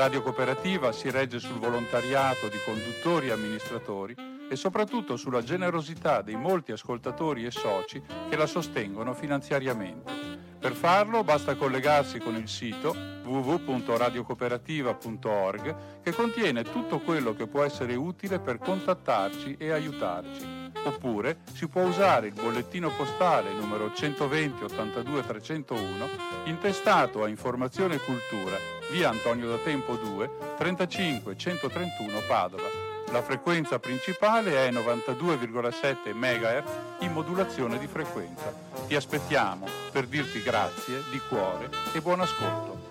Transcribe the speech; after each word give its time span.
Radio 0.00 0.22
Cooperativa 0.22 0.92
si 0.92 1.10
regge 1.10 1.38
sul 1.38 1.58
volontariato 1.58 2.48
di 2.48 2.56
conduttori 2.64 3.28
e 3.28 3.32
amministratori 3.32 4.16
e 4.48 4.56
soprattutto 4.56 5.18
sulla 5.18 5.42
generosità 5.42 6.22
dei 6.22 6.36
molti 6.36 6.72
ascoltatori 6.72 7.44
e 7.44 7.50
soci 7.50 8.02
che 8.30 8.34
la 8.34 8.46
sostengono 8.46 9.12
finanziariamente. 9.12 10.10
Per 10.58 10.72
farlo 10.72 11.22
basta 11.22 11.54
collegarsi 11.54 12.18
con 12.18 12.34
il 12.34 12.48
sito 12.48 12.96
www.radiocooperativa.org 13.24 15.76
che 16.02 16.14
contiene 16.14 16.62
tutto 16.62 17.00
quello 17.00 17.34
che 17.34 17.46
può 17.46 17.62
essere 17.62 17.94
utile 17.94 18.38
per 18.38 18.56
contattarci 18.56 19.56
e 19.58 19.70
aiutarci. 19.70 20.72
Oppure 20.82 21.40
si 21.52 21.68
può 21.68 21.82
usare 21.82 22.28
il 22.28 22.32
bollettino 22.32 22.88
postale 22.88 23.52
numero 23.52 23.92
120 23.92 24.64
82 24.64 25.26
301 25.26 26.08
intestato 26.44 27.22
a 27.22 27.28
Informazione 27.28 27.96
e 27.96 28.00
Cultura, 28.00 28.79
via 28.90 29.08
Antonio 29.08 29.48
da 29.48 29.56
Tempo 29.58 29.94
2, 29.94 30.30
35 30.58 31.36
131 31.36 32.20
Padova. 32.26 32.68
La 33.12 33.22
frequenza 33.22 33.78
principale 33.78 34.68
è 34.68 34.70
92,7 34.70 36.14
MHz 36.14 37.02
in 37.02 37.12
modulazione 37.12 37.78
di 37.78 37.86
frequenza. 37.86 38.52
Ti 38.86 38.94
aspettiamo 38.94 39.66
per 39.90 40.06
dirti 40.06 40.42
grazie 40.42 41.02
di 41.10 41.20
cuore 41.28 41.70
e 41.92 42.00
buon 42.00 42.20
ascolto. 42.20 42.88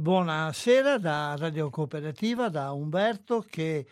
Buonasera 0.00 0.98
da 0.98 1.36
Radio 1.36 1.68
Cooperativa, 1.68 2.48
da 2.48 2.72
Umberto 2.72 3.44
che 3.48 3.86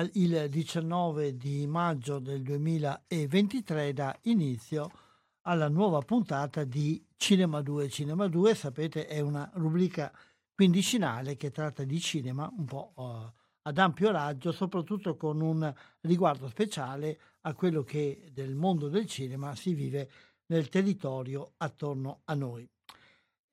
il 0.00 0.48
19 0.48 1.36
di 1.36 1.66
maggio 1.66 2.18
del 2.18 2.42
2023 2.42 3.92
dà 3.92 4.18
inizio 4.22 4.90
alla 5.42 5.68
nuova 5.68 6.00
puntata 6.00 6.64
di 6.64 7.04
Cinema 7.16 7.60
2. 7.60 7.88
Cinema 7.88 8.26
2, 8.26 8.54
sapete, 8.54 9.06
è 9.06 9.20
una 9.20 9.48
rubrica 9.54 10.12
quindicinale 10.54 11.36
che 11.36 11.50
tratta 11.50 11.84
di 11.84 12.00
cinema 12.00 12.50
un 12.56 12.64
po' 12.64 12.92
uh, 12.96 13.30
ad 13.62 13.78
ampio 13.78 14.10
raggio, 14.10 14.52
soprattutto 14.52 15.16
con 15.16 15.40
un 15.40 15.72
riguardo 16.00 16.48
speciale 16.48 17.18
a 17.42 17.54
quello 17.54 17.82
che 17.82 18.30
del 18.32 18.54
mondo 18.54 18.88
del 18.88 19.06
cinema 19.06 19.54
si 19.54 19.74
vive 19.74 20.10
nel 20.46 20.68
territorio 20.68 21.54
attorno 21.58 22.20
a 22.24 22.34
noi. 22.34 22.68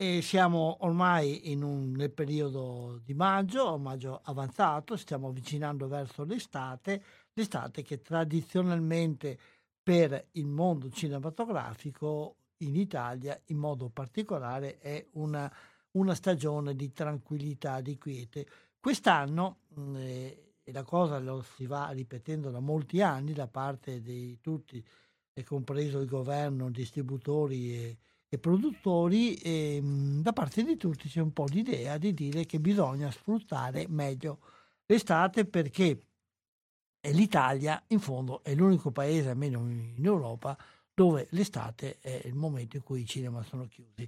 E 0.03 0.23
siamo 0.23 0.77
ormai 0.80 1.44
un, 1.61 1.91
nel 1.91 2.09
periodo 2.09 3.00
di 3.03 3.13
maggio, 3.13 3.78
maggio 3.78 4.19
avanzato, 4.23 4.95
stiamo 4.95 5.28
avvicinando 5.28 5.88
verso 5.88 6.23
l'estate, 6.23 7.03
l'estate 7.34 7.84
che 7.84 8.01
tradizionalmente 8.01 9.38
per 9.84 10.29
il 10.31 10.47
mondo 10.47 10.90
cinematografico 10.90 12.38
in 12.63 12.78
Italia 12.78 13.40
in 13.50 13.57
modo 13.57 13.90
particolare 13.90 14.79
è 14.79 15.06
una, 15.11 15.47
una 15.91 16.16
stagione 16.16 16.75
di 16.75 16.91
tranquillità, 16.91 17.79
di 17.79 18.00
quiete. 18.00 18.47
Quest'anno, 18.79 19.59
eh, 19.97 20.56
e 20.63 20.72
la 20.72 20.84
cosa 20.84 21.19
lo 21.19 21.44
si 21.44 21.67
va 21.67 21.91
ripetendo 21.91 22.50
da 22.50 22.59
molti 22.59 23.03
anni 23.03 23.34
da 23.34 23.45
parte 23.45 24.01
di 24.01 24.40
tutti, 24.41 24.84
compreso 25.44 26.00
il 26.00 26.07
governo, 26.07 26.72
distributori 26.72 27.75
e 27.75 27.97
e 28.34 28.38
produttori, 28.38 29.36
e, 29.36 29.75
ehm, 29.75 30.22
da 30.22 30.31
parte 30.31 30.64
di 30.64 30.78
tutti 30.78 31.09
c'è 31.09 31.19
un 31.19 31.34
po' 31.34 31.46
l'idea 31.50 31.97
di 31.97 32.14
dire 32.14 32.46
che 32.46 32.62
bisogna 32.62 33.12
sfruttare 33.12 33.88
meglio 33.90 34.40
l'estate 34.86 35.44
perché 35.44 36.00
l'Italia 37.09 37.84
in 37.88 38.00
fondo 38.00 38.41
è 38.41 38.56
l'unico 38.56 38.91
paese, 38.91 39.31
almeno 39.31 39.59
in 39.70 40.06
Europa, 40.06 40.58
dove 40.94 41.28
l'estate 41.31 41.97
è 42.00 42.22
il 42.24 42.34
momento 42.34 42.78
in 42.78 42.84
cui 42.84 43.02
i 43.02 43.06
cinema 43.06 43.44
sono 43.44 43.68
chiusi. 43.68 44.08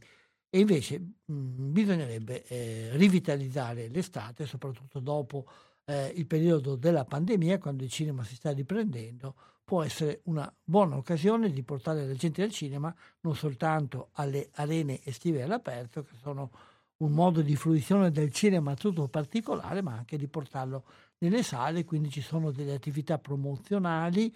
E 0.50 0.60
invece 0.60 1.00
mh, 1.26 1.72
bisognerebbe 1.72 2.46
eh, 2.46 2.96
rivitalizzare 2.96 3.90
l'estate, 3.90 4.46
soprattutto 4.46 5.02
dopo 5.02 5.46
eh, 5.84 6.14
il 6.16 6.28
periodo 6.28 6.78
della 6.78 7.04
pandemia, 7.04 7.58
quando 7.58 7.84
il 7.84 7.90
cinema 7.90 8.24
si 8.24 8.36
sta 8.36 8.52
riprendendo, 8.52 9.36
può 9.64 9.84
essere 9.84 10.22
una 10.26 10.52
buona 10.64 10.98
occasione 10.98 11.52
di 11.52 11.64
portare 11.64 12.06
la 12.06 12.14
gente 12.14 12.44
al 12.44 12.52
cinema, 12.52 12.94
non 13.22 13.36
soltanto 13.36 14.10
alle 14.14 14.50
arene 14.56 15.02
estive 15.04 15.44
all'aperto, 15.44 16.04
che 16.04 16.16
sono 16.22 16.52
un 16.98 17.12
modo 17.12 17.42
di 17.42 17.56
fruizione 17.56 18.12
del 18.12 18.32
cinema 18.32 18.76
tutto 18.76 19.08
particolare, 19.08 19.82
ma 19.82 19.94
anche 19.94 20.18
di 20.18 20.28
portarlo 20.28 20.84
nelle 21.20 21.44
sale, 21.44 21.86
quindi 21.86 22.10
ci 22.10 22.22
sono 22.22 22.52
delle 22.52 22.74
attività 22.74 23.18
promozionali, 23.18 24.34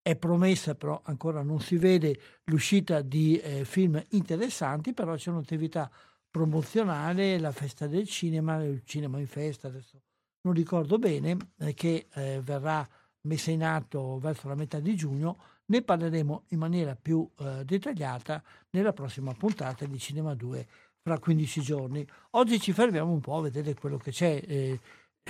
è 0.00 0.16
promessa 0.16 0.74
però 0.74 1.00
ancora 1.04 1.42
non 1.42 1.60
si 1.60 1.76
vede 1.76 2.18
l'uscita 2.44 3.00
di 3.00 3.38
eh, 3.38 3.64
film 3.64 4.02
interessanti, 4.10 4.92
però 4.92 5.14
c'è 5.14 5.30
un'attività 5.30 5.90
promozionale, 6.30 7.38
la 7.38 7.52
festa 7.52 7.86
del 7.86 8.06
cinema, 8.06 8.62
il 8.62 8.82
cinema 8.84 9.18
in 9.18 9.26
festa, 9.26 9.68
adesso 9.68 10.00
non 10.42 10.52
ricordo 10.52 10.98
bene, 10.98 11.36
eh, 11.58 11.74
che 11.74 12.08
eh, 12.12 12.40
verrà 12.42 12.86
messa 13.24 13.50
in 13.50 13.64
atto 13.64 14.18
verso 14.18 14.48
la 14.48 14.54
metà 14.54 14.80
di 14.80 14.96
giugno, 14.96 15.38
ne 15.66 15.82
parleremo 15.82 16.44
in 16.48 16.58
maniera 16.58 16.96
più 16.96 17.28
eh, 17.38 17.64
dettagliata 17.64 18.42
nella 18.70 18.92
prossima 18.92 19.32
puntata 19.32 19.84
di 19.86 19.98
Cinema 19.98 20.34
2 20.34 20.66
fra 21.00 21.18
15 21.18 21.60
giorni. 21.60 22.06
Oggi 22.30 22.60
ci 22.60 22.72
fermiamo 22.72 23.12
un 23.12 23.20
po' 23.20 23.36
a 23.36 23.42
vedere 23.42 23.74
quello 23.74 23.96
che 23.96 24.10
c'è. 24.10 24.42
Eh, 24.46 24.80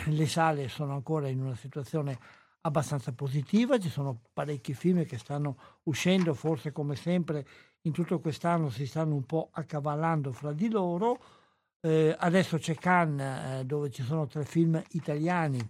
le 0.07 0.27
sale 0.27 0.69
sono 0.69 0.95
ancora 0.95 1.29
in 1.29 1.41
una 1.41 1.55
situazione 1.55 2.19
abbastanza 2.63 3.13
positiva, 3.13 3.79
ci 3.79 3.91
sono 3.91 4.23
parecchi 4.33 4.75
film 4.75 5.05
che 5.05 5.19
stanno 5.19 5.57
uscendo, 5.85 6.35
forse 6.35 6.73
come 6.73 6.97
sempre 6.97 7.47
in 7.83 7.93
tutto 7.93 8.19
quest'anno 8.21 8.71
si 8.71 8.87
stanno 8.87 9.15
un 9.15 9.25
po' 9.25 9.51
accavallando 9.53 10.33
fra 10.33 10.53
di 10.53 10.69
loro. 10.69 11.21
Eh, 11.81 12.15
adesso 12.19 12.57
c'è 12.57 12.75
Cannes 12.75 13.61
eh, 13.61 13.65
dove 13.67 13.91
ci 13.91 14.03
sono 14.03 14.27
tre 14.27 14.45
film 14.45 14.83
italiani 14.93 15.61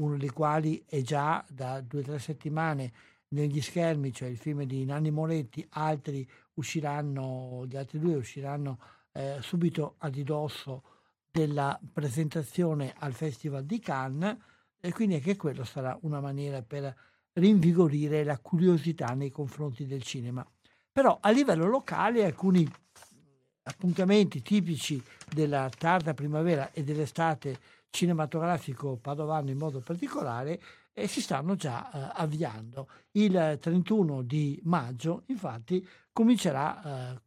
uno 0.00 0.16
dei 0.16 0.30
quali 0.30 0.82
è 0.86 1.00
già 1.02 1.44
da 1.48 1.80
due 1.80 2.00
o 2.00 2.02
tre 2.04 2.18
settimane 2.18 2.92
negli 3.28 3.60
schermi, 3.60 4.12
cioè 4.12 4.28
il 4.28 4.36
film 4.36 4.64
di 4.64 4.84
Nanni 4.84 5.10
Moretti, 5.10 5.64
altri 5.70 6.28
usciranno, 6.54 7.64
gli 7.66 7.76
altri 7.76 7.98
due 7.98 8.16
usciranno 8.16 8.78
eh, 9.12 9.38
subito 9.40 9.94
a 9.98 10.08
ridosso 10.08 10.82
della 11.30 11.78
presentazione 11.92 12.92
al 12.98 13.12
Festival 13.12 13.64
di 13.64 13.78
Cannes 13.78 14.36
e 14.80 14.92
quindi 14.92 15.14
anche 15.16 15.36
quello 15.36 15.64
sarà 15.64 15.96
una 16.02 16.20
maniera 16.20 16.62
per 16.62 16.94
rinvigorire 17.34 18.24
la 18.24 18.38
curiosità 18.38 19.14
nei 19.14 19.30
confronti 19.30 19.86
del 19.86 20.02
cinema. 20.02 20.44
Però 20.92 21.18
a 21.20 21.30
livello 21.30 21.66
locale 21.66 22.24
alcuni 22.24 22.68
appuntamenti 23.62 24.42
tipici 24.42 25.00
della 25.32 25.70
tarda 25.76 26.14
primavera 26.14 26.72
e 26.72 26.82
dell'estate 26.82 27.58
cinematografico 27.90 28.96
padovano 28.96 29.50
in 29.50 29.58
modo 29.58 29.80
particolare 29.80 30.60
e 30.92 31.06
si 31.06 31.20
stanno 31.20 31.56
già 31.56 31.90
eh, 31.90 32.12
avviando. 32.20 32.88
Il 33.12 33.58
31 33.60 34.22
di 34.22 34.60
maggio, 34.64 35.24
infatti, 35.26 35.86
comincerà 36.12 37.12
eh, 37.12 37.20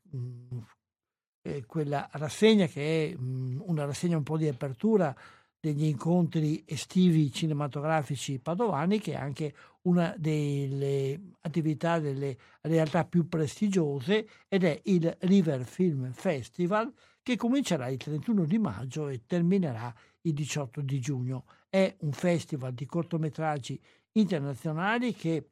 eh, 1.41 1.65
quella 1.65 2.09
rassegna 2.13 2.67
che 2.67 3.11
è 3.11 3.15
mh, 3.15 3.63
una 3.65 3.85
rassegna 3.85 4.17
un 4.17 4.23
po' 4.23 4.37
di 4.37 4.47
apertura 4.47 5.15
degli 5.59 5.85
incontri 5.85 6.61
estivi 6.65 7.31
cinematografici 7.31 8.39
padovani, 8.39 8.99
che 8.99 9.13
è 9.13 9.15
anche 9.15 9.55
una 9.83 10.13
delle 10.17 11.35
attività 11.41 11.99
delle 11.99 12.37
realtà 12.61 13.05
più 13.05 13.29
prestigiose 13.29 14.27
ed 14.49 14.65
è 14.65 14.81
il 14.85 15.15
River 15.21 15.63
Film 15.63 16.11
Festival 16.11 16.93
che 17.21 17.37
comincerà 17.37 17.87
il 17.87 17.97
31 17.97 18.43
di 18.43 18.57
maggio 18.57 19.07
e 19.07 19.23
terminerà 19.25 19.87
il 19.87 20.12
18 20.31 20.81
di 20.81 21.01
giugno. 21.01 21.45
È 21.67 21.95
un 22.01 22.13
festival 22.13 22.73
di 22.73 22.85
cortometraggi 22.85 23.81
internazionali 24.13 25.13
che 25.13 25.49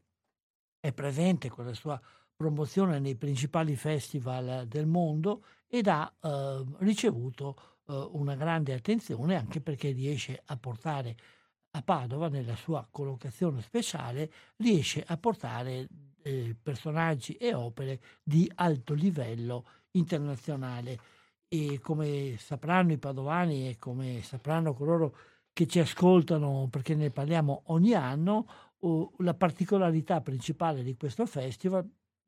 è 0.80 0.94
presente 0.94 1.50
con 1.50 1.66
la 1.66 1.74
sua 1.74 2.00
promozione 2.36 3.00
nei 3.00 3.16
principali 3.16 3.76
festival 3.76 4.68
del 4.68 4.88
mondo 4.88 5.44
ed 5.68 5.88
ha 5.88 6.12
eh, 6.22 6.64
ricevuto 6.80 7.80
eh, 7.88 8.10
una 8.14 8.36
grande 8.36 8.74
attenzione 8.74 9.36
anche 9.36 9.62
perché 9.62 9.92
riesce 9.92 10.42
a 10.46 10.58
portare 10.58 11.16
a 11.72 11.82
Padova, 11.82 12.28
nella 12.28 12.56
sua 12.56 12.86
collocazione 12.90 13.62
speciale, 13.62 14.32
riesce 14.58 15.04
a 15.06 15.18
portare 15.18 15.88
eh, 16.22 16.56
personaggi 16.62 17.34
e 17.34 17.54
opere 17.54 18.02
di 18.24 18.52
alto 18.56 18.94
livello 18.94 19.66
internazionale. 19.92 21.00
E 21.54 21.80
come 21.82 22.38
sapranno 22.38 22.94
i 22.94 22.98
padovani 22.98 23.68
e 23.68 23.78
come 23.78 24.22
sapranno 24.22 24.74
coloro 24.74 25.16
che 25.52 25.68
ci 25.68 25.80
ascoltano, 25.80 26.70
perché 26.72 26.96
ne 26.96 27.10
parliamo 27.10 27.64
ogni 27.66 27.94
anno, 27.94 28.48
la 29.18 29.34
particolarità 29.34 30.22
principale 30.22 30.82
di 30.82 30.96
questo 30.96 31.26
festival, 31.26 31.86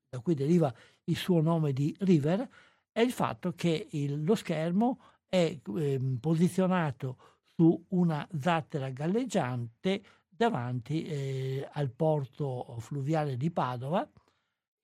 da 0.10 0.20
cui 0.20 0.36
deriva 0.36 0.74
il 1.06 1.16
suo 1.16 1.40
nome 1.40 1.72
di 1.72 1.96
River, 2.00 2.48
è 2.92 3.00
il 3.00 3.14
fatto 3.14 3.54
che 3.54 3.88
il, 3.92 4.25
lo 4.25 4.36
schermo 4.36 5.00
è 5.30 5.58
eh, 5.78 6.18
posizionato 6.20 7.18
su 7.56 7.81
una 7.90 8.28
zattera 8.38 8.90
galleggiante 8.90 10.04
davanti 10.28 11.06
eh, 11.06 11.70
al 11.72 11.92
porto 11.92 12.75
fluviale 12.80 13.38
di 13.38 13.50
Padova 13.52 14.06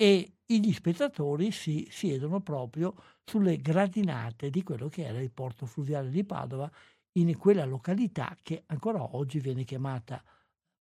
e 0.01 0.31
gli 0.45 0.71
spettatori 0.71 1.51
si 1.51 1.85
siedono 1.91 2.39
proprio 2.39 2.95
sulle 3.25 3.57
gradinate 3.57 4.49
di 4.49 4.63
quello 4.63 4.87
che 4.87 5.05
era 5.05 5.19
il 5.19 5.29
porto 5.29 5.65
fluviale 5.65 6.09
di 6.09 6.23
Padova 6.23 6.71
in 7.17 7.37
quella 7.37 7.65
località 7.65 8.33
che 8.41 8.63
ancora 8.67 9.17
oggi 9.17 9.41
viene 9.41 9.65
chiamata 9.65 10.23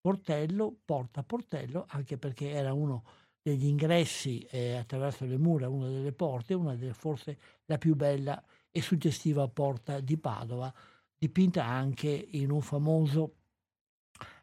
Portello, 0.02 0.76
Porta 0.84 1.24
Portello, 1.24 1.86
anche 1.88 2.18
perché 2.18 2.50
era 2.50 2.74
uno 2.74 3.06
degli 3.42 3.68
ingressi 3.68 4.42
eh, 4.52 4.76
attraverso 4.76 5.24
le 5.24 5.38
mura, 5.38 5.70
una 5.70 5.88
delle 5.88 6.12
porte, 6.12 6.54
una 6.54 6.76
delle 6.76 6.94
forse 6.94 7.40
la 7.66 7.78
più 7.78 7.96
bella 7.96 8.44
e 8.70 8.82
suggestiva 8.82 9.48
porta 9.48 10.02
di 10.02 10.18
Padova, 10.18 10.72
dipinta 11.18 11.64
anche 11.64 12.10
in 12.32 12.52
un 12.52 12.62
famoso 12.62 13.36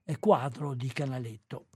eh, 0.05 0.19
quadro 0.19 0.73
di 0.75 0.89
Canaletto. 0.89 1.67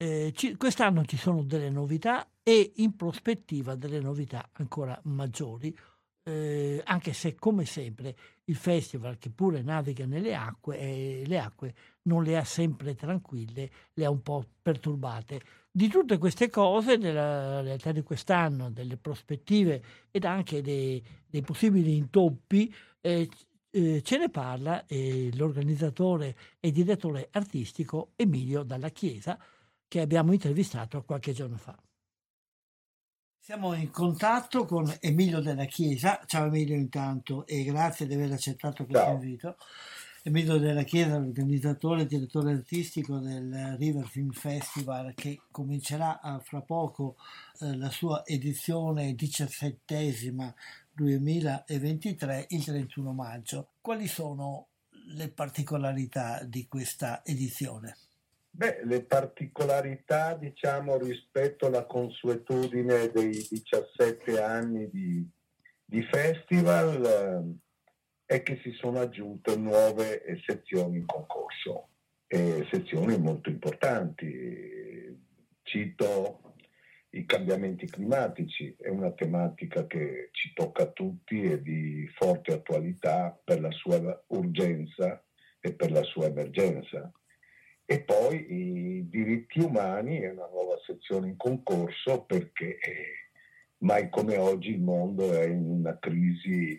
Eh, 0.00 0.32
ci, 0.32 0.56
quest'anno 0.56 1.04
ci 1.04 1.16
sono 1.16 1.42
delle 1.42 1.70
novità 1.70 2.24
e 2.44 2.74
in 2.76 2.94
prospettiva 2.94 3.74
delle 3.74 3.98
novità 3.98 4.48
ancora 4.52 4.96
maggiori, 5.06 5.76
eh, 6.22 6.80
anche 6.84 7.12
se 7.12 7.34
come 7.34 7.64
sempre 7.64 8.14
il 8.44 8.54
festival 8.54 9.18
che 9.18 9.30
pure 9.30 9.60
naviga 9.60 10.06
nelle 10.06 10.36
acque, 10.36 10.78
eh, 10.78 11.24
le 11.26 11.38
acque 11.40 11.74
non 12.02 12.22
le 12.22 12.36
ha 12.36 12.44
sempre 12.44 12.94
tranquille, 12.94 13.70
le 13.94 14.04
ha 14.04 14.10
un 14.10 14.22
po' 14.22 14.44
perturbate. 14.62 15.40
Di 15.68 15.88
tutte 15.88 16.16
queste 16.16 16.48
cose, 16.48 16.96
della 16.96 17.60
realtà 17.60 17.90
di 17.90 18.02
quest'anno, 18.02 18.70
delle 18.70 18.98
prospettive 18.98 19.82
ed 20.12 20.24
anche 20.24 20.62
dei, 20.62 21.02
dei 21.26 21.42
possibili 21.42 21.96
intoppi, 21.96 22.72
eh, 23.00 23.28
eh, 23.70 24.02
ce 24.02 24.16
ne 24.16 24.30
parla 24.30 24.86
eh, 24.86 25.30
l'organizzatore 25.34 26.36
e 26.60 26.70
direttore 26.70 27.28
artistico 27.32 28.12
Emilio 28.14 28.62
Dalla 28.62 28.90
Chiesa, 28.90 29.36
che 29.88 30.00
abbiamo 30.00 30.32
intervistato 30.32 31.02
qualche 31.02 31.32
giorno 31.32 31.56
fa. 31.56 31.76
Siamo 33.40 33.72
in 33.72 33.90
contatto 33.90 34.66
con 34.66 34.94
Emilio 35.00 35.40
della 35.40 35.64
Chiesa. 35.64 36.20
Ciao 36.26 36.46
Emilio 36.46 36.76
intanto 36.76 37.46
e 37.46 37.64
grazie 37.64 38.06
di 38.06 38.12
aver 38.12 38.32
accettato 38.32 38.84
questo 38.84 39.02
Ciao. 39.02 39.14
invito. 39.14 39.56
Emilio 40.22 40.58
della 40.58 40.82
Chiesa, 40.82 41.16
organizzatore 41.16 42.02
e 42.02 42.06
direttore 42.06 42.52
artistico 42.52 43.18
del 43.18 43.76
River 43.78 44.06
Film 44.06 44.32
Festival 44.32 45.14
che 45.14 45.40
comincerà 45.50 46.20
ah, 46.20 46.38
fra 46.40 46.60
poco 46.60 47.16
eh, 47.60 47.74
la 47.74 47.88
sua 47.88 48.26
edizione 48.26 49.14
diciassettesima 49.14 50.54
2023 50.92 52.46
il 52.50 52.64
31 52.64 53.12
maggio. 53.14 53.70
Quali 53.80 54.06
sono 54.06 54.66
le 55.14 55.30
particolarità 55.30 56.44
di 56.44 56.66
questa 56.66 57.24
edizione? 57.24 57.96
Beh, 58.58 58.80
le 58.86 59.04
particolarità, 59.04 60.34
diciamo, 60.34 60.98
rispetto 60.98 61.66
alla 61.66 61.86
consuetudine 61.86 63.08
dei 63.12 63.30
17 63.30 64.42
anni 64.42 64.90
di, 64.90 65.24
di 65.84 66.02
festival 66.02 67.04
eh, 68.26 68.34
è 68.34 68.42
che 68.42 68.58
si 68.64 68.72
sono 68.72 68.98
aggiunte 68.98 69.54
nuove 69.54 70.42
sezioni 70.44 70.96
in 70.96 71.06
concorso, 71.06 71.90
sezioni 72.26 73.16
molto 73.16 73.48
importanti. 73.48 75.16
Cito 75.62 76.56
i 77.10 77.26
cambiamenti 77.26 77.86
climatici, 77.86 78.74
è 78.76 78.88
una 78.88 79.12
tematica 79.12 79.86
che 79.86 80.30
ci 80.32 80.52
tocca 80.52 80.82
a 80.82 80.90
tutti 80.90 81.42
e 81.42 81.62
di 81.62 82.10
forte 82.12 82.54
attualità 82.54 83.40
per 83.44 83.60
la 83.60 83.70
sua 83.70 84.20
urgenza 84.26 85.24
e 85.60 85.74
per 85.74 85.92
la 85.92 86.02
sua 86.02 86.26
emergenza. 86.26 87.12
E 87.90 88.00
poi 88.02 88.52
i 88.52 89.08
diritti 89.08 89.60
umani 89.60 90.18
è 90.18 90.28
una 90.28 90.46
nuova 90.50 90.78
sezione 90.84 91.28
in 91.28 91.38
concorso 91.38 92.20
perché 92.24 92.78
eh, 92.78 93.30
mai 93.78 94.10
come 94.10 94.36
oggi 94.36 94.72
il 94.72 94.82
mondo 94.82 95.32
è 95.32 95.46
in 95.46 95.64
una 95.64 95.98
crisi 95.98 96.78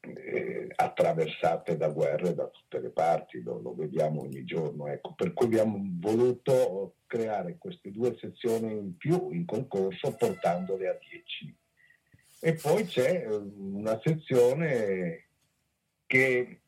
eh, 0.00 0.66
attraversate 0.74 1.76
da 1.76 1.88
guerre 1.88 2.32
da 2.32 2.46
tutte 2.46 2.80
le 2.80 2.88
parti, 2.88 3.42
lo, 3.42 3.60
lo 3.60 3.74
vediamo 3.74 4.22
ogni 4.22 4.44
giorno. 4.44 4.86
Ecco. 4.86 5.12
Per 5.12 5.34
cui 5.34 5.44
abbiamo 5.44 5.78
voluto 6.00 6.94
creare 7.06 7.56
queste 7.58 7.90
due 7.90 8.16
sezioni 8.18 8.72
in 8.72 8.96
più 8.96 9.30
in 9.30 9.44
concorso 9.44 10.16
portandole 10.16 10.88
a 10.88 10.96
10. 10.98 11.54
E 12.40 12.54
poi 12.54 12.86
c'è 12.86 13.26
eh, 13.26 13.34
una 13.34 14.00
sezione 14.02 15.26
che 16.06 16.60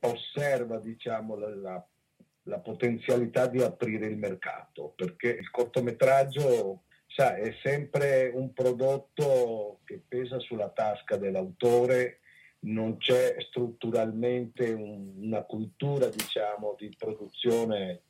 osserva 0.00 0.78
diciamo, 0.78 1.36
la, 1.36 1.54
la, 1.54 1.86
la 2.44 2.58
potenzialità 2.58 3.46
di 3.46 3.62
aprire 3.62 4.06
il 4.06 4.16
mercato, 4.16 4.92
perché 4.96 5.28
il 5.28 5.50
cortometraggio 5.50 6.82
sa, 7.06 7.36
è 7.36 7.54
sempre 7.62 8.30
un 8.32 8.52
prodotto 8.52 9.80
che 9.84 10.02
pesa 10.06 10.38
sulla 10.40 10.68
tasca 10.70 11.16
dell'autore 11.16 12.18
non 12.62 12.96
c'è 12.98 13.36
strutturalmente 13.48 14.70
un, 14.70 15.14
una 15.16 15.42
cultura 15.42 16.08
diciamo, 16.08 16.76
di 16.78 16.94
produzione 16.96 18.02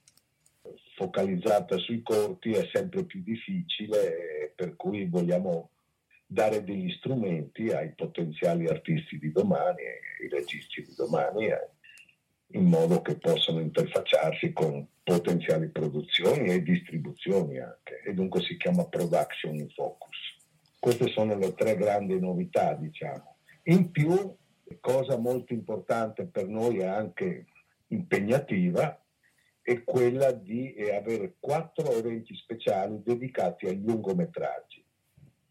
focalizzata 0.95 1.77
sui 1.79 2.03
corti, 2.03 2.53
è 2.53 2.69
sempre 2.73 3.05
più 3.05 3.23
difficile, 3.23 4.53
per 4.55 4.77
cui 4.77 5.07
vogliamo 5.07 5.71
dare 6.27 6.63
degli 6.65 6.91
strumenti 6.93 7.69
ai 7.69 7.93
potenziali 7.95 8.67
artisti 8.67 9.19
di 9.19 9.33
domani, 9.33 9.83
ai 9.83 10.29
registi 10.29 10.83
di 10.83 10.95
domani, 10.97 11.47
eh, 11.47 11.69
in 12.53 12.65
modo 12.65 13.03
che 13.03 13.19
possano 13.19 13.61
interfacciarsi 13.61 14.53
con 14.53 14.87
potenziali 15.03 15.69
produzioni 15.69 16.49
e 16.51 16.63
distribuzioni 16.63 17.59
anche, 17.59 18.03
e 18.05 18.15
dunque 18.15 18.43
si 18.43 18.57
chiama 18.57 18.87
Production 18.87 19.55
in 19.55 19.69
Focus. 19.71 20.17
Queste 20.79 21.09
sono 21.09 21.37
le 21.37 21.55
tre 21.55 21.77
grandi 21.77 22.19
novità, 22.19 22.75
diciamo. 22.75 23.37
In 23.65 23.91
più 23.91 24.37
cosa 24.81 25.17
molto 25.17 25.53
importante 25.53 26.25
per 26.25 26.49
noi 26.49 26.79
e 26.79 26.85
anche 26.85 27.47
impegnativa 27.89 29.01
è 29.61 29.85
quella 29.85 30.33
di 30.33 30.75
avere 30.93 31.37
quattro 31.39 31.93
eventi 31.93 32.35
speciali 32.35 33.01
dedicati 33.03 33.67
ai 33.67 33.81
lungometraggi. 33.81 34.85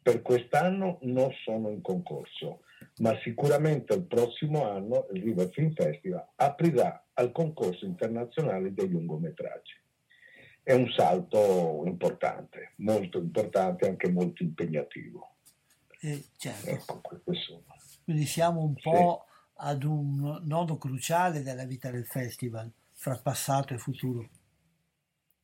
Per 0.01 0.21
quest'anno 0.21 0.97
non 1.03 1.31
sono 1.43 1.69
in 1.69 1.81
concorso, 1.81 2.63
ma 2.99 3.17
sicuramente 3.23 3.93
il 3.93 4.03
prossimo 4.03 4.69
anno 4.69 5.07
il 5.13 5.23
River 5.23 5.49
Film 5.51 5.73
Festival 5.73 6.27
aprirà 6.35 7.05
al 7.13 7.31
concorso 7.31 7.85
internazionale 7.85 8.73
dei 8.73 8.89
lungometraggi. 8.89 9.79
È 10.63 10.73
un 10.73 10.91
salto 10.91 11.83
importante, 11.85 12.73
molto 12.77 13.17
importante 13.17 13.85
e 13.85 13.89
anche 13.89 14.09
molto 14.09 14.43
impegnativo. 14.43 15.35
Eh, 15.99 16.23
certo. 16.37 16.69
Ecco, 16.69 17.01
queste 17.01 17.33
sono. 17.33 17.63
Quindi 18.03 18.25
siamo 18.25 18.61
un 18.61 18.75
po' 18.75 19.25
ad 19.55 19.83
un 19.83 20.41
nodo 20.43 20.77
cruciale 20.77 21.41
della 21.41 21.65
vita 21.65 21.89
del 21.91 22.05
festival, 22.05 22.71
fra 22.93 23.17
passato 23.17 23.73
e 23.73 23.77
futuro. 23.77 24.27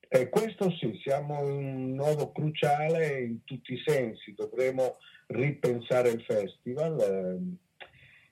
Eh, 0.10 0.30
questo 0.30 0.72
sì, 0.72 0.98
siamo 1.04 1.48
in 1.50 1.66
un 1.66 1.94
nodo 1.94 2.32
cruciale 2.32 3.20
in 3.22 3.44
tutti 3.44 3.74
i 3.74 3.84
sensi, 3.86 4.34
dovremo 4.34 4.98
ripensare 5.28 6.10
il 6.10 6.24
festival. 6.24 7.00
Eh, 7.00 7.66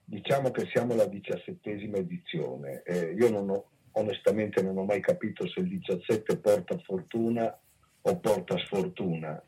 diciamo 0.05 0.51
che 0.51 0.69
siamo 0.71 0.93
alla 0.93 1.07
diciassettesima 1.07 1.97
edizione. 1.97 2.83
Eh, 2.83 3.13
io 3.13 3.29
non 3.29 3.49
ho, 3.49 3.65
onestamente 3.93 4.61
non 4.61 4.77
ho 4.77 4.85
mai 4.85 5.01
capito 5.01 5.47
se 5.47 5.59
il 5.59 5.67
17 5.67 6.37
porta 6.37 6.77
fortuna 6.77 7.59
o 8.01 8.19
porta 8.19 8.57
sfortuna. 8.59 9.41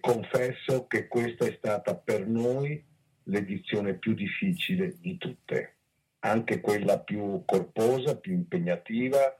Confesso 0.00 0.86
che 0.86 1.06
questa 1.06 1.44
è 1.44 1.54
stata 1.58 1.94
per 1.94 2.26
noi 2.26 2.82
l'edizione 3.24 3.92
più 3.94 4.14
difficile 4.14 4.96
di 4.98 5.18
tutte, 5.18 5.74
anche 6.20 6.60
quella 6.62 6.98
più 6.98 7.42
corposa, 7.44 8.16
più 8.16 8.32
impegnativa, 8.32 9.39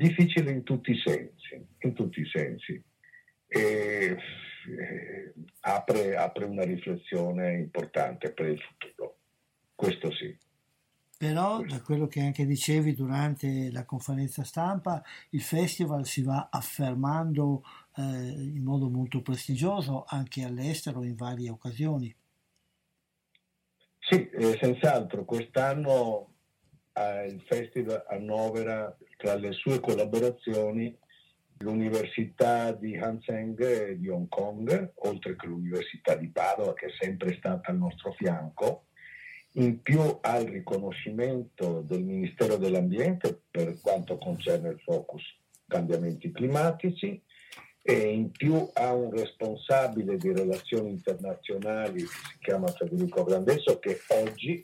difficile 0.00 0.50
in 0.50 0.62
tutti 0.62 0.92
i 0.92 1.02
sensi, 1.04 1.62
in 1.80 1.92
tutti 1.94 2.20
i 2.20 2.26
sensi. 2.26 2.82
E, 3.46 4.16
eh, 4.66 5.34
apre, 5.60 6.16
apre 6.16 6.44
una 6.44 6.64
riflessione 6.64 7.54
importante 7.54 8.32
per 8.32 8.46
il 8.46 8.60
futuro, 8.60 9.18
questo 9.74 10.10
sì. 10.12 10.36
Però 11.18 11.62
da 11.62 11.82
quello 11.82 12.06
che 12.06 12.20
anche 12.20 12.46
dicevi 12.46 12.94
durante 12.94 13.70
la 13.70 13.84
conferenza 13.84 14.42
stampa, 14.42 15.02
il 15.30 15.42
festival 15.42 16.06
si 16.06 16.22
va 16.22 16.48
affermando 16.50 17.62
eh, 17.96 18.02
in 18.02 18.62
modo 18.62 18.88
molto 18.88 19.20
prestigioso 19.20 20.04
anche 20.08 20.44
all'estero 20.44 21.02
in 21.02 21.14
varie 21.16 21.50
occasioni. 21.50 22.14
Sì, 23.98 24.30
eh, 24.30 24.58
senz'altro. 24.62 25.26
Quest'anno 25.26 26.32
eh, 26.94 27.26
il 27.26 27.42
festival 27.46 28.02
annovera 28.08 28.96
tra 29.20 29.34
le 29.34 29.52
sue 29.52 29.80
collaborazioni 29.80 30.96
l'Università 31.58 32.72
di 32.72 32.96
Hanseng 32.96 33.92
di 33.92 34.08
Hong 34.08 34.28
Kong, 34.28 34.92
oltre 34.94 35.36
che 35.36 35.46
l'Università 35.46 36.14
di 36.14 36.28
Padova, 36.28 36.72
che 36.72 36.86
è 36.86 36.90
sempre 36.98 37.36
stata 37.36 37.70
al 37.70 37.76
nostro 37.76 38.12
fianco, 38.12 38.84
in 39.54 39.82
più 39.82 40.00
al 40.22 40.44
riconoscimento 40.44 41.82
del 41.82 42.02
Ministero 42.02 42.56
dell'Ambiente 42.56 43.42
per 43.50 43.78
quanto 43.82 44.16
concerne 44.16 44.70
il 44.70 44.80
focus 44.80 45.22
cambiamenti 45.68 46.30
climatici 46.32 47.20
e 47.82 47.94
in 47.94 48.30
più 48.30 48.70
ha 48.74 48.94
un 48.94 49.10
responsabile 49.10 50.16
di 50.16 50.32
relazioni 50.32 50.90
internazionali 50.90 52.00
che 52.02 52.06
si 52.06 52.38
chiama 52.40 52.68
Federico 52.68 53.24
Grandesso 53.24 53.78
che 53.78 54.00
oggi 54.08 54.62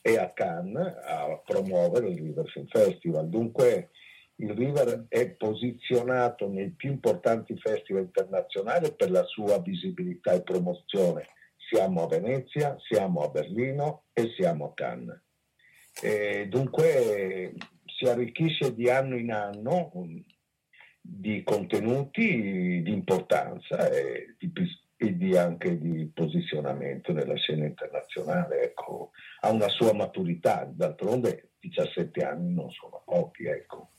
è 0.00 0.16
a 0.16 0.32
Cannes 0.32 0.96
a 1.04 1.40
promuovere 1.44 2.08
il 2.08 2.20
River 2.20 2.48
Film 2.48 2.66
Festival. 2.66 3.28
Dunque 3.28 3.90
il 4.36 4.52
River 4.52 5.06
è 5.08 5.30
posizionato 5.30 6.48
nei 6.48 6.70
più 6.70 6.90
importanti 6.90 7.56
festival 7.58 8.04
internazionali 8.04 8.94
per 8.94 9.10
la 9.10 9.24
sua 9.24 9.60
visibilità 9.60 10.32
e 10.32 10.42
promozione. 10.42 11.26
Siamo 11.56 12.02
a 12.02 12.08
Venezia, 12.08 12.76
siamo 12.88 13.20
a 13.20 13.28
Berlino 13.28 14.04
e 14.12 14.32
siamo 14.36 14.66
a 14.66 14.74
Cannes. 14.74 15.22
E 16.02 16.48
dunque 16.48 17.54
si 17.84 18.06
arricchisce 18.06 18.74
di 18.74 18.88
anno 18.88 19.16
in 19.16 19.30
anno 19.30 19.92
di 21.02 21.42
contenuti 21.42 22.82
di 22.82 22.92
importanza 22.92 23.90
e 23.90 24.36
di, 24.38 24.52
e 25.02 25.16
di 25.16 25.34
anche 25.34 25.78
di 25.78 26.10
posizionamento 26.12 27.14
nella 27.14 27.34
scena 27.36 27.64
internazionale. 27.64 28.64
Ecco, 28.64 29.12
ha 29.40 29.50
una 29.50 29.68
sua 29.68 29.94
maturità, 29.94 30.68
d'altronde 30.70 31.52
17 31.58 32.22
anni 32.22 32.52
non 32.52 32.70
sono 32.70 33.00
pochi. 33.06 33.46
Ecco. 33.46 33.92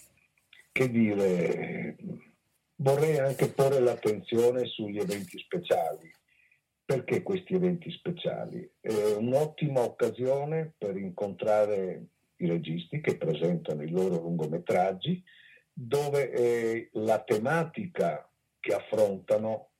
Che 0.71 0.91
dire, 0.91 1.95
vorrei 2.75 3.17
anche 3.17 3.47
porre 3.47 3.79
l'attenzione 3.79 4.65
sugli 4.65 4.99
eventi 4.99 5.39
speciali. 5.39 6.13
Perché 6.85 7.23
questi 7.23 7.55
eventi 7.55 7.89
speciali? 7.89 8.71
È 8.79 9.15
un'ottima 9.15 9.81
occasione 9.81 10.71
per 10.77 10.97
incontrare 10.97 12.09
i 12.35 12.47
registi 12.47 13.01
che 13.01 13.17
presentano 13.17 13.81
i 13.81 13.89
loro 13.89 14.21
lungometraggi, 14.21 15.23
dove 15.73 16.31
eh, 16.31 16.89
la 16.93 17.23
tematica 17.23 18.29
che 18.59 18.75
affrontano 18.75 19.70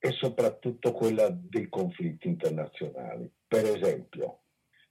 è 0.00 0.10
soprattutto 0.12 0.92
quella 0.92 1.28
dei 1.28 1.68
conflitti 1.68 2.26
internazionali. 2.26 3.30
Per 3.46 3.66
esempio, 3.66 4.40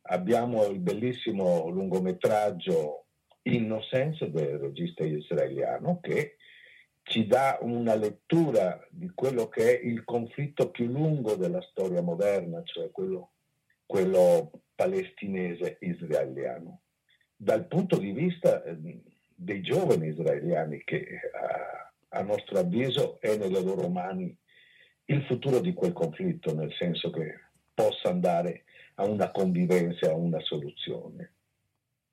abbiamo 0.03 0.65
il 0.65 0.79
bellissimo 0.79 1.67
lungometraggio 1.69 3.05
Innocence 3.41 4.29
del 4.29 4.59
regista 4.59 5.03
israeliano 5.03 5.99
che 5.99 6.35
ci 7.01 7.25
dà 7.25 7.57
una 7.61 7.95
lettura 7.95 8.85
di 8.91 9.09
quello 9.15 9.47
che 9.47 9.79
è 9.79 9.83
il 9.83 10.03
conflitto 10.03 10.69
più 10.69 10.85
lungo 10.85 11.35
della 11.35 11.61
storia 11.71 12.03
moderna, 12.03 12.61
cioè 12.63 12.91
quello, 12.91 13.31
quello 13.87 14.51
palestinese 14.75 15.77
israeliano. 15.79 16.81
Dal 17.35 17.65
punto 17.65 17.97
di 17.97 18.11
vista 18.11 18.61
eh, 18.61 19.01
dei 19.33 19.61
giovani 19.61 20.09
israeliani 20.09 20.83
che 20.83 21.19
a 22.09 22.21
nostro 22.21 22.59
avviso 22.59 23.19
è 23.19 23.35
nelle 23.37 23.61
loro 23.61 23.87
mani 23.89 24.37
il 25.09 25.23
futuro 25.25 25.59
di 25.59 25.73
quel 25.73 25.93
conflitto, 25.93 26.53
nel 26.53 26.73
senso 26.77 27.09
che 27.09 27.39
possa 27.73 28.09
andare 28.09 28.63
a 28.95 29.05
una 29.05 29.31
convivenza, 29.31 30.09
a 30.09 30.15
una 30.15 30.39
soluzione. 30.41 31.33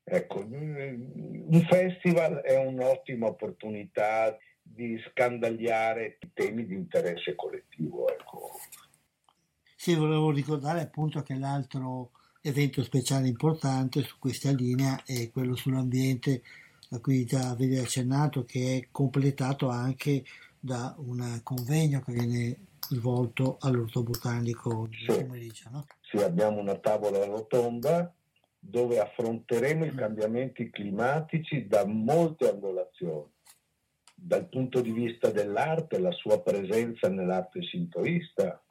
Ecco, 0.03 0.39
un 0.47 1.67
festival 1.69 2.37
è 2.37 2.57
un'ottima 2.57 3.27
opportunità 3.27 4.37
di 4.63 4.99
scandagliare 5.09 6.19
temi 6.33 6.65
di 6.65 6.75
interesse 6.75 7.35
collettivo. 7.35 8.09
Ecco. 8.09 8.51
Sì, 9.75 9.95
volevo 9.95 10.31
ricordare 10.31 10.81
appunto 10.81 11.23
che 11.23 11.35
l'altro 11.35 12.13
evento 12.41 12.83
speciale 12.83 13.29
importante 13.29 14.03
su 14.03 14.19
questa 14.19 14.53
linea 14.53 15.03
è 15.05 15.31
quello 15.31 15.55
sull'ambiente 15.55 16.43
a 16.91 17.01
cui 17.01 17.25
già 17.25 17.51
avevi 17.51 17.77
accennato, 17.77 18.45
che 18.45 18.77
è 18.77 18.89
completato 18.91 19.69
anche 19.69 20.25
da 20.59 20.95
un 20.99 21.41
convegno 21.43 22.01
che 22.01 22.13
viene 22.13 22.57
svolto 22.91 23.57
all'Orto 23.61 24.03
Botanico 24.03 24.87
di 24.89 24.97
sì. 25.09 25.25
pomeriggio. 25.25 25.69
No? 25.71 25.87
Sì, 26.03 26.19
abbiamo 26.19 26.61
una 26.61 26.77
tavola 26.77 27.25
rotonda 27.25 28.13
dove 28.59 28.99
affronteremo 28.99 29.85
i 29.85 29.93
mm. 29.93 29.97
cambiamenti 29.97 30.71
climatici 30.71 31.67
da 31.67 31.85
molte 31.87 32.49
angolazioni, 32.49 33.31
dal 34.15 34.49
punto 34.49 34.81
di 34.81 34.93
vista 34.93 35.31
dell'arte, 35.31 35.99
la 35.99 36.13
sua 36.13 36.41
presenza 36.43 37.09
nell'arte 37.09 37.63
sintoista, 37.63 38.63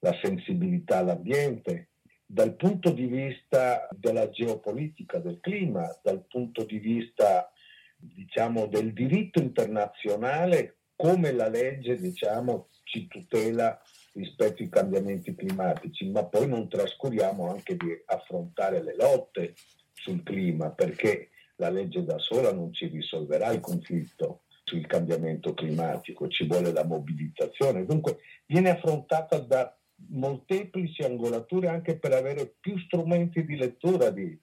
la 0.00 0.18
sensibilità 0.22 0.98
all'ambiente, 0.98 1.90
dal 2.26 2.54
punto 2.56 2.90
di 2.90 3.06
vista 3.06 3.88
della 3.92 4.28
geopolitica 4.30 5.18
del 5.18 5.38
clima, 5.40 5.86
dal 6.02 6.24
punto 6.26 6.64
di 6.64 6.78
vista 6.78 7.50
diciamo, 7.96 8.66
del 8.66 8.92
diritto 8.92 9.40
internazionale, 9.40 10.78
come 10.96 11.32
la 11.32 11.48
legge 11.48 11.96
diciamo, 11.96 12.68
ci 12.84 13.06
tutela 13.08 13.80
rispetto 14.12 14.62
ai 14.62 14.68
cambiamenti 14.68 15.34
climatici, 15.34 16.08
ma 16.08 16.24
poi 16.24 16.48
non 16.48 16.68
trascuriamo 16.68 17.50
anche 17.50 17.76
di 17.76 17.90
affrontare 18.06 18.82
le 18.82 18.94
lotte 18.94 19.54
sul 19.92 20.22
clima, 20.22 20.70
perché 20.70 21.30
la 21.56 21.70
legge 21.70 22.04
da 22.04 22.18
sola 22.18 22.52
non 22.52 22.72
ci 22.72 22.86
risolverà 22.86 23.50
il 23.52 23.60
conflitto 23.60 24.42
sul 24.64 24.86
cambiamento 24.86 25.52
climatico, 25.52 26.28
ci 26.28 26.46
vuole 26.46 26.72
la 26.72 26.84
mobilitazione. 26.84 27.84
Dunque 27.84 28.18
viene 28.46 28.70
affrontata 28.70 29.38
da 29.38 29.76
molteplici 30.08 31.02
angolature 31.02 31.68
anche 31.68 31.96
per 31.96 32.12
avere 32.12 32.54
più 32.58 32.78
strumenti 32.78 33.44
di 33.44 33.56
lettura 33.56 34.10
di, 34.10 34.36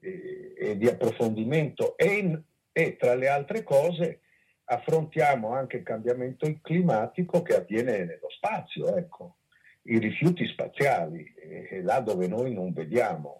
eh, 0.00 0.54
e 0.56 0.76
di 0.76 0.86
approfondimento 0.86 1.96
e, 1.96 2.42
e 2.72 2.96
tra 2.96 3.14
le 3.14 3.28
altre 3.28 3.62
cose 3.62 4.20
affrontiamo 4.70 5.52
anche 5.52 5.78
il 5.78 5.82
cambiamento 5.82 6.46
climatico 6.60 7.42
che 7.42 7.56
avviene 7.56 8.04
nello 8.04 8.28
spazio, 8.28 8.94
ecco, 8.96 9.36
i 9.82 9.98
rifiuti 9.98 10.46
spaziali, 10.46 11.24
eh, 11.34 11.82
là 11.82 12.00
dove 12.00 12.26
noi 12.26 12.52
non 12.52 12.72
vediamo, 12.72 13.36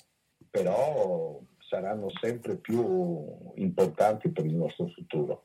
però 0.51 1.39
saranno 1.59 2.09
sempre 2.19 2.57
più 2.57 3.53
importanti 3.57 4.31
per 4.31 4.47
il 4.47 4.55
nostro 4.55 4.89
futuro. 4.89 5.43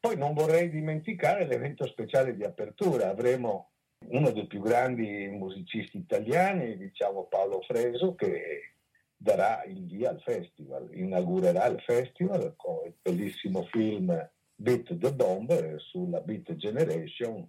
Poi 0.00 0.16
non 0.16 0.34
vorrei 0.34 0.70
dimenticare 0.70 1.46
l'evento 1.46 1.86
speciale 1.86 2.34
di 2.34 2.42
apertura, 2.42 3.08
avremo 3.08 3.70
uno 4.08 4.30
dei 4.30 4.46
più 4.46 4.60
grandi 4.60 5.28
musicisti 5.28 5.98
italiani, 5.98 6.76
diciamo 6.76 7.26
Paolo 7.26 7.62
Freso, 7.62 8.16
che 8.16 8.72
darà 9.16 9.62
il 9.64 9.86
via 9.86 10.10
al 10.10 10.20
festival, 10.20 10.88
inaugurerà 10.92 11.66
il 11.66 11.80
festival 11.80 12.54
con 12.56 12.86
il 12.86 12.94
bellissimo 13.00 13.62
film 13.70 14.12
Beat 14.56 14.96
the 14.96 15.14
Bomb 15.14 15.76
sulla 15.76 16.20
Beat 16.20 16.54
Generation, 16.56 17.48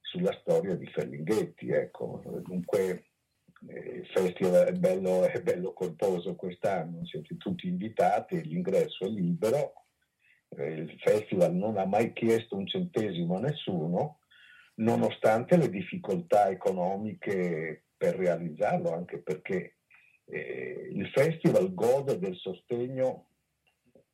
sulla 0.00 0.32
storia 0.40 0.74
di 0.74 0.86
Ferlinghetti. 0.86 1.68
Ecco. 1.68 2.22
Dunque 2.44 3.04
eh, 3.66 3.78
il 3.78 4.06
festival 4.06 4.66
è 4.66 4.72
bello, 4.72 5.24
è 5.24 5.40
bello 5.42 5.72
corposo 5.72 6.34
quest'anno, 6.34 7.04
siete 7.04 7.36
tutti 7.36 7.66
invitati, 7.66 8.42
l'ingresso 8.42 9.04
è 9.04 9.08
libero, 9.08 9.72
eh, 10.50 10.72
il 10.72 10.96
festival 11.00 11.54
non 11.54 11.76
ha 11.76 11.84
mai 11.84 12.12
chiesto 12.12 12.56
un 12.56 12.66
centesimo 12.66 13.36
a 13.36 13.40
nessuno, 13.40 14.20
nonostante 14.76 15.56
le 15.56 15.68
difficoltà 15.68 16.48
economiche 16.48 17.86
per 17.96 18.14
realizzarlo, 18.14 18.92
anche 18.92 19.18
perché 19.18 19.78
eh, 20.26 20.88
il 20.92 21.08
festival 21.08 21.74
gode 21.74 22.18
del 22.18 22.36
sostegno 22.36 23.26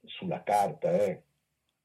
sulla 0.05 0.43
carta, 0.43 0.91
eh, 0.91 1.24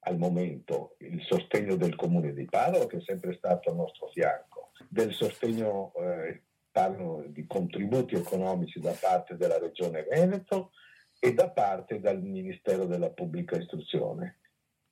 al 0.01 0.18
momento 0.18 0.96
il 1.00 1.22
sostegno 1.24 1.75
del 1.75 1.96
comune 1.96 2.34
di 2.34 2.46
Padova 2.46 2.88
che 2.88 2.98
è 2.98 3.01
sempre 3.01 3.34
stato 3.36 3.70
al 3.70 3.75
nostro 3.75 4.08
fianco, 4.08 4.72
del 4.88 5.13
sostegno 5.13 5.94
eh, 5.96 6.44
parlo 6.72 7.25
di 7.27 7.46
contributi 7.46 8.15
economici 8.15 8.79
da 8.79 8.96
parte 9.00 9.36
della 9.36 9.58
Regione 9.58 10.03
Veneto 10.03 10.72
e 11.20 11.34
da 11.34 11.50
parte 11.50 12.00
del 12.00 12.22
Ministero 12.22 12.86
della 12.86 13.10
Pubblica 13.10 13.58
Istruzione. 13.58 14.39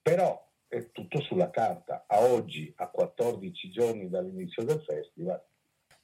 Però 0.02 0.46
è 0.68 0.92
tutto 0.92 1.22
sulla 1.22 1.50
carta. 1.50 2.06
A 2.08 2.22
oggi, 2.22 2.72
a 2.78 2.90
14 2.90 3.70
giorni 3.70 4.10
dall'inizio 4.10 4.64
del 4.64 4.82
festival, 4.82 5.42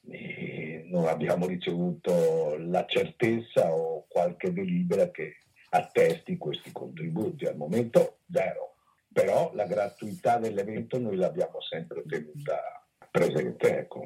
eh, 0.08 0.84
non 0.86 1.06
abbiamo 1.06 1.46
ricevuto 1.46 2.56
la 2.58 2.84
certezza 2.86 3.72
o 3.72 4.06
qualche 4.08 4.52
delibera 4.52 5.10
che 5.10 5.36
attesti 5.70 6.36
questi 6.36 6.72
contributi. 6.72 7.46
Al 7.46 7.56
momento 7.56 8.20
zero, 8.30 8.73
però 9.14 9.54
la 9.54 9.64
gratuità 9.64 10.38
dell'evento 10.38 10.98
noi 10.98 11.16
l'abbiamo 11.16 11.60
sempre 11.60 12.02
tenuta 12.02 12.84
presente. 13.10 13.78
Ecco. 13.78 14.02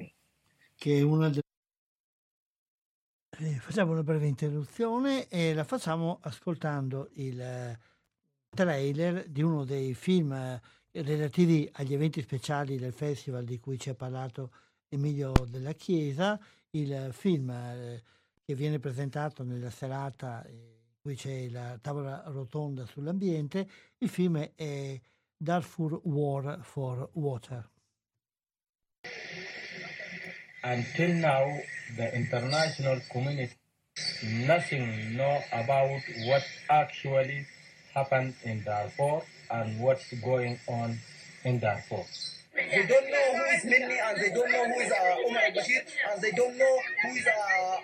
Che 0.77 0.99
è 0.99 1.01
una 1.01 1.31
delle 1.31 1.43
eh, 3.41 3.55
facciamo 3.55 3.93
una 3.93 4.03
breve 4.03 4.27
interruzione 4.27 5.29
e 5.29 5.55
la 5.55 5.65
facciamo 5.65 6.19
ascoltando 6.23 7.09
il 7.15 7.41
eh, 7.41 7.79
trailer 8.51 9.29
di 9.29 9.43
uno 9.43 9.65
dei 9.65 9.95
film 9.95 10.33
eh, 10.33 10.61
relativi 10.91 11.69
agli 11.75 11.95
eventi 11.95 12.21
speciali 12.21 12.77
del 12.77 12.93
festival 12.93 13.45
di 13.45 13.59
cui 13.61 13.79
ci 13.79 13.91
ha 13.91 13.95
parlato 13.95 14.51
Emilio 14.89 15.33
della 15.47 15.73
Chiesa, 15.73 16.39
il 16.71 17.11
film 17.13 17.55
che 18.45 18.55
viene 18.55 18.79
presentato 18.79 19.43
nella 19.45 19.71
serata 19.71 20.45
cui 21.09 21.17
c'è 21.17 21.49
la 21.49 21.79
tavola 21.81 22.23
rotonda 22.27 22.85
sull'ambiente, 22.85 23.67
il 23.99 24.11
film 24.11 24.53
è 24.55 25.01
Darfur 25.35 26.03
War 26.05 26.59
for 26.63 27.09
Water. 27.15 27.67
Until 30.63 31.15
now, 31.15 31.47
the 31.97 32.13
international 32.15 33.01
community 33.11 33.57
nothing 34.47 35.15
know 35.17 35.43
about 35.53 36.03
what 36.27 36.43
actually 36.69 37.47
happened 37.95 38.35
in 38.43 38.63
Darfur 38.63 39.23
and 39.49 39.81
what's 39.81 40.13
going 40.21 40.59
on 40.67 40.99
in 41.45 41.59
Darfur. 41.59 42.05
They 42.53 42.87
don't 42.87 43.09
know 43.09 43.33
who 43.33 43.45
is 43.57 43.65
Minni 43.65 43.99
and 43.99 44.21
they 44.21 44.29
don't 44.29 44.51
know 44.51 44.65
who 44.67 44.81
is 44.81 44.93
uh, 44.93 45.29
Umar 45.29 45.43
al-Bashir 45.45 45.81
and 46.13 46.21
they 46.21 46.33
don't 46.33 46.59
know 46.59 46.79
who 47.03 47.09
is 47.17 47.27
uh, 47.27 47.77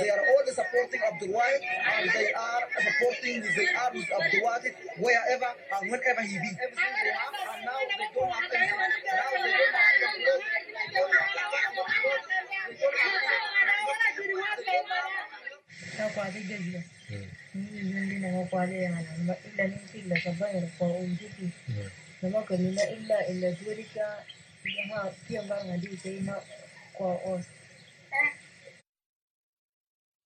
They 0.00 0.10
are 0.10 0.20
all 0.20 0.46
supporting 0.46 1.00
Abdul 1.06 1.28
Wahid 1.28 1.62
and 1.62 2.10
they 2.10 2.32
are 2.32 2.62
supporting 2.80 3.40
the 3.42 3.66
arms 3.78 4.04
of 4.10 4.20
Abdul 4.22 4.40
Wahid 4.42 4.74
wherever 4.98 5.50
and 5.80 5.90
whenever 5.90 6.22
he 6.22 6.38
be. 6.38 6.50
Everything 6.58 6.94
they 7.02 7.12
have 7.14 7.34
and 7.54 7.64
now 7.64 7.78
they 7.86 8.08
don't 8.14 8.32
have 8.32 8.52
anything. 8.52 8.86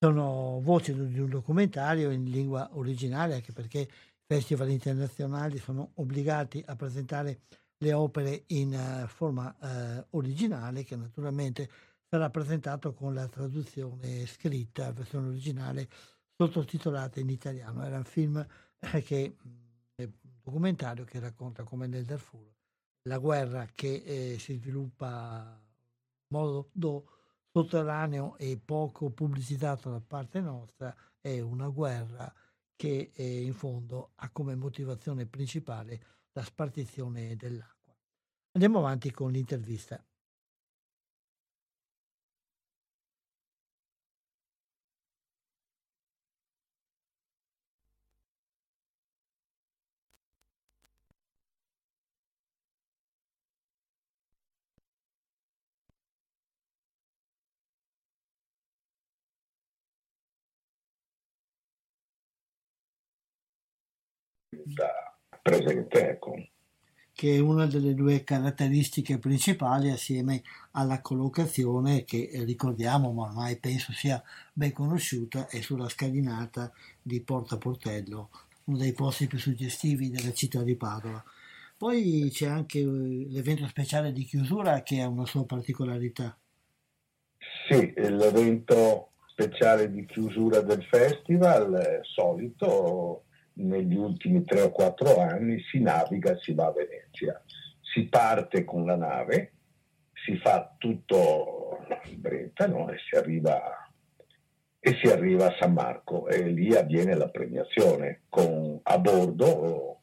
Sono 0.03 0.59
voci 0.63 0.95
di 0.95 1.19
un 1.19 1.29
documentario 1.29 2.09
in 2.09 2.23
lingua 2.23 2.71
originale 2.73 3.35
anche 3.35 3.51
perché 3.51 3.81
i 3.81 3.89
festival 4.25 4.71
internazionali 4.71 5.59
sono 5.59 5.91
obbligati 5.95 6.63
a 6.65 6.75
presentare 6.75 7.41
le 7.77 7.93
opere 7.93 8.45
in 8.47 8.73
uh, 8.73 9.05
forma 9.07 9.55
uh, 9.59 10.17
originale 10.17 10.83
che 10.83 10.95
naturalmente 10.95 11.69
sarà 12.09 12.31
presentato 12.31 12.93
con 12.93 13.13
la 13.13 13.27
traduzione 13.27 14.25
scritta, 14.25 14.91
versione 14.91 15.27
originale 15.27 15.87
sottotitolata 16.35 17.19
in 17.19 17.29
italiano. 17.29 17.83
Era 17.83 17.97
un 17.97 18.03
film 18.03 18.43
eh, 18.79 19.03
che, 19.03 19.35
un 19.97 20.11
documentario 20.43 21.03
che 21.03 21.19
racconta 21.19 21.61
come 21.61 21.85
nel 21.85 22.05
Darfur 22.05 22.51
la 23.03 23.19
guerra 23.19 23.67
che 23.71 24.01
eh, 24.03 24.39
si 24.39 24.55
sviluppa 24.55 25.59
in 25.61 26.37
modo 26.37 26.71
sotterraneo 27.51 28.37
e 28.37 28.59
poco 28.63 29.09
pubblicitato 29.09 29.89
da 29.89 29.99
parte 29.99 30.39
nostra 30.39 30.95
è 31.19 31.39
una 31.39 31.67
guerra 31.67 32.33
che 32.75 33.11
eh, 33.13 33.41
in 33.43 33.53
fondo 33.53 34.11
ha 34.15 34.29
come 34.31 34.55
motivazione 34.55 35.25
principale 35.25 36.03
la 36.31 36.43
spartizione 36.43 37.35
dell'acqua. 37.35 37.95
Andiamo 38.53 38.79
avanti 38.79 39.11
con 39.11 39.31
l'intervista. 39.31 40.03
Presente. 65.41 66.09
Ecco. 66.09 66.35
Che 67.13 67.35
è 67.35 67.39
una 67.39 67.65
delle 67.65 67.93
due 67.93 68.23
caratteristiche 68.23 69.19
principali 69.19 69.91
assieme 69.91 70.41
alla 70.71 71.01
collocazione 71.01 72.03
che 72.05 72.29
eh, 72.31 72.43
ricordiamo, 72.43 73.11
ma 73.11 73.23
ormai 73.23 73.57
penso 73.57 73.91
sia 73.91 74.21
ben 74.53 74.71
conosciuta, 74.71 75.47
è 75.47 75.61
sulla 75.61 75.89
scalinata 75.89 76.71
di 77.01 77.21
Porta 77.21 77.57
Portello, 77.57 78.29
uno 78.65 78.77
dei 78.77 78.93
posti 78.93 79.27
più 79.27 79.37
suggestivi 79.37 80.09
della 80.09 80.33
città 80.33 80.63
di 80.63 80.75
Padova. 80.75 81.23
Poi 81.77 82.29
c'è 82.31 82.47
anche 82.47 82.79
eh, 82.79 82.85
l'evento 82.85 83.67
speciale 83.67 84.13
di 84.13 84.23
chiusura 84.23 84.81
che 84.81 85.01
ha 85.01 85.07
una 85.07 85.25
sua 85.25 85.45
particolarità. 85.45 86.35
Sì, 87.67 87.93
l'evento 87.95 89.11
speciale 89.27 89.89
di 89.89 90.05
chiusura 90.05 90.61
del 90.61 90.83
festival 90.83 91.99
solito, 92.03 93.23
negli 93.61 93.95
ultimi 93.95 94.43
tre 94.43 94.61
o 94.61 94.71
quattro 94.71 95.19
anni 95.19 95.61
si 95.69 95.79
naviga, 95.79 96.37
si 96.37 96.53
va 96.53 96.67
a 96.67 96.71
Venezia. 96.71 97.41
Si 97.81 98.07
parte 98.07 98.63
con 98.63 98.85
la 98.85 98.95
nave, 98.95 99.53
si 100.25 100.37
fa 100.37 100.75
tutto 100.77 101.85
in 102.05 102.21
Brentano 102.21 102.89
e 102.89 102.97
si 103.07 103.15
arriva, 103.15 103.89
e 104.79 104.99
si 105.01 105.07
arriva 105.07 105.47
a 105.47 105.55
San 105.59 105.73
Marco 105.73 106.27
e 106.27 106.43
lì 106.43 106.75
avviene 106.75 107.15
la 107.15 107.29
premiazione 107.29 108.23
con 108.29 108.79
a 108.83 108.97
bordo 108.97 109.99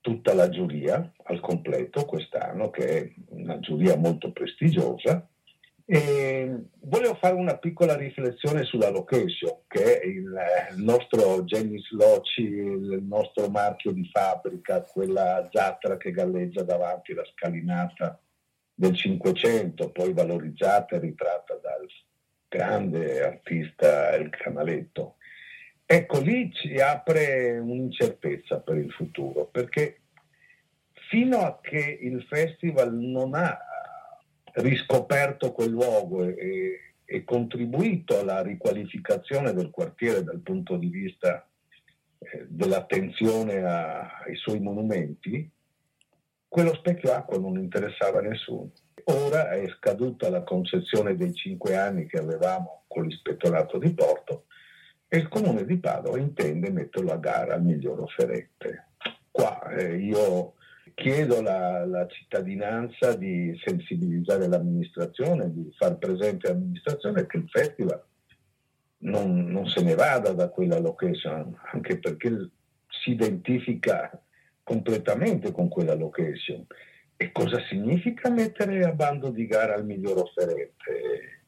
tutta 0.00 0.34
la 0.34 0.48
giuria 0.48 1.12
al 1.24 1.40
completo 1.40 2.04
quest'anno, 2.04 2.70
che 2.70 2.86
è 2.86 3.12
una 3.28 3.58
giuria 3.60 3.96
molto 3.96 4.32
prestigiosa 4.32 5.26
e 5.92 6.50
volevo 6.84 7.16
fare 7.16 7.34
una 7.34 7.58
piccola 7.58 7.94
riflessione 7.94 8.62
sulla 8.62 8.88
location, 8.88 9.58
che 9.68 10.00
è 10.00 10.06
il, 10.06 10.32
nostro 10.76 11.44
Genis 11.44 11.90
Loci, 11.90 12.44
il 12.44 13.02
nostro 13.02 13.50
marchio 13.50 13.90
di 13.90 14.08
fabbrica, 14.10 14.80
quella 14.80 15.46
zattra 15.52 15.98
che 15.98 16.10
galleggia 16.10 16.62
davanti 16.62 17.12
alla 17.12 17.26
scalinata 17.34 18.18
del 18.72 18.96
Cinquecento, 18.96 19.90
poi 19.90 20.14
valorizzata 20.14 20.96
e 20.96 21.00
ritratta 21.00 21.60
dal 21.60 21.86
grande 22.48 23.22
artista 23.22 24.12
El 24.12 24.30
Canaletto. 24.30 25.16
Ecco, 25.84 26.20
lì 26.20 26.50
ci 26.54 26.80
apre 26.80 27.58
un'incertezza 27.58 28.60
per 28.60 28.78
il 28.78 28.90
futuro, 28.92 29.44
perché 29.44 30.00
fino 31.10 31.40
a 31.40 31.58
che 31.60 31.98
il 32.00 32.22
festival 32.30 32.94
non 32.94 33.34
ha 33.34 33.71
riscoperto 34.54 35.52
quel 35.52 35.70
luogo 35.70 36.24
e, 36.24 36.94
e 37.04 37.24
contribuito 37.24 38.18
alla 38.18 38.42
riqualificazione 38.42 39.52
del 39.52 39.70
quartiere 39.70 40.22
dal 40.22 40.40
punto 40.40 40.76
di 40.76 40.88
vista 40.88 41.46
eh, 42.18 42.46
dell'attenzione 42.48 43.62
a, 43.62 44.18
ai 44.24 44.36
suoi 44.36 44.60
monumenti, 44.60 45.50
quello 46.48 46.74
specchio 46.74 47.12
acqua 47.12 47.38
non 47.38 47.58
interessava 47.58 48.18
a 48.18 48.22
nessuno. 48.22 48.72
Ora 49.04 49.50
è 49.50 49.66
scaduta 49.78 50.28
la 50.28 50.42
concessione 50.42 51.16
dei 51.16 51.34
cinque 51.34 51.76
anni 51.76 52.06
che 52.06 52.18
avevamo 52.18 52.84
con 52.86 53.04
l'ispettorato 53.04 53.78
di 53.78 53.92
Porto 53.94 54.44
e 55.08 55.18
il 55.18 55.28
comune 55.28 55.64
di 55.64 55.78
Padova 55.78 56.18
intende 56.18 56.70
metterlo 56.70 57.10
a 57.12 57.16
gara 57.16 57.54
al 57.54 57.64
miglior 57.64 58.00
offerente. 58.00 58.90
Qua 59.30 59.70
eh, 59.70 59.96
io 59.96 60.54
chiedo 60.94 61.38
alla 61.38 62.06
cittadinanza 62.06 63.14
di 63.14 63.58
sensibilizzare 63.64 64.46
l'amministrazione, 64.46 65.52
di 65.52 65.70
far 65.76 65.98
presente 65.98 66.48
all'amministrazione 66.48 67.26
che 67.26 67.36
il 67.38 67.48
festival 67.48 68.02
non, 68.98 69.46
non, 69.46 69.66
se 69.66 69.82
ne 69.82 69.94
vada 69.94 70.32
da 70.32 70.48
quella 70.48 70.78
location, 70.78 71.56
anche 71.72 71.98
perché 71.98 72.50
si 72.88 73.10
identifica 73.10 74.10
completamente 74.62 75.50
con 75.50 75.68
quella 75.68 75.94
location. 75.94 76.64
E 77.16 77.32
cosa 77.32 77.60
significa 77.68 78.30
mettere 78.30 78.84
a 78.84 78.92
bando 78.92 79.30
di 79.30 79.46
gara 79.46 79.74
al 79.74 79.84
miglior 79.84 80.18
offerente? 80.18 81.40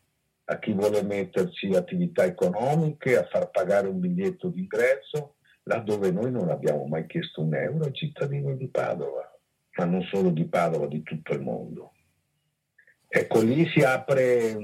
A 0.46 0.59
chi 0.59 0.72
vuole 0.72 1.02
metterci 1.02 1.68
attività 1.74 2.24
economiche, 2.24 3.16
a 3.16 3.24
far 3.24 3.50
pagare 3.50 3.88
un 3.88 3.98
biglietto 3.98 4.48
d'ingresso, 4.48 5.37
laddove 5.64 6.11
noi 6.11 6.30
non 6.30 6.50
abbiamo 6.50 6.85
mai 6.85 7.07
chiesto 7.07 7.40
un 7.40 7.54
euro 7.54 7.85
ai 7.85 7.94
cittadini 7.94 8.57
di 8.57 8.68
Padova 8.68 9.34
ma 9.77 9.85
non 9.85 10.03
solo 10.03 10.31
di 10.31 10.45
Padova, 10.45 10.87
di 10.87 11.03
tutto 11.03 11.33
il 11.33 11.41
mondo. 11.41 11.93
Ecco, 13.09 13.41
lì 13.43 13.69
si 13.69 13.81
apre 13.81 14.57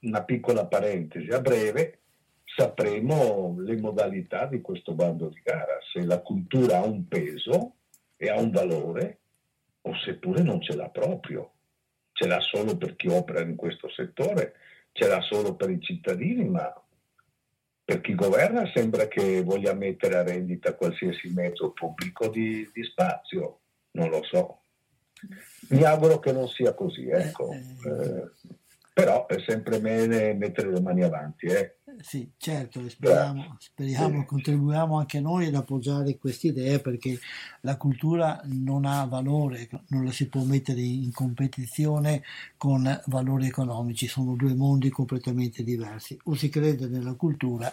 una 0.00 0.22
piccola 0.24 0.66
parentesi. 0.66 1.28
A 1.30 1.40
breve 1.40 2.00
sapremo 2.44 3.56
le 3.58 3.76
modalità 3.80 4.46
di 4.46 4.60
questo 4.60 4.92
bando 4.92 5.28
di 5.28 5.40
gara, 5.42 5.78
se 5.92 6.04
la 6.04 6.20
cultura 6.20 6.78
ha 6.78 6.84
un 6.84 7.06
peso 7.06 7.74
e 8.16 8.28
ha 8.28 8.38
un 8.38 8.50
valore 8.50 9.20
o 9.82 9.96
seppure 9.96 10.42
non 10.42 10.60
ce 10.60 10.74
l'ha 10.74 10.88
proprio, 10.88 11.52
ce 12.12 12.26
l'ha 12.26 12.40
solo 12.40 12.76
per 12.76 12.96
chi 12.96 13.08
opera 13.08 13.40
in 13.40 13.54
questo 13.54 13.88
settore, 13.88 14.54
ce 14.92 15.06
l'ha 15.06 15.20
solo 15.20 15.54
per 15.54 15.70
i 15.70 15.80
cittadini, 15.80 16.44
ma 16.44 16.70
per 17.84 18.00
chi 18.00 18.14
governa 18.14 18.70
sembra 18.74 19.08
che 19.08 19.42
voglia 19.42 19.72
mettere 19.72 20.16
a 20.16 20.22
rendita 20.22 20.74
qualsiasi 20.74 21.32
mezzo 21.32 21.70
pubblico 21.70 22.28
di, 22.28 22.68
di 22.72 22.82
spazio, 22.82 23.60
non 23.92 24.10
lo 24.10 24.22
so. 24.24 24.60
Mi 25.70 25.82
auguro 25.82 26.18
che 26.18 26.32
non 26.32 26.48
sia 26.48 26.74
così, 26.74 27.08
ecco. 27.08 27.52
Eh, 27.52 27.58
eh, 27.58 28.30
però 28.92 29.26
è 29.26 29.36
sempre 29.46 29.80
bene 29.80 30.34
mettere 30.34 30.72
le 30.72 30.80
mani 30.80 31.02
avanti. 31.02 31.46
Eh. 31.46 31.76
Sì, 32.00 32.30
certo, 32.36 32.88
speriamo, 32.88 33.56
speriamo, 33.60 34.24
contribuiamo 34.24 34.98
anche 34.98 35.20
noi 35.20 35.46
ad 35.46 35.54
appoggiare 35.54 36.18
queste 36.18 36.48
idee 36.48 36.80
perché 36.80 37.18
la 37.60 37.76
cultura 37.76 38.40
non 38.44 38.84
ha 38.84 39.04
valore, 39.04 39.68
non 39.88 40.04
la 40.04 40.10
si 40.10 40.28
può 40.28 40.42
mettere 40.42 40.80
in 40.80 41.12
competizione 41.12 42.22
con 42.56 43.00
valori 43.06 43.46
economici, 43.46 44.08
sono 44.08 44.34
due 44.34 44.54
mondi 44.54 44.90
completamente 44.90 45.62
diversi. 45.62 46.18
O 46.24 46.34
si 46.34 46.48
crede 46.48 46.88
nella 46.88 47.14
cultura 47.14 47.72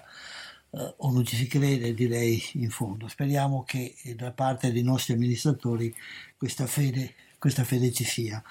eh, 0.75 0.93
o 0.97 1.11
non 1.11 1.25
ci 1.25 1.35
si 1.35 1.47
crede, 1.47 1.93
direi 1.93 2.41
in 2.53 2.69
fondo. 2.69 3.07
Speriamo 3.07 3.63
che 3.63 3.95
da 4.15 4.31
parte 4.31 4.71
dei 4.71 4.83
nostri 4.83 5.13
amministratori 5.13 5.93
questa 6.37 6.65
fede 6.65 7.13
questa 7.45 7.63
fede 7.63 7.91
ci 7.91 8.03
sia. 8.03 8.41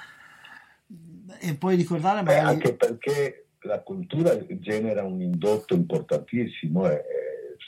E 1.40 1.56
poi 1.56 1.74
ricordare 1.74 2.22
magari... 2.22 2.44
Beh, 2.44 2.50
anche 2.52 2.74
perché 2.76 3.46
la 3.62 3.80
cultura 3.80 4.38
genera 4.60 5.02
un 5.02 5.20
indotto 5.20 5.74
importantissimo 5.74 6.88
e 6.88 7.02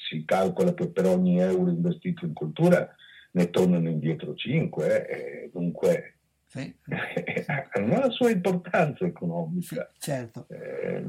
si 0.09 0.25
calcola 0.25 0.73
che 0.73 0.89
per 0.89 1.07
ogni 1.07 1.41
euro 1.41 1.69
investito 1.69 2.27
in 2.27 2.33
cultura 2.33 2.95
ne 3.33 3.51
tornano 3.51 3.89
indietro 3.89 4.37
5, 4.37 5.09
eh, 5.09 5.51
dunque 5.53 6.15
sì. 6.47 6.73
hanno 7.73 7.99
la 7.99 8.11
sua 8.11 8.31
importanza 8.31 9.05
economica. 9.05 9.91
Sì, 9.95 10.11
certo. 10.11 10.47
Eh, 10.49 11.05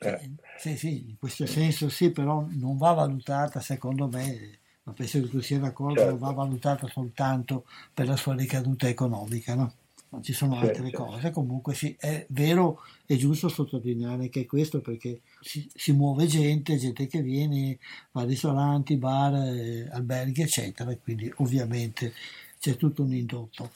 eh. 0.00 0.30
Sì, 0.62 0.76
sì, 0.76 1.08
in 1.08 1.18
questo 1.18 1.44
senso 1.44 1.88
sì, 1.88 2.10
però 2.10 2.46
non 2.50 2.76
va 2.76 2.92
valutata 2.92 3.58
secondo 3.58 4.06
me 4.06 4.60
ma 4.84 4.92
penso 4.92 5.20
che 5.20 5.28
tu 5.28 5.40
sia 5.40 5.58
d'accordo, 5.58 5.96
certo. 5.96 6.10
non 6.10 6.20
va 6.20 6.30
valutata 6.30 6.86
soltanto 6.86 7.64
per 7.92 8.06
la 8.06 8.14
sua 8.14 8.36
ricaduta 8.36 8.86
economica, 8.86 9.56
no? 9.56 9.72
Ma 10.10 10.20
ci 10.20 10.32
sono 10.32 10.54
certo, 10.54 10.68
altre 10.68 10.90
certo. 10.90 11.04
cose. 11.04 11.30
Comunque 11.30 11.74
sì, 11.74 11.96
è 11.98 12.26
vero 12.30 12.80
e 13.06 13.16
giusto 13.16 13.48
sottolineare 13.48 14.28
che 14.28 14.42
è 14.42 14.46
questo 14.46 14.80
perché 14.80 15.22
si, 15.40 15.68
si, 15.74 15.90
muove 15.92 16.26
gente, 16.26 16.76
gente 16.76 17.08
che 17.08 17.22
viene, 17.22 17.78
va 18.12 18.22
a 18.22 18.24
ristoranti, 18.24 18.96
bar, 18.96 19.34
eh, 19.34 19.88
alberghi, 19.90 20.42
eccetera, 20.42 20.92
e 20.92 21.00
quindi 21.00 21.32
ovviamente 21.38 22.12
c'è 22.60 22.76
tutto 22.76 23.02
un 23.02 23.14
indotto. 23.14 23.70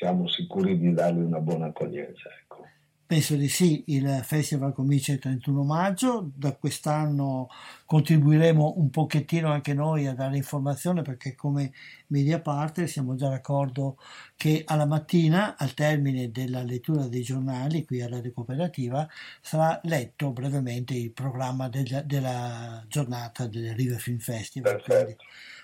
siamo 0.02 0.28
sicuri 0.28 0.80
di 0.80 0.94
dargli 0.94 1.20
una 1.20 1.40
buona 1.40 1.68
accoglienza. 1.68 2.28
Ecco. 2.42 2.68
Penso 3.12 3.36
di 3.36 3.50
sì, 3.50 3.84
il 3.88 4.22
festival 4.24 4.72
comincia 4.72 5.12
il 5.12 5.20
31 5.20 5.64
maggio, 5.64 6.32
da 6.34 6.54
quest'anno 6.54 7.50
contribuiremo 7.86 8.76
un 8.78 8.90
pochettino 8.90 9.52
anche 9.52 9.74
noi 9.74 10.08
a 10.08 10.14
dare 10.14 10.38
informazione 10.38 11.02
perché 11.02 11.36
come 11.36 11.74
media 12.08 12.40
parte 12.40 12.88
siamo 12.88 13.16
già 13.16 13.28
d'accordo 13.28 13.98
che 14.38 14.64
alla 14.66 14.86
mattina, 14.86 15.58
al 15.58 15.74
termine 15.74 16.32
della 16.32 16.64
lettura 16.64 17.08
dei 17.08 17.22
giornali 17.22 17.84
qui 17.84 18.02
alla 18.02 18.22
Cooperativa, 18.34 19.06
sarà 19.42 19.78
letto 19.84 20.32
brevemente 20.32 20.94
il 20.94 21.12
programma 21.12 21.68
del, 21.68 22.04
della 22.06 22.82
giornata 22.88 23.46
del 23.46 23.76
River 23.76 24.00
Film 24.00 24.20
Festival. 24.20 24.82
Quindi 24.82 25.18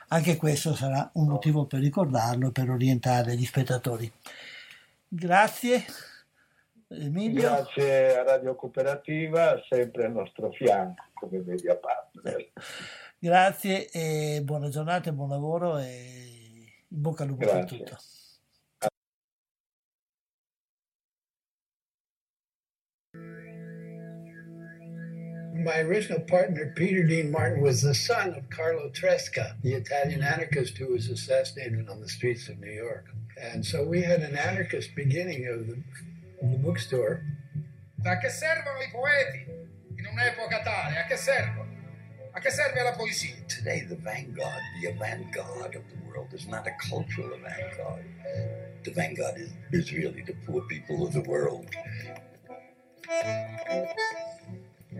anche 0.09 0.35
questo 0.35 0.75
sarà 0.75 1.09
un 1.13 1.29
motivo 1.29 1.63
per 1.63 1.79
ricordarlo 1.79 2.49
e 2.49 2.51
per 2.51 2.69
orientare 2.69 3.37
gli 3.37 3.45
spettatori. 3.45 4.11
Grazie. 5.07 5.85
Emilio. 6.89 7.41
Grazie 7.41 8.17
a 8.17 8.23
Radio 8.23 8.55
Cooperativa, 8.55 9.61
sempre 9.67 10.05
al 10.05 10.13
nostro 10.13 10.51
fianco 10.51 11.03
come 11.13 11.43
media 11.45 11.75
partner. 11.75 12.51
Grazie 13.19 13.89
e 13.89 14.41
buona 14.43 14.69
giornata 14.69 15.09
e 15.09 15.13
buon 15.13 15.29
lavoro 15.29 15.77
e 15.79 16.85
in 16.87 17.01
bocca 17.01 17.23
al 17.23 17.29
lupo 17.29 17.45
Grazie. 17.45 17.77
per 17.77 17.87
tutto. 17.89 17.97
My 25.53 25.81
original 25.81 26.23
partner, 26.23 26.71
Peter 26.73 27.03
Dean 27.05 27.29
Martin, 27.29 27.61
was 27.61 27.81
the 27.81 27.93
son 27.93 28.35
of 28.35 28.47
Carlo 28.49 28.89
Tresca, 28.91 29.57
the 29.63 29.73
Italian 29.73 30.21
anarchist 30.21 30.77
who 30.77 30.93
was 30.93 31.09
assassinated 31.09 31.89
on 31.89 31.99
the 31.99 32.07
streets 32.07 32.47
of 32.47 32.57
New 32.59 32.71
York. 32.71 33.07
And 33.35 33.65
so 33.65 33.83
we 33.83 34.01
had 34.01 34.21
an 34.21 34.37
anarchist 34.37 34.95
beginning 34.95 35.45
of 35.47 35.67
the 35.67 35.77
in 36.41 36.51
the 36.51 36.57
bookstore. 36.57 37.23
A 38.05 38.17
che 38.19 38.29
servono 38.29 38.79
i 38.79 38.89
poeti 38.91 39.45
in 39.97 40.05
un'epoca 40.05 40.61
tale? 40.63 40.99
A 40.99 41.05
che 41.05 41.17
servono? 41.17 41.67
A 42.31 42.39
che 42.39 42.51
serve 42.51 42.83
la 42.83 42.93
poesia? 42.93 43.35
Today, 43.47 43.81
the 43.81 43.95
vanguard, 43.95 44.61
the 44.81 44.89
avant-garde 44.89 45.75
of 45.75 45.83
the 45.89 45.97
world 46.07 46.31
is 46.33 46.45
not 46.47 46.67
a 46.67 46.71
cultural 46.89 47.33
avant-garde. 47.33 48.05
The 48.83 48.91
vanguard 48.91 49.37
is, 49.37 49.51
is 49.71 49.91
really 49.91 50.21
the 50.21 50.35
poor 50.45 50.61
people 50.61 51.05
of 51.05 51.13
the 51.13 51.21
world. 51.21 51.65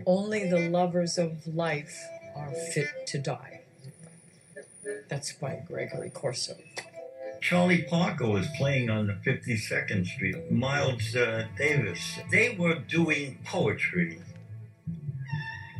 Only 0.04 0.50
the 0.50 0.68
lovers 0.68 1.16
of 1.16 1.46
life 1.46 1.96
are 2.34 2.52
fit 2.72 3.06
to 3.06 3.18
die. 3.18 3.60
That's 5.08 5.32
by 5.32 5.62
Gregory 5.66 6.10
Corso. 6.10 6.56
Charlie 7.40 7.82
Parker 7.82 8.26
was 8.26 8.46
playing 8.56 8.90
on 8.90 9.06
the 9.06 9.12
52nd 9.12 10.06
Street, 10.06 10.50
Miles 10.50 11.14
uh, 11.14 11.46
Davis. 11.56 12.18
They 12.30 12.56
were 12.58 12.74
doing 12.74 13.38
poetry 13.44 14.20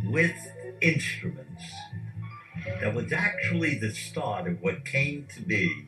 with 0.05 0.37
instruments. 0.81 1.65
That 2.81 2.95
was 2.95 3.13
actually 3.13 3.75
the 3.75 3.91
start 3.91 4.47
of 4.47 4.63
what 4.63 4.85
came 4.85 5.27
to 5.35 5.43
be 5.43 5.87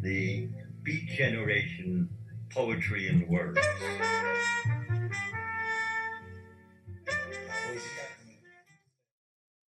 the 0.00 0.48
Beat 0.82 1.06
Generation 1.08 2.08
poetry 2.50 3.08
and 3.08 3.28
words. 3.28 3.60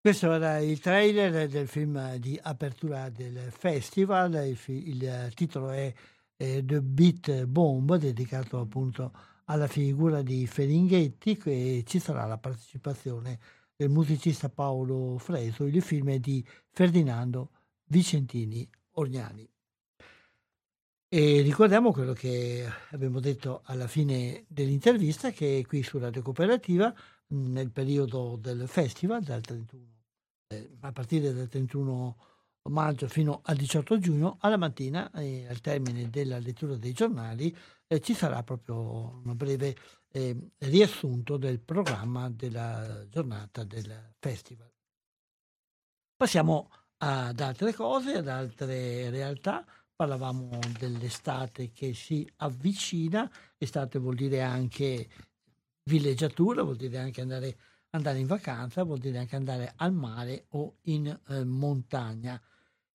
Questo 0.04 0.30
era 0.30 0.58
il 0.58 0.80
trailer 0.80 1.48
del 1.48 1.66
film 1.66 2.16
di 2.16 2.38
apertura 2.42 3.08
del 3.08 3.50
festival, 3.50 4.34
il, 4.46 4.54
fi- 4.54 4.90
il 4.90 5.32
titolo 5.34 5.70
è 5.70 5.90
eh, 6.36 6.62
The 6.62 6.82
Beat 6.82 7.44
Bomb, 7.46 7.96
dedicato 7.96 8.60
appunto 8.60 9.14
alla 9.46 9.66
figura 9.66 10.20
di 10.20 10.46
Ferringhetti 10.46 11.40
e 11.46 11.84
ci 11.86 12.00
sarà 12.00 12.26
la 12.26 12.36
partecipazione 12.36 13.38
del 13.74 13.88
musicista 13.88 14.50
Paolo 14.50 15.16
Freso. 15.16 15.64
Il 15.64 15.80
film 15.80 16.10
è 16.10 16.18
di 16.18 16.46
Ferdinando 16.68 17.52
Vicentini 17.84 18.68
Orgnani. 18.96 19.48
E 21.08 21.40
ricordiamo 21.40 21.92
quello 21.92 22.12
che 22.12 22.70
abbiamo 22.90 23.20
detto 23.20 23.62
alla 23.64 23.88
fine 23.88 24.44
dell'intervista, 24.48 25.30
che 25.30 25.64
qui 25.66 25.82
su 25.82 25.98
Radio 25.98 26.20
Cooperativa, 26.20 26.94
nel 27.28 27.70
periodo 27.70 28.36
del 28.38 28.68
festival, 28.68 29.22
dal 29.22 29.40
31 29.40 29.82
eh, 29.82 29.93
a 30.80 30.92
partire 30.92 31.32
dal 31.32 31.48
31 31.48 32.16
maggio 32.70 33.08
fino 33.08 33.40
al 33.44 33.56
18 33.56 33.98
giugno, 33.98 34.36
alla 34.40 34.56
mattina, 34.56 35.10
eh, 35.12 35.46
al 35.48 35.60
termine 35.60 36.08
della 36.08 36.38
lettura 36.38 36.76
dei 36.76 36.92
giornali, 36.92 37.54
eh, 37.86 38.00
ci 38.00 38.14
sarà 38.14 38.42
proprio 38.42 39.20
un 39.24 39.36
breve 39.36 39.76
eh, 40.12 40.36
riassunto 40.58 41.36
del 41.36 41.60
programma 41.60 42.30
della 42.30 43.04
giornata 43.08 43.64
del 43.64 44.14
festival. 44.18 44.70
Passiamo 46.16 46.70
ad 46.98 47.40
altre 47.40 47.74
cose, 47.74 48.14
ad 48.14 48.28
altre 48.28 49.10
realtà. 49.10 49.64
Parlavamo 49.96 50.58
dell'estate 50.78 51.70
che 51.72 51.94
si 51.94 52.28
avvicina, 52.36 53.30
estate 53.58 53.98
vuol 53.98 54.14
dire 54.16 54.42
anche 54.42 55.08
villeggiatura, 55.84 56.62
vuol 56.62 56.76
dire 56.76 56.98
anche 56.98 57.20
andare, 57.20 57.56
andare 57.94 58.18
in 58.18 58.26
vacanza, 58.26 58.82
vuol 58.82 58.98
dire 58.98 59.18
anche 59.18 59.36
andare 59.36 59.72
al 59.76 59.92
mare 59.92 60.46
o 60.50 60.78
in 60.82 61.06
eh, 61.06 61.44
montagna. 61.44 62.40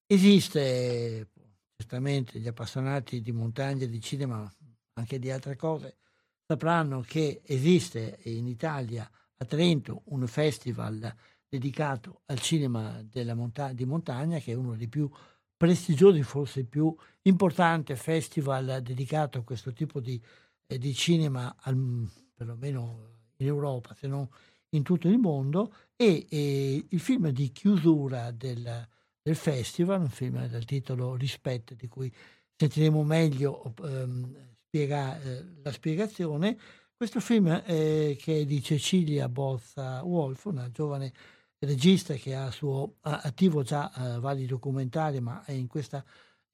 Esiste, 0.06 1.30
certamente 1.76 2.40
gli 2.40 2.48
appassionati 2.48 3.22
di 3.22 3.32
montagna, 3.32 3.86
di 3.86 4.02
cinema, 4.02 4.52
anche 4.94 5.18
di 5.20 5.32
altre 5.32 5.56
cose, 5.56 5.98
sapranno 6.46 7.02
che 7.02 7.42
esiste 7.46 8.20
in 8.24 8.48
Italia, 8.48 9.10
a 9.38 9.46
Trento, 9.46 10.02
un 10.06 10.28
festival 10.28 11.16
dedicato 11.48 12.22
al 12.26 12.40
cinema 12.40 13.02
monta- 13.34 13.72
di 13.72 13.86
montagna, 13.86 14.40
che 14.40 14.52
è 14.52 14.56
uno 14.56 14.76
dei 14.76 14.90
più 14.90 15.10
prestigiosi, 15.56 16.24
forse 16.24 16.60
il 16.62 16.68
più 16.68 16.94
importante 17.22 17.96
festival 17.96 18.82
dedicato 18.82 19.38
a 19.38 19.44
questo 19.44 19.72
tipo 19.72 20.02
di, 20.02 20.22
eh, 20.68 20.78
di 20.78 20.94
cinema, 20.94 21.56
al, 21.62 22.10
perlomeno 22.36 23.18
in 23.38 23.48
Europa, 23.48 23.94
se 23.94 24.08
non 24.08 24.28
in 24.72 24.84
tutto 24.84 25.08
il 25.08 25.18
mondo, 25.18 25.74
e, 25.96 26.26
e 26.30 26.86
il 26.88 27.00
film 27.00 27.30
di 27.30 27.52
chiusura 27.52 28.32
del, 28.32 28.88
del 29.22 29.36
festival, 29.36 30.02
un 30.02 30.10
film 30.10 30.48
dal 30.48 30.66
titolo 30.66 31.16
Rispetto, 31.16 31.74
di 31.74 31.88
cui 31.88 32.12
sentiremo 32.56 33.04
meglio 33.04 33.74
ehm, 33.84 34.36
spiega, 34.68 35.22
eh, 35.22 35.46
la 35.64 35.72
spiegazione. 35.72 36.58
Questo 36.96 37.20
film 37.20 37.48
eh, 37.66 38.18
che 38.20 38.42
è 38.42 38.46
di 38.46 38.62
Cecilia 38.62 39.30
Bozza 39.30 40.04
Wolf, 40.04 40.46
una 40.46 40.70
giovane 40.70 41.14
regista 41.60 42.14
che 42.16 42.36
ha 42.36 42.52
suo 42.52 42.96
attivo 43.02 43.64
già 43.64 43.92
eh, 43.92 44.20
vari 44.20 44.46
documentari, 44.46 45.20
ma 45.20 45.44
in 45.48 45.68
questa, 45.68 46.04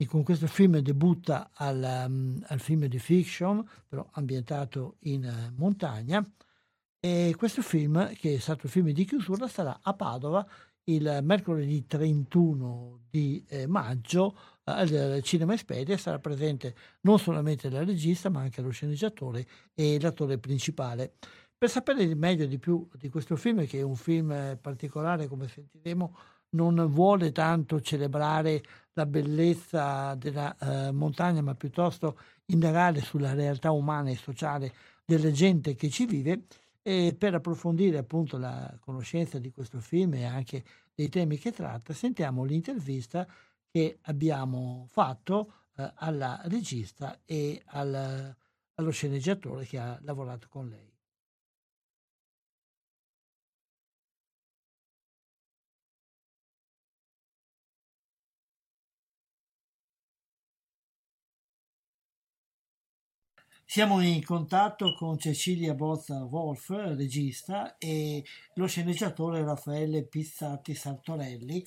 con 0.08 0.24
questo 0.24 0.48
film 0.48 0.80
debutta 0.80 1.52
al, 1.54 2.06
um, 2.08 2.44
al, 2.48 2.60
film 2.60 2.86
di 2.86 3.00
fiction, 3.00 3.68
però 3.88 4.08
ambientato 4.14 4.98
in 5.02 5.26
uh, 5.26 5.60
montagna. 5.60 6.24
E 7.06 7.36
questo 7.38 7.62
film, 7.62 8.16
che 8.16 8.34
è 8.34 8.40
stato 8.40 8.66
il 8.66 8.72
film 8.72 8.90
di 8.90 9.06
chiusura, 9.06 9.48
sarà 9.48 9.78
a 9.80 9.94
Padova 9.94 10.44
il 10.86 11.20
mercoledì 11.22 11.86
31 11.86 13.02
di 13.12 13.46
eh, 13.48 13.68
maggio 13.68 14.36
eh, 14.64 14.72
al 14.72 15.22
Cinema 15.22 15.54
Espedia 15.54 16.00
sarà 16.00 16.18
presente 16.18 16.74
non 17.02 17.20
solamente 17.20 17.70
la 17.70 17.84
regista 17.84 18.32
ma 18.32 18.42
anche 18.42 18.64
lo 18.64 18.72
sceneggiatore 18.72 19.46
e 19.76 20.00
l'attore 20.00 20.40
principale. 20.40 21.14
Per 21.56 21.70
sapere 21.70 22.12
meglio 22.16 22.48
di 22.48 22.58
più 22.58 22.90
di 22.96 23.10
questo 23.10 23.36
film, 23.36 23.68
che 23.68 23.78
è 23.78 23.84
un 23.84 23.96
film 23.96 24.58
particolare 24.60 25.28
come 25.28 25.48
sentiremo, 25.48 26.18
non 26.56 26.88
vuole 26.90 27.32
tanto 27.32 27.82
celebrare 27.82 28.64
la 28.94 29.06
bellezza 29.06 30.16
della 30.16 30.56
eh, 30.58 30.92
montagna, 30.92 31.44
ma 31.44 31.54
piuttosto 31.54 32.18
indagare 32.48 33.02
sulla 33.02 33.36
realtà 33.36 33.70
umana 33.70 34.10
e 34.10 34.16
sociale 34.16 34.74
della 35.06 35.30
gente 35.30 35.76
che 35.76 35.90
ci 35.90 36.08
vive, 36.08 36.46
e 36.88 37.16
per 37.18 37.34
approfondire 37.34 37.98
appunto 37.98 38.38
la 38.38 38.78
conoscenza 38.80 39.40
di 39.40 39.50
questo 39.50 39.80
film 39.80 40.14
e 40.14 40.26
anche 40.26 40.64
dei 40.94 41.10
temi 41.10 41.40
che 41.40 41.52
tratta, 41.52 41.94
sentiamo 41.94 42.44
l'intervista 42.44 43.28
che 43.72 43.98
abbiamo 44.04 44.86
fatto 44.88 45.52
eh, 45.78 45.92
alla 45.96 46.42
regista 46.44 47.22
e 47.26 47.60
al, 47.66 48.36
allo 48.76 48.92
sceneggiatore 48.92 49.66
che 49.66 49.80
ha 49.80 49.98
lavorato 50.04 50.46
con 50.48 50.70
lei. 50.70 50.95
Siamo 63.76 64.00
in 64.00 64.24
contatto 64.24 64.94
con 64.94 65.20
Cecilia 65.20 65.74
Bozza 65.74 66.24
Wolf, 66.24 66.70
regista, 66.70 67.78
e 67.78 68.24
lo 68.54 68.68
sceneggiatore 68.68 69.44
Raffaele 69.44 70.06
Pizzati 70.06 70.74
Sartorelli, 70.74 71.62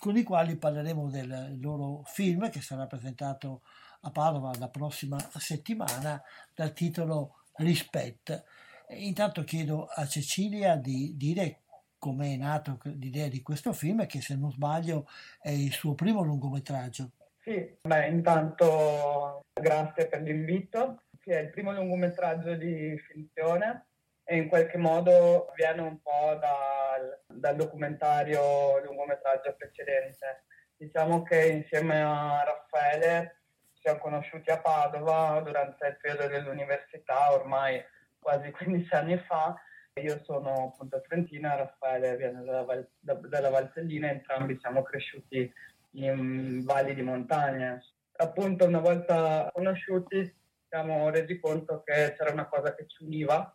con 0.00 0.16
i 0.16 0.24
quali 0.24 0.56
parleremo 0.56 1.08
del 1.08 1.58
loro 1.60 2.02
film 2.06 2.50
che 2.50 2.60
sarà 2.60 2.88
presentato 2.88 3.62
a 4.00 4.10
Padova 4.10 4.50
la 4.58 4.68
prossima 4.68 5.16
settimana 5.38 6.20
dal 6.52 6.72
titolo 6.72 7.42
Rispetto. 7.52 8.42
Intanto 8.88 9.44
chiedo 9.44 9.86
a 9.86 10.08
Cecilia 10.08 10.74
di 10.74 11.16
dire 11.16 11.60
come 11.98 12.34
è 12.34 12.36
nato 12.36 12.80
l'idea 12.82 13.28
di 13.28 13.42
questo 13.42 13.72
film, 13.72 14.06
che 14.06 14.20
se 14.20 14.34
non 14.34 14.50
sbaglio 14.50 15.08
è 15.40 15.50
il 15.50 15.70
suo 15.70 15.94
primo 15.94 16.22
lungometraggio. 16.22 17.12
Sì, 17.48 17.78
beh, 17.80 18.08
intanto 18.08 19.44
grazie 19.52 20.08
per 20.08 20.20
l'invito. 20.22 21.04
Sì, 21.20 21.30
è 21.30 21.38
il 21.38 21.50
primo 21.50 21.70
lungometraggio 21.72 22.56
di 22.56 22.98
finzione 23.06 23.86
e 24.24 24.36
in 24.36 24.48
qualche 24.48 24.76
modo 24.78 25.52
viene 25.54 25.80
un 25.82 26.00
po' 26.02 26.36
dal, 26.40 27.22
dal 27.24 27.54
documentario 27.54 28.82
lungometraggio 28.82 29.54
precedente. 29.56 30.46
Diciamo 30.76 31.22
che 31.22 31.46
insieme 31.46 32.02
a 32.02 32.42
Raffaele 32.42 33.42
ci 33.74 33.82
siamo 33.82 34.00
conosciuti 34.00 34.50
a 34.50 34.58
Padova 34.58 35.40
durante 35.44 35.86
il 35.86 35.98
periodo 35.98 36.26
dell'università, 36.26 37.32
ormai 37.32 37.80
quasi 38.18 38.50
15 38.50 38.92
anni 38.92 39.18
fa. 39.18 39.54
Io 40.02 40.20
sono 40.24 40.72
appunto 40.72 41.00
trentina, 41.00 41.54
Raffaele 41.54 42.16
viene 42.16 42.42
dalla, 42.42 42.64
Val, 42.64 42.90
dalla 42.98 43.50
Valtellina, 43.50 44.10
entrambi 44.10 44.58
siamo 44.60 44.82
cresciuti 44.82 45.48
in 45.96 46.64
valli 46.64 46.94
di 46.94 47.02
montagna. 47.02 47.80
Appunto, 48.16 48.64
una 48.64 48.80
volta 48.80 49.50
conosciuti, 49.52 50.24
ci 50.24 50.66
siamo 50.68 51.08
resi 51.10 51.38
conto 51.38 51.82
che 51.84 52.14
c'era 52.16 52.32
una 52.32 52.46
cosa 52.46 52.74
che 52.74 52.86
ci 52.86 53.04
univa, 53.04 53.54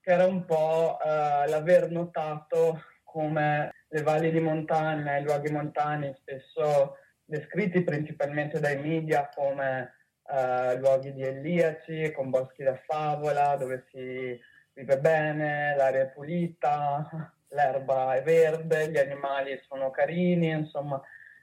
che 0.00 0.10
era 0.10 0.26
un 0.26 0.44
po' 0.44 0.98
eh, 1.00 1.46
l'aver 1.48 1.90
notato 1.90 2.82
come 3.02 3.72
le 3.88 4.02
valli 4.02 4.30
di 4.30 4.40
montagna, 4.40 5.16
i 5.16 5.22
luoghi 5.22 5.50
montani, 5.50 6.14
spesso 6.16 6.96
descritti 7.24 7.82
principalmente 7.82 8.60
dai 8.60 8.78
media 8.78 9.28
come 9.34 9.94
eh, 10.26 10.76
luoghi 10.78 11.12
di 11.12 11.22
Eliaci, 11.22 12.12
con 12.12 12.30
boschi 12.30 12.62
da 12.62 12.76
favola, 12.86 13.56
dove 13.56 13.86
si 13.90 14.38
vive 14.72 14.98
bene, 14.98 15.74
l'aria 15.76 16.02
è 16.02 16.10
pulita, 16.10 17.08
l'erba 17.48 18.14
è 18.14 18.22
verde, 18.22 18.90
gli 18.90 18.98
animali 18.98 19.60
sono 19.68 19.90
carini, 19.90 20.50
insomma, 20.50 21.00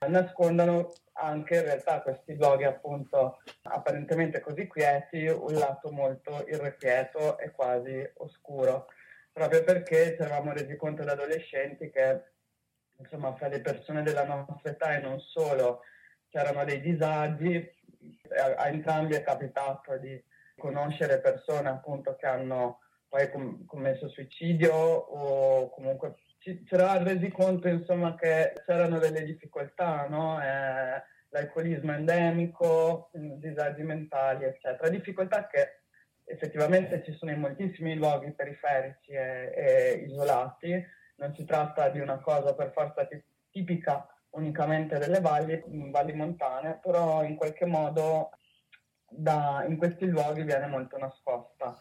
nascondono 0.07 0.93
anche 1.13 1.55
in 1.55 1.63
realtà 1.63 2.01
questi 2.01 2.35
luoghi 2.35 2.63
appunto 2.63 3.41
apparentemente 3.63 4.39
così 4.39 4.65
quieti 4.65 5.27
un 5.27 5.53
lato 5.53 5.91
molto 5.91 6.43
irrequieto 6.47 7.37
e 7.37 7.51
quasi 7.51 8.09
oscuro. 8.15 8.87
Proprio 9.31 9.63
perché 9.63 10.15
ci 10.15 10.21
eravamo 10.21 10.53
resi 10.53 10.75
conto 10.75 11.03
da 11.03 11.11
adolescenti 11.13 11.89
che 11.89 12.23
insomma 12.97 13.35
fra 13.35 13.47
le 13.47 13.61
persone 13.61 14.03
della 14.03 14.25
nostra 14.25 14.71
età 14.71 14.95
e 14.95 15.01
non 15.01 15.19
solo 15.19 15.81
c'erano 16.29 16.63
dei 16.65 16.81
disagi. 16.81 17.79
A, 18.37 18.63
a 18.63 18.67
entrambi 18.67 19.15
è 19.15 19.21
capitato 19.21 19.97
di 19.97 20.21
conoscere 20.57 21.19
persone 21.19 21.69
appunto 21.69 22.15
che 22.15 22.25
hanno 22.25 22.79
poi 23.07 23.29
com- 23.29 23.65
commesso 23.65 24.09
suicidio 24.09 24.73
o 24.73 25.69
comunque 25.69 26.15
ci, 26.41 26.65
eravamo 26.69 27.03
resi 27.05 27.29
conto 27.29 27.67
insomma 27.67 28.15
che 28.15 28.53
c'erano 28.65 28.97
delle 28.97 29.23
difficoltà, 29.23 30.07
no? 30.09 30.41
eh, 30.41 31.01
l'alcolismo 31.29 31.93
endemico, 31.93 33.09
disagi 33.13 33.83
mentali, 33.83 34.45
eccetera. 34.45 34.89
Difficoltà 34.89 35.47
che 35.47 35.81
effettivamente 36.25 37.03
ci 37.03 37.13
sono 37.13 37.31
in 37.31 37.39
moltissimi 37.39 37.95
luoghi 37.95 38.31
periferici 38.31 39.11
e, 39.11 39.53
e 39.55 40.05
isolati, 40.07 40.83
non 41.17 41.33
si 41.35 41.45
tratta 41.45 41.89
di 41.89 41.99
una 41.99 42.17
cosa 42.17 42.55
per 42.55 42.71
forza 42.73 43.07
tipica 43.51 44.07
unicamente 44.31 44.97
delle 44.97 45.19
valli, 45.19 45.61
valli 45.91 46.13
montane, 46.13 46.79
però 46.81 47.23
in 47.23 47.35
qualche 47.35 47.65
modo 47.65 48.31
da, 49.07 49.63
in 49.67 49.77
questi 49.77 50.07
luoghi 50.07 50.43
viene 50.43 50.67
molto 50.67 50.97
nascosta 50.97 51.77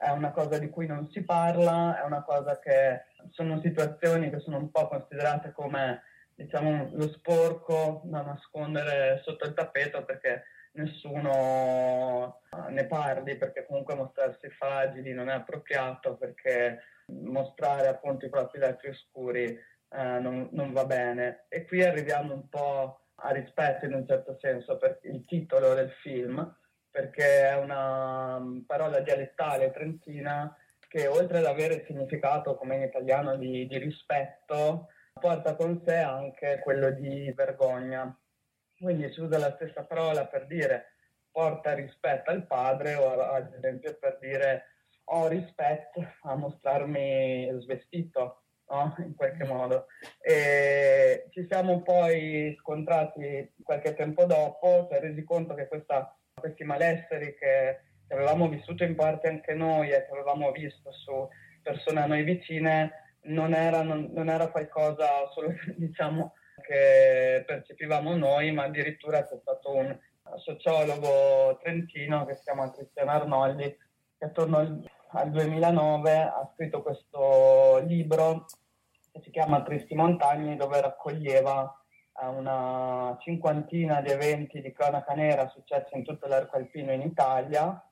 è 0.00 0.08
una 0.08 0.30
cosa 0.30 0.58
di 0.58 0.70
cui 0.70 0.86
non 0.86 1.10
si 1.10 1.22
parla, 1.22 2.00
è 2.00 2.06
una 2.06 2.22
cosa 2.22 2.58
che 2.58 3.04
sono 3.30 3.60
situazioni 3.60 4.30
che 4.30 4.40
sono 4.40 4.58
un 4.58 4.70
po' 4.70 4.88
considerate 4.88 5.52
come 5.52 6.02
diciamo 6.34 6.90
lo 6.92 7.08
sporco 7.12 8.02
da 8.04 8.22
nascondere 8.22 9.20
sotto 9.24 9.46
il 9.46 9.54
tappeto 9.54 10.04
perché 10.04 10.44
nessuno 10.72 12.40
ne 12.68 12.86
parli 12.86 13.36
perché 13.36 13.66
comunque 13.66 13.94
mostrarsi 13.94 14.48
fragili 14.50 15.12
non 15.12 15.28
è 15.28 15.34
appropriato 15.34 16.16
perché 16.16 16.82
mostrare 17.06 17.88
appunto 17.88 18.24
i 18.24 18.30
propri 18.30 18.58
lati 18.60 18.88
oscuri 18.88 19.46
eh, 19.92 20.18
non, 20.20 20.48
non, 20.52 20.72
va 20.72 20.84
bene. 20.84 21.46
E 21.48 21.64
qui 21.64 21.82
arriviamo 21.82 22.32
un 22.32 22.48
po' 22.48 23.06
a 23.16 23.30
rispetto 23.30 23.86
in 23.86 23.94
un 23.94 24.06
certo 24.06 24.38
senso 24.40 24.76
per 24.76 25.00
il 25.02 25.24
titolo 25.26 25.74
del 25.74 25.90
film, 26.02 26.56
perché 26.90 27.48
è 27.48 27.56
una 27.56 28.38
mm, 28.38 28.60
parola 28.60 29.00
dialettale 29.00 29.72
trentina 29.72 30.54
che 30.90 31.06
oltre 31.06 31.38
ad 31.38 31.44
avere 31.44 31.74
il 31.74 31.84
significato 31.86 32.56
come 32.56 32.74
in 32.74 32.82
italiano 32.82 33.36
di, 33.36 33.64
di 33.68 33.78
rispetto, 33.78 34.88
porta 35.12 35.54
con 35.54 35.80
sé 35.86 35.94
anche 35.94 36.58
quello 36.64 36.90
di 36.90 37.32
vergogna. 37.32 38.12
Quindi 38.76 39.12
si 39.12 39.20
usa 39.20 39.38
la 39.38 39.54
stessa 39.54 39.84
parola 39.84 40.26
per 40.26 40.48
dire 40.48 40.96
porta 41.30 41.74
rispetto 41.74 42.32
al 42.32 42.44
padre 42.44 42.96
o 42.96 43.20
ad 43.20 43.54
esempio 43.54 43.96
per 44.00 44.18
dire 44.20 44.64
ho 45.04 45.28
rispetto 45.28 46.04
a 46.22 46.34
mostrarmi 46.34 47.56
svestito, 47.60 48.42
no? 48.68 48.92
in 48.98 49.14
qualche 49.14 49.44
modo. 49.44 49.86
E 50.20 51.28
ci 51.30 51.46
siamo 51.48 51.82
poi 51.82 52.56
scontrati 52.58 53.54
qualche 53.62 53.94
tempo 53.94 54.24
dopo, 54.24 54.88
si 54.90 54.96
è 54.96 55.00
resi 55.00 55.22
conto 55.22 55.54
che 55.54 55.68
questa, 55.68 56.18
questi 56.34 56.64
malesseri 56.64 57.36
che, 57.36 57.89
che 58.10 58.16
avevamo 58.16 58.48
vissuto 58.48 58.82
in 58.82 58.96
parte 58.96 59.28
anche 59.28 59.54
noi 59.54 59.90
e 59.90 60.04
che 60.04 60.10
avevamo 60.10 60.50
visto 60.50 60.90
su 60.90 61.28
persone 61.62 62.00
a 62.02 62.06
noi 62.06 62.24
vicine 62.24 63.18
non 63.22 63.54
era, 63.54 63.82
non, 63.82 64.10
non 64.12 64.28
era 64.28 64.48
qualcosa 64.48 65.30
solo 65.32 65.54
diciamo, 65.78 66.34
che 66.60 67.44
percepivamo 67.46 68.16
noi, 68.16 68.50
ma 68.50 68.64
addirittura 68.64 69.22
c'è 69.22 69.38
stato 69.40 69.76
un 69.76 69.96
sociologo 70.38 71.60
trentino 71.62 72.26
che 72.26 72.34
si 72.34 72.42
chiama 72.42 72.72
Cristiano 72.72 73.12
Arnoldi 73.12 73.76
che 74.18 74.24
attorno 74.24 74.58
al, 74.58 74.90
al 75.12 75.30
2009 75.30 76.18
ha 76.18 76.50
scritto 76.52 76.82
questo 76.82 77.80
libro 77.86 78.46
che 79.12 79.20
si 79.22 79.30
chiama 79.30 79.62
Tristi 79.62 79.94
Montagni 79.94 80.56
dove 80.56 80.80
raccoglieva 80.80 81.80
una 82.26 83.16
cinquantina 83.20 84.00
di 84.00 84.10
eventi 84.10 84.60
di 84.60 84.72
cronaca 84.72 85.14
nera 85.14 85.48
successi 85.48 85.96
in 85.96 86.04
tutto 86.04 86.26
l'arco 86.26 86.56
alpino 86.56 86.92
in 86.92 87.02
Italia, 87.02 87.82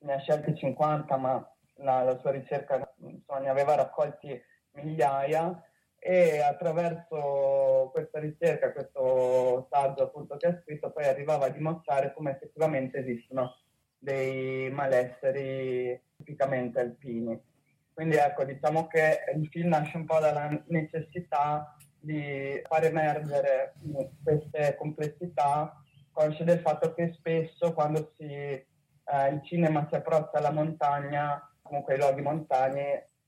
ne 0.00 0.12
ha 0.14 0.18
scelti 0.18 0.54
50 0.54 1.16
ma 1.16 1.54
la, 1.76 2.02
la 2.02 2.18
sua 2.18 2.30
ricerca 2.30 2.94
insomma, 2.98 3.40
ne 3.40 3.48
aveva 3.48 3.74
raccolti 3.74 4.40
migliaia 4.72 5.62
e 5.98 6.40
attraverso 6.40 7.90
questa 7.92 8.18
ricerca, 8.18 8.72
questo 8.72 9.68
saggio 9.70 10.04
appunto 10.04 10.36
che 10.38 10.46
ha 10.46 10.60
scritto, 10.62 10.90
poi 10.90 11.04
arrivava 11.04 11.46
a 11.46 11.50
dimostrare 11.50 12.14
come 12.14 12.30
effettivamente 12.30 12.98
esistono 12.98 13.58
dei 13.98 14.70
malesseri 14.70 16.00
tipicamente 16.16 16.80
alpini. 16.80 17.38
Quindi 17.92 18.16
ecco, 18.16 18.44
diciamo 18.44 18.86
che 18.86 19.18
il 19.34 19.46
film 19.48 19.68
nasce 19.68 19.98
un 19.98 20.06
po' 20.06 20.18
dalla 20.18 20.48
necessità 20.68 21.76
di 21.98 22.62
far 22.66 22.84
emergere 22.84 23.74
queste 24.24 24.74
complessità, 24.78 25.82
consci 26.10 26.44
del 26.44 26.60
fatto 26.60 26.94
che 26.94 27.12
spesso 27.12 27.74
quando 27.74 28.12
si, 28.16 28.66
eh, 29.10 29.28
il 29.30 29.42
cinema 29.44 29.86
si 29.88 29.96
approccia 29.96 30.38
alla 30.38 30.52
montagna, 30.52 31.50
comunque 31.62 31.94
ai 31.94 31.98
luoghi 31.98 32.22
montani, 32.22 32.82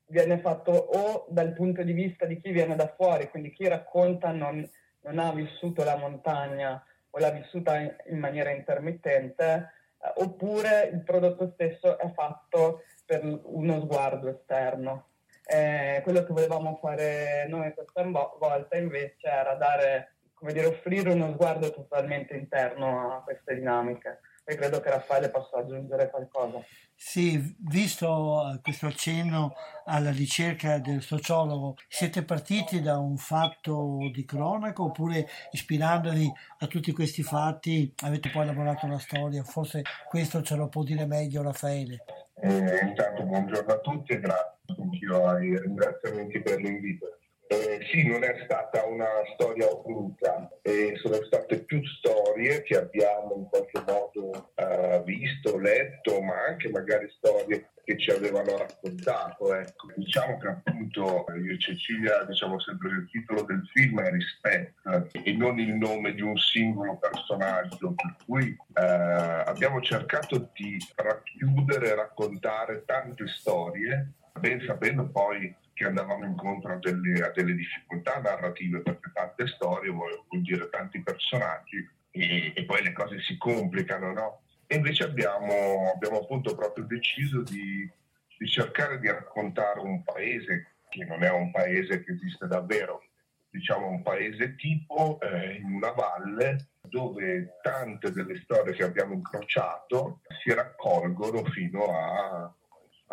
viene 0.07 0.39
fatto 0.41 0.71
o 0.71 1.27
dal 1.29 1.53
punto 1.53 1.83
di 1.83 1.93
vista 1.93 2.27
di 2.27 2.41
chi 2.41 2.51
viene 2.51 2.77
da 2.77 2.93
fuori, 2.95 3.29
quindi 3.31 3.53
chi 3.53 3.67
racconta 3.67 4.31
non, 4.31 4.69
non 5.03 5.19
ha 5.19 5.33
vissuto 5.33 5.83
la 5.85 5.97
montagna 5.97 6.83
o 7.11 7.19
l'ha 7.19 7.31
vissuta 7.31 7.79
in, 7.79 7.95
in 8.07 8.19
maniera 8.19 8.51
intermittente, 8.51 9.73
eh, 9.99 10.13
oppure 10.17 10.91
il 10.93 11.03
prodotto 11.03 11.51
stesso 11.55 11.99
è 11.99 12.11
fatto 12.13 12.83
per 13.05 13.25
uno 13.25 13.81
sguardo 13.81 14.29
esterno. 14.29 15.07
Eh, 15.45 16.01
quello 16.05 16.23
che 16.25 16.33
volevamo 16.33 16.79
fare 16.81 17.47
noi 17.49 17.75
questa 17.75 18.05
volta 18.39 18.77
invece 18.77 19.27
era 19.27 19.55
dare, 19.55 20.15
come 20.35 20.53
dire, 20.53 20.67
offrire 20.67 21.13
uno 21.13 21.33
sguardo 21.33 21.73
totalmente 21.73 22.35
interno 22.35 23.17
a 23.17 23.23
queste 23.23 23.55
dinamiche 23.55 24.21
e 24.45 24.57
credo 24.57 24.81
che 24.81 24.91
Raffaele 24.91 25.31
possa 25.31 25.59
aggiungere 25.59 26.11
qualcosa. 26.11 26.63
Sì, 26.95 27.57
visto 27.59 28.53
eh, 28.53 28.61
questo 28.63 28.87
accenno 28.87 29.55
alla 29.85 30.13
ricerca 30.13 30.79
del 30.79 31.03
sociologo, 31.03 31.77
siete 31.89 32.23
partiti 32.25 32.81
da 32.81 32.99
un 32.99 33.17
fatto 33.17 34.09
di 34.13 34.25
cronaca 34.25 34.83
oppure 34.83 35.27
ispirandovi 35.51 36.33
a 36.59 36.67
tutti 36.67 36.93
questi 36.93 37.23
fatti 37.23 37.93
avete 38.03 38.31
poi 38.31 38.43
elaborato 38.43 38.87
la 38.87 38.99
storia? 38.99 39.43
Forse 39.43 39.83
questo 40.09 40.43
ce 40.43 40.55
lo 40.55 40.69
può 40.69 40.85
dire 40.85 41.07
meglio 41.07 41.43
Raffaele. 41.43 42.05
Eh, 42.35 42.79
intanto 42.83 43.25
buongiorno 43.25 43.73
a 43.73 43.79
tutti 43.79 44.13
e 44.13 44.21
grazie 44.21 44.61
anch'io 44.81 45.27
ai 45.27 45.59
ringraziamenti 45.59 46.41
per 46.41 46.61
l'invito. 46.61 47.19
Eh, 47.53 47.87
sì, 47.91 48.07
non 48.07 48.25
è 48.25 48.35
stata 48.45 48.83
una 48.87 49.11
storia 49.35 49.67
voluta, 49.67 50.49
eh, 50.63 50.95
sono 50.97 51.23
state 51.27 51.65
più 51.65 51.85
storie 51.85 52.63
che 52.63 52.79
abbiamo 52.79 53.35
in 53.37 53.45
qualche 53.51 53.83
modo 53.87 54.53
eh, 54.55 55.03
visto, 55.05 55.59
letto, 55.59 56.23
ma 56.23 56.47
anche 56.49 56.71
magari 56.71 57.11
storie 57.11 57.73
che 57.85 57.99
ci 57.99 58.11
avevano 58.11 58.57
raccontato. 58.57 59.55
Ecco. 59.55 59.93
Diciamo 59.97 60.39
che 60.39 60.47
appunto 60.49 61.27
io 61.45 61.53
e 61.53 61.59
Cecilia 61.59 62.25
diciamo 62.25 62.59
sempre 62.59 62.89
che 62.89 62.95
il 62.95 63.09
titolo 63.11 63.43
del 63.43 63.69
film 63.75 64.01
è 64.01 64.11
Rispetto 64.11 65.11
e 65.23 65.33
non 65.33 65.59
il 65.59 65.75
nome 65.75 66.15
di 66.15 66.23
un 66.23 66.39
singolo 66.39 66.97
personaggio, 66.97 67.93
per 67.93 68.17
cui 68.25 68.49
eh, 68.49 68.83
abbiamo 68.83 69.83
cercato 69.83 70.49
di 70.55 70.79
racchiudere 70.97 71.91
e 71.91 71.95
raccontare 71.97 72.83
tante 72.87 73.27
storie, 73.27 74.13
ben 74.41 74.65
sapendo 74.67 75.07
poi 75.11 75.55
che 75.75 75.87
andavamo 75.87 76.25
incontro 76.25 76.73
a 76.73 76.77
delle, 76.77 77.25
a 77.25 77.31
delle 77.31 77.55
difficoltà 77.55 78.21
narrative 78.21 78.81
perché 78.81 79.11
tante 79.13 79.47
storie 79.47 79.91
vuol, 79.91 80.25
dire 80.29 80.69
tanti 80.69 81.03
personaggi 81.03 81.89
e, 82.11 82.53
e, 82.55 82.65
poi 82.65 82.83
le 82.83 82.93
cose 82.93 83.21
si 83.21 83.37
complicano, 83.39 84.13
no? 84.13 84.43
E 84.67 84.77
invece 84.77 85.05
abbiamo, 85.05 85.93
abbiamo 85.95 86.21
appunto 86.21 86.55
proprio 86.55 86.85
deciso 86.85 87.43
di, 87.43 87.91
di 88.39 88.47
cercare 88.47 88.99
di 89.01 89.09
raccontare 89.09 89.81
un 89.81 90.03
paese 90.03 90.77
che 90.89 91.05
non 91.05 91.23
è 91.23 91.31
un 91.31 91.51
paese 91.51 92.05
che 92.05 92.13
esiste 92.13 92.47
davvero, 92.47 93.03
diciamo 93.51 93.89
un 93.89 94.03
paese 94.03 94.57
tipo 94.57 95.19
eh, 95.21 95.55
in 95.55 95.73
una 95.73 95.93
valle 95.93 96.69
dove 96.83 97.59
tante 97.63 98.11
delle 98.11 98.41
storie 98.43 98.75
che 98.75 98.83
abbiamo 98.83 99.15
incrociato 99.15 100.21
si 100.43 100.53
raccolgono 100.53 101.45
fino 101.45 101.87
a, 101.97 102.53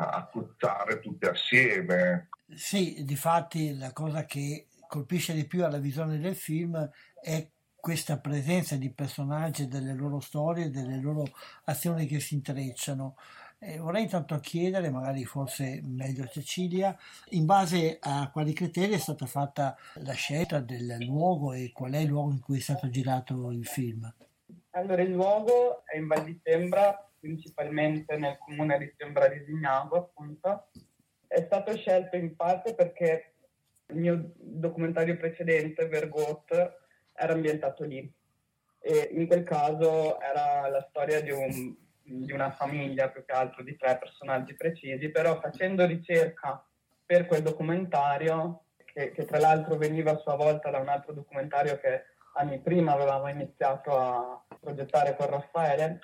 a 0.07 0.23
puzzare 0.23 0.99
tutte 0.99 1.29
assieme. 1.29 2.29
Sì, 2.53 3.03
difatti 3.03 3.77
la 3.77 3.93
cosa 3.93 4.25
che 4.25 4.67
colpisce 4.87 5.33
di 5.33 5.45
più 5.45 5.63
alla 5.63 5.77
visione 5.77 6.17
del 6.17 6.35
film 6.35 6.89
è 7.21 7.47
questa 7.79 8.17
presenza 8.19 8.75
di 8.75 8.91
personaggi, 8.91 9.67
delle 9.67 9.93
loro 9.93 10.19
storie, 10.19 10.69
delle 10.69 10.99
loro 10.99 11.25
azioni 11.65 12.05
che 12.05 12.19
si 12.19 12.35
intrecciano. 12.35 13.15
Eh, 13.61 13.77
vorrei 13.77 14.03
intanto 14.03 14.39
chiedere, 14.39 14.89
magari 14.89 15.25
forse 15.25 15.81
meglio 15.83 16.25
Cecilia, 16.27 16.97
in 17.31 17.45
base 17.45 17.97
a 17.99 18.29
quali 18.31 18.53
criteri 18.53 18.93
è 18.93 18.97
stata 18.97 19.25
fatta 19.25 19.77
la 19.95 20.13
scelta 20.13 20.59
del 20.59 20.97
luogo 20.99 21.53
e 21.53 21.71
qual 21.73 21.91
è 21.91 21.97
il 21.97 22.07
luogo 22.07 22.31
in 22.31 22.39
cui 22.39 22.57
è 22.57 22.61
stato 22.61 22.89
girato 22.89 23.51
il 23.51 23.65
film? 23.65 24.11
Allora, 24.71 25.01
il 25.01 25.11
luogo 25.11 25.83
è 25.85 25.97
in 25.97 26.07
Val 26.07 26.23
di 26.23 26.39
Sembra, 26.41 27.08
principalmente 27.19 28.17
nel 28.17 28.37
comune 28.37 28.77
di 28.77 28.93
Sembra 28.97 29.27
di 29.27 29.43
Signago, 29.45 29.97
appunto, 29.97 30.69
è 31.27 31.41
stato 31.43 31.75
scelto 31.77 32.15
in 32.15 32.35
parte 32.35 32.73
perché 32.73 33.33
il 33.87 33.97
mio 33.97 34.31
documentario 34.35 35.17
precedente, 35.17 35.87
Vergot, 35.87 36.51
era 37.13 37.33
ambientato 37.33 37.83
lì. 37.83 38.11
E 38.81 39.09
in 39.11 39.27
quel 39.27 39.43
caso 39.43 40.19
era 40.21 40.67
la 40.69 40.85
storia 40.89 41.21
di, 41.21 41.31
un, 41.31 41.75
di 42.01 42.31
una 42.31 42.51
famiglia, 42.51 43.09
più 43.09 43.25
che 43.25 43.33
altro 43.33 43.63
di 43.63 43.75
tre 43.75 43.97
personaggi 43.97 44.55
precisi, 44.55 45.09
però 45.09 45.39
facendo 45.39 45.85
ricerca 45.85 46.63
per 47.05 47.25
quel 47.25 47.41
documentario, 47.41 48.63
che, 48.85 49.11
che, 49.11 49.25
tra 49.25 49.39
l'altro 49.39 49.75
veniva 49.75 50.11
a 50.11 50.17
sua 50.17 50.35
volta 50.35 50.69
da 50.69 50.79
un 50.79 50.87
altro 50.87 51.13
documentario 51.13 51.77
che 51.79 52.05
anni 52.35 52.59
prima 52.59 52.93
avevamo 52.93 53.27
iniziato 53.27 53.97
a 53.97 54.43
progettare 54.59 55.15
con 55.15 55.27
Raffaele, 55.27 55.99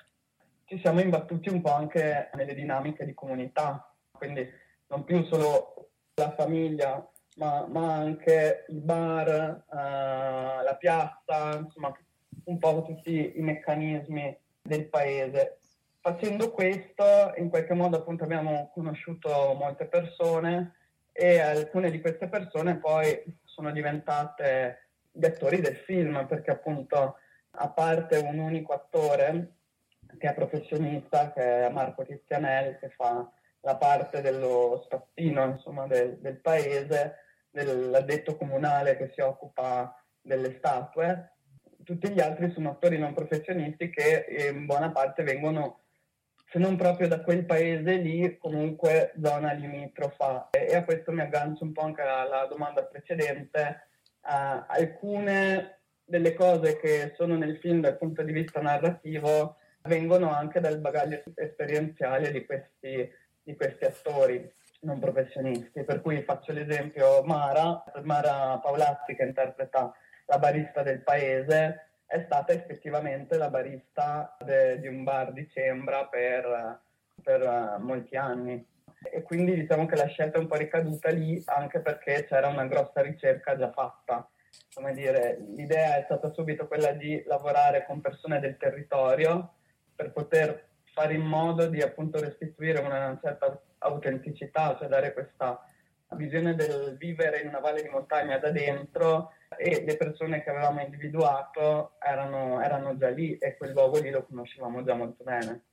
ci 0.66 0.80
siamo 0.80 1.00
imbattuti 1.00 1.48
un 1.48 1.62
po' 1.62 1.72
anche 1.72 2.30
nelle 2.34 2.54
dinamiche 2.54 3.04
di 3.04 3.14
comunità. 3.14 3.94
Quindi 4.10 4.46
non 4.88 5.04
più 5.04 5.24
solo 5.24 5.90
la 6.14 6.34
famiglia, 6.34 7.08
ma, 7.36 7.66
ma 7.68 7.94
anche 7.94 8.64
il 8.68 8.80
bar, 8.80 9.28
eh, 9.28 10.62
la 10.64 10.76
piazza, 10.78 11.56
insomma 11.58 11.96
un 12.44 12.58
po' 12.58 12.82
tutti 12.84 13.32
i 13.36 13.40
meccanismi 13.40 14.36
del 14.62 14.88
paese. 14.88 15.58
Facendo 16.00 16.50
questo, 16.50 17.32
in 17.36 17.48
qualche 17.48 17.74
modo 17.74 17.98
appunto 17.98 18.24
abbiamo 18.24 18.70
conosciuto 18.72 19.54
molte 19.58 19.86
persone 19.86 20.74
e 21.12 21.38
alcune 21.38 21.90
di 21.90 22.00
queste 22.00 22.28
persone 22.28 22.76
poi 22.76 23.22
sono 23.44 23.70
diventate 23.70 24.90
gli 25.12 25.24
attori 25.24 25.60
del 25.60 25.76
film, 25.76 26.26
perché 26.26 26.50
appunto 26.50 27.18
a 27.58 27.68
parte 27.70 28.18
un 28.18 28.38
unico 28.38 28.72
attore 28.72 29.56
che 30.16 30.30
è 30.30 30.34
professionista, 30.34 31.32
che 31.32 31.66
è 31.66 31.70
Marco 31.70 32.04
Tizianelli, 32.04 32.78
che 32.78 32.90
fa 32.90 33.30
la 33.60 33.76
parte 33.76 34.20
dello 34.20 34.82
spazzino 34.84 35.44
insomma, 35.44 35.86
del, 35.86 36.18
del, 36.18 36.40
paese, 36.40 37.16
dell'addetto 37.50 38.36
comunale 38.36 38.96
che 38.96 39.10
si 39.14 39.20
occupa 39.20 40.00
delle 40.20 40.54
statue, 40.58 41.32
tutti 41.82 42.10
gli 42.10 42.20
altri 42.20 42.50
sono 42.52 42.70
attori 42.70 42.98
non 42.98 43.14
professionisti 43.14 43.90
che 43.90 44.50
in 44.52 44.66
buona 44.66 44.90
parte 44.90 45.22
vengono, 45.22 45.82
se 46.50 46.58
non 46.58 46.76
proprio 46.76 47.06
da 47.06 47.20
quel 47.20 47.44
paese 47.44 47.94
lì, 47.94 48.36
comunque 48.38 49.12
zona 49.22 49.52
limitrofa. 49.52 50.50
E 50.50 50.74
a 50.74 50.84
questo 50.84 51.12
mi 51.12 51.20
aggancio 51.20 51.64
un 51.64 51.72
po' 51.72 51.82
anche 51.82 52.02
alla 52.02 52.46
domanda 52.46 52.84
precedente. 52.84 53.88
Uh, 54.20 54.64
alcune 54.66 55.78
delle 56.04 56.34
cose 56.34 56.78
che 56.78 57.14
sono 57.16 57.36
nel 57.36 57.58
film 57.58 57.80
dal 57.80 57.98
punto 57.98 58.22
di 58.22 58.32
vista 58.32 58.60
narrativo 58.60 59.56
vengono 59.86 60.32
anche 60.32 60.60
dal 60.60 60.78
bagaglio 60.78 61.22
esperienziale 61.34 62.30
di 62.30 62.44
questi, 62.44 63.10
di 63.42 63.56
questi 63.56 63.84
attori 63.84 64.52
non 64.80 64.98
professionisti. 64.98 65.82
Per 65.82 66.00
cui 66.00 66.22
faccio 66.22 66.52
l'esempio 66.52 67.22
Mara, 67.24 67.82
Mara 68.02 68.58
Paolazzi 68.58 69.14
che 69.14 69.24
interpreta 69.24 69.92
la 70.26 70.38
barista 70.38 70.82
del 70.82 71.02
paese, 71.02 71.86
è 72.06 72.22
stata 72.24 72.52
effettivamente 72.52 73.36
la 73.36 73.48
barista 73.48 74.36
de, 74.44 74.78
di 74.80 74.86
un 74.86 75.02
bar 75.02 75.32
di 75.32 75.48
Cembra 75.48 76.06
per, 76.06 76.80
per 77.22 77.42
uh, 77.42 77.82
molti 77.82 78.16
anni. 78.16 78.64
E 79.10 79.22
quindi 79.22 79.54
diciamo 79.54 79.86
che 79.86 79.96
la 79.96 80.06
scelta 80.06 80.38
è 80.38 80.40
un 80.40 80.46
po' 80.46 80.56
ricaduta 80.56 81.10
lì 81.10 81.42
anche 81.46 81.80
perché 81.80 82.24
c'era 82.26 82.48
una 82.48 82.66
grossa 82.66 83.02
ricerca 83.02 83.56
già 83.56 83.70
fatta. 83.70 84.28
Come 84.72 84.92
dire, 84.92 85.38
l'idea 85.54 85.96
è 85.96 86.02
stata 86.04 86.32
subito 86.32 86.66
quella 86.66 86.92
di 86.92 87.22
lavorare 87.26 87.84
con 87.84 88.00
persone 88.00 88.40
del 88.40 88.56
territorio 88.56 89.54
per 89.96 90.12
poter 90.12 90.68
fare 90.92 91.14
in 91.14 91.24
modo 91.24 91.66
di 91.66 91.82
appunto 91.82 92.20
restituire 92.20 92.78
una 92.80 93.18
certa 93.20 93.60
autenticità, 93.78 94.76
cioè 94.78 94.88
dare 94.88 95.12
questa 95.12 95.60
visione 96.14 96.54
del 96.54 96.96
vivere 96.96 97.40
in 97.40 97.48
una 97.48 97.58
valle 97.58 97.82
di 97.82 97.88
montagna 97.88 98.38
da 98.38 98.50
dentro 98.50 99.32
e 99.58 99.84
le 99.84 99.96
persone 99.96 100.42
che 100.42 100.50
avevamo 100.50 100.80
individuato 100.80 101.96
erano, 102.00 102.62
erano 102.62 102.96
già 102.96 103.08
lì 103.08 103.36
e 103.38 103.56
quel 103.56 103.72
luogo 103.72 103.98
lì 103.98 104.10
lo 104.10 104.24
conoscevamo 104.24 104.84
già 104.84 104.94
molto 104.94 105.24
bene. 105.24 105.64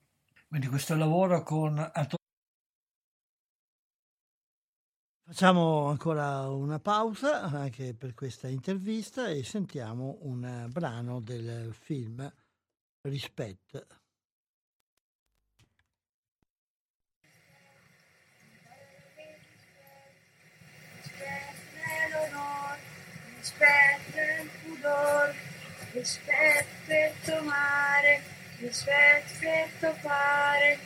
Quindi 0.48 0.68
questo 0.68 0.96
lavoro 0.96 1.42
con 1.44 1.92
Facciamo 5.26 5.86
ancora 5.88 6.50
una 6.50 6.80
pausa 6.80 7.44
anche 7.44 7.96
per 7.96 8.14
questa 8.14 8.50
intervista 8.50 9.30
e 9.30 9.44
sentiamo 9.44 10.18
un 10.22 10.68
brano 10.70 11.22
del 11.22 11.74
film 11.74 12.32
Rispetto. 13.02 14.03
Rispetto 23.44 24.20
il 24.42 24.50
pudor, 24.64 25.36
rispetto 25.92 27.36
il 27.36 27.44
mare, 27.44 28.22
rispetto 28.60 29.88
il 29.88 29.96
fare, 30.00 30.80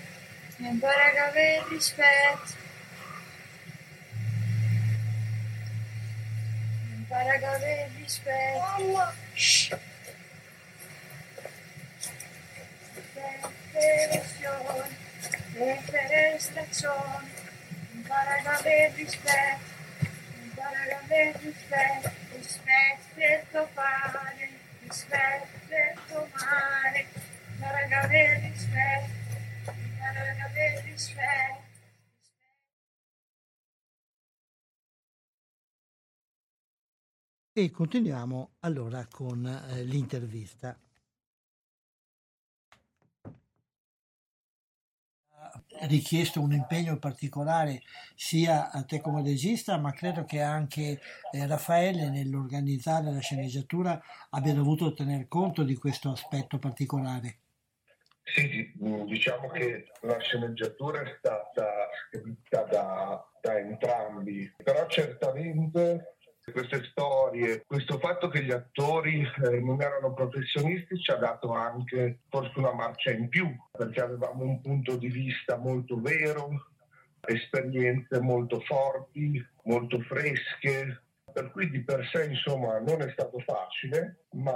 impara 0.57 1.03
a 1.03 1.27
avere 1.27 1.65
rispetto. 1.69 2.55
Impara 6.95 7.29
a 7.29 7.53
avere 7.53 7.91
rispetto. 7.97 9.13
Referenzione, 13.73 14.97
referenzione, 15.53 17.29
impara 17.93 18.41
a 18.43 18.57
avere 18.57 18.93
rispetto, 18.95 19.75
impara 20.41 20.77
a 20.79 20.99
avere 21.03 21.33
rispetto 21.43 22.16
rispetto 22.47 23.67
fare, 23.73 24.49
rispetto 24.79 26.29
mare, 26.31 27.07
raga 27.59 28.07
rispetto, 28.07 29.73
raga 29.99 30.81
rispetto. 30.85 31.65
E 37.51 37.71
continuiamo 37.71 38.55
allora 38.59 39.05
con 39.11 39.45
eh, 39.45 39.83
l'intervista. 39.83 40.79
Richiesto 45.83 46.41
un 46.41 46.53
impegno 46.53 46.97
particolare 46.97 47.81
sia 48.15 48.71
a 48.71 48.83
te 48.83 49.01
come 49.01 49.21
regista, 49.23 49.77
ma 49.77 49.91
credo 49.91 50.25
che 50.25 50.41
anche 50.41 50.99
eh, 51.31 51.47
Raffaele 51.47 52.09
nell'organizzare 52.09 53.11
la 53.11 53.19
sceneggiatura 53.19 54.01
abbia 54.31 54.53
dovuto 54.53 54.93
tener 54.93 55.27
conto 55.27 55.63
di 55.63 55.75
questo 55.75 56.11
aspetto 56.11 56.59
particolare. 56.59 57.39
Sì, 58.23 58.73
diciamo 59.05 59.47
che 59.47 59.85
la 60.01 60.19
sceneggiatura 60.19 61.01
è 61.01 61.15
stata 61.17 61.87
scritta 62.09 62.63
da, 62.63 63.25
da 63.41 63.57
entrambi, 63.57 64.53
però 64.61 64.85
certamente 64.87 66.16
queste 66.51 66.83
storie, 66.91 67.63
questo 67.65 67.97
fatto 67.99 68.27
che 68.29 68.43
gli 68.43 68.51
attori 68.51 69.21
eh, 69.21 69.59
non 69.59 69.81
erano 69.81 70.13
professionisti 70.13 70.97
ci 70.99 71.11
ha 71.11 71.15
dato 71.15 71.51
anche 71.51 72.19
forse 72.29 72.53
una 72.55 72.73
marcia 72.73 73.11
in 73.11 73.27
più, 73.27 73.53
perché 73.71 74.01
avevamo 74.01 74.43
un 74.43 74.61
punto 74.61 74.95
di 74.95 75.07
vista 75.07 75.57
molto 75.57 75.99
vero, 75.99 76.49
esperienze 77.21 78.19
molto 78.21 78.61
forti, 78.61 79.45
molto 79.63 79.99
fresche, 80.01 81.01
per 81.37 81.51
cui 81.51 81.69
di 81.69 81.83
per 81.83 82.07
sé 82.11 82.25
insomma 82.25 82.79
non 82.79 83.01
è 83.01 83.11
stato 83.11 83.37
facile, 83.39 84.23
ma, 84.31 84.53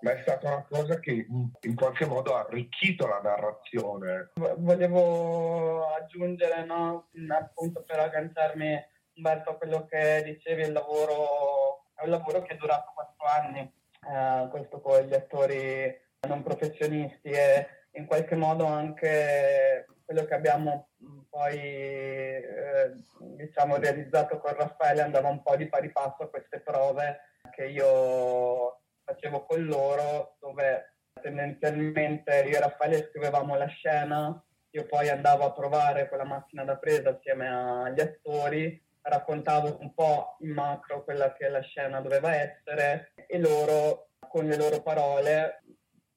ma, 0.00 0.12
è 0.12 0.22
stata 0.22 0.48
una 0.48 0.66
cosa 0.68 1.00
che 1.00 1.26
in 1.28 1.74
qualche 1.74 2.06
modo 2.06 2.36
ha 2.36 2.44
arricchito 2.46 3.06
la 3.06 3.20
narrazione. 3.20 4.30
Volevo 4.58 5.88
aggiungere 5.94 6.64
no, 6.64 7.08
appunto 7.30 7.82
per 7.82 7.98
agganciarmi 7.98 8.94
Umberto, 9.16 9.56
quello 9.56 9.86
che 9.86 10.22
dicevi, 10.24 10.62
il 10.62 10.72
lavoro, 10.72 11.86
è 11.94 12.04
un 12.04 12.10
lavoro 12.10 12.42
che 12.42 12.54
è 12.54 12.56
durato 12.56 12.92
quattro 12.94 13.26
anni, 13.26 13.60
eh, 13.60 14.48
questo 14.50 14.80
con 14.80 15.00
gli 15.00 15.14
attori 15.14 16.04
non 16.26 16.42
professionisti 16.42 17.30
e 17.30 17.68
in 17.92 18.06
qualche 18.06 18.34
modo 18.34 18.66
anche 18.66 19.86
quello 20.04 20.24
che 20.24 20.34
abbiamo 20.34 20.88
poi 21.30 21.58
eh, 21.58 22.92
diciamo 23.36 23.76
realizzato 23.76 24.38
con 24.38 24.54
Raffaele 24.54 25.02
andava 25.02 25.28
un 25.28 25.42
po' 25.42 25.56
di 25.56 25.68
pari 25.68 25.90
passo 25.90 26.24
a 26.24 26.28
queste 26.28 26.60
prove 26.60 27.20
che 27.54 27.66
io 27.66 28.80
facevo 29.04 29.44
con 29.44 29.64
loro 29.64 30.36
dove 30.40 30.96
tendenzialmente 31.20 32.44
io 32.46 32.56
e 32.56 32.60
Raffaele 32.60 33.08
scrivevamo 33.08 33.56
la 33.56 33.66
scena 33.66 34.44
io 34.70 34.86
poi 34.86 35.08
andavo 35.08 35.44
a 35.44 35.52
provare 35.52 36.08
quella 36.08 36.24
macchina 36.24 36.64
da 36.64 36.76
presa 36.76 37.10
assieme 37.10 37.48
agli 37.48 38.00
attori 38.00 38.84
raccontavo 39.08 39.78
un 39.80 39.94
po' 39.94 40.36
in 40.40 40.50
macro 40.50 41.04
quella 41.04 41.32
che 41.32 41.48
la 41.48 41.60
scena 41.60 42.00
doveva 42.00 42.34
essere 42.34 43.12
e 43.26 43.38
loro 43.38 44.08
con 44.28 44.46
le 44.46 44.56
loro 44.56 44.82
parole 44.82 45.62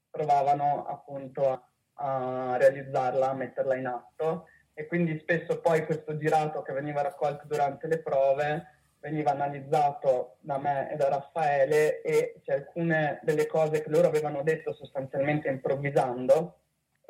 provavano 0.09 0.85
appunto 0.87 1.49
a, 1.49 1.61
a 1.93 2.57
realizzarla, 2.57 3.29
a 3.29 3.33
metterla 3.33 3.75
in 3.75 3.87
atto. 3.87 4.47
E 4.73 4.85
quindi 4.87 5.19
spesso 5.19 5.59
poi 5.59 5.85
questo 5.85 6.17
girato 6.17 6.61
che 6.61 6.73
veniva 6.73 7.01
raccolto 7.01 7.45
durante 7.45 7.87
le 7.87 7.99
prove 7.99 8.77
veniva 8.99 9.31
analizzato 9.31 10.37
da 10.39 10.57
me 10.57 10.91
e 10.91 10.95
da 10.95 11.09
Raffaele 11.09 12.01
e 12.01 12.41
se 12.45 12.53
alcune 12.53 13.19
delle 13.23 13.47
cose 13.47 13.81
che 13.81 13.89
loro 13.89 14.07
avevano 14.07 14.41
detto 14.43 14.73
sostanzialmente 14.73 15.47
improvvisando 15.47 16.59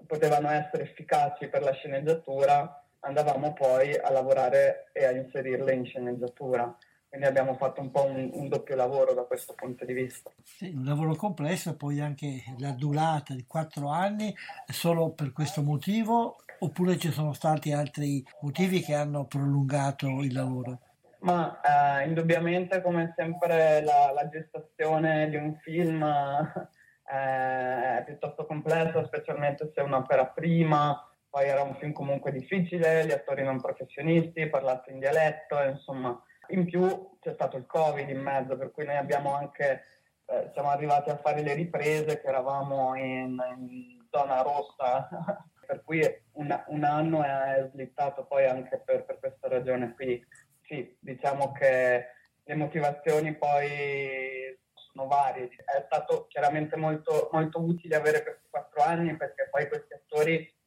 potevano 0.06 0.50
essere 0.50 0.84
efficaci 0.84 1.48
per 1.48 1.64
la 1.64 1.74
sceneggiatura 1.74 2.84
andavamo 3.02 3.54
poi 3.54 3.96
a 3.96 4.12
lavorare 4.12 4.90
e 4.94 5.06
a 5.06 5.12
inserirle 5.12 5.74
in 5.74 5.86
sceneggiatura. 5.86 6.76
Quindi 7.10 7.26
abbiamo 7.26 7.56
fatto 7.56 7.82
un 7.82 7.90
po' 7.90 8.06
un, 8.06 8.30
un, 8.34 8.48
doppio 8.50 8.76
lavoro 8.76 9.16
da 9.16 9.24
questo 9.24 9.54
punto 9.56 9.84
di 9.84 9.94
vista. 9.94 10.30
Sì, 10.44 10.72
un 10.76 10.86
lavoro 10.86 11.16
complesso, 11.16 11.76
poi 11.76 12.00
anche 12.00 12.44
la 12.60 12.72
durata 12.72 13.34
di 13.34 13.46
quattro 13.48 13.90
anni, 13.90 14.34
solo 14.68 15.10
per 15.10 15.34
questo 15.34 15.64
motivo, 15.64 16.36
oppure 16.60 16.98
ci 16.98 17.10
sono 17.10 17.34
stati 17.34 17.72
altri 17.72 18.24
motivi 18.42 18.82
che 18.82 18.94
hanno 18.94 19.26
prolungato 19.26 20.22
il 20.22 20.34
lavoro? 20.34 20.82
Ma 21.22 21.60
eh, 21.62 22.08
indubbiamente, 22.08 22.82
come 22.84 23.12
sempre, 23.18 23.82
la, 23.82 24.12
la, 24.14 24.30
gestazione 24.30 25.30
di 25.30 25.36
un 25.36 25.58
film 25.64 26.04
eh, 26.04 27.98
è 27.98 28.04
piuttosto 28.06 28.46
complessa, 28.46 29.04
specialmente 29.04 29.72
se 29.74 29.82
è 29.82 29.84
un'opera 29.84 30.28
prima 30.28 31.09
poi 31.30 31.48
era 31.48 31.62
un 31.62 31.76
film 31.76 31.92
comunque 31.92 32.32
difficile, 32.32 33.06
gli 33.06 33.12
attori 33.12 33.44
non 33.44 33.62
professionisti, 33.62 34.50
parlati 34.50 34.92
in 34.92 35.00
dialetto, 35.00 35.62
insomma. 35.62 36.22
In 36.50 36.66
più 36.66 37.18
c'è 37.20 37.34
stato 37.34 37.58
il 37.58 37.68
Covid 37.68 38.10
in 38.10 38.20
mezzo, 38.20 38.58
per 38.58 38.72
cui 38.72 38.86
noi 38.86 38.96
abbiamo 38.96 39.36
anche, 39.36 39.84
eh, 40.26 40.50
siamo 40.54 40.70
arrivati 40.70 41.12
a 41.12 41.18
fare 41.18 41.44
le 41.44 41.54
riprese 41.54 42.20
che 42.20 42.28
eravamo 42.28 42.96
in, 42.96 43.38
in 43.58 44.08
zona 44.10 44.42
rossa, 44.42 45.08
per 45.68 45.84
cui 45.84 46.02
un, 46.34 46.64
un, 46.68 46.84
anno 46.84 47.24
è 47.24 47.70
slittato 47.72 48.26
poi 48.26 48.48
anche 48.48 48.82
per, 48.84 49.06
per 49.06 49.20
questa 49.20 49.48
ragione 49.48 49.94
qui. 49.94 50.20
Sì, 50.64 50.98
diciamo 51.00 51.52
che 51.52 52.06
le 52.44 52.56
motivazioni 52.56 53.36
poi 53.36 54.58
sono 54.74 55.08
varie. 55.08 55.50
È 55.50 55.84
stato 55.86 56.26
chiaramente 56.28 56.76
molto, 56.76 57.30
molto 57.32 57.62
utile 57.62 57.96
avere 57.96 58.24
questi 58.24 58.48
quattro 58.50 58.82
anni 58.82 59.16
perché 59.16 59.48
poi 59.52 59.68
questi 59.68 59.94
attori 59.94 60.58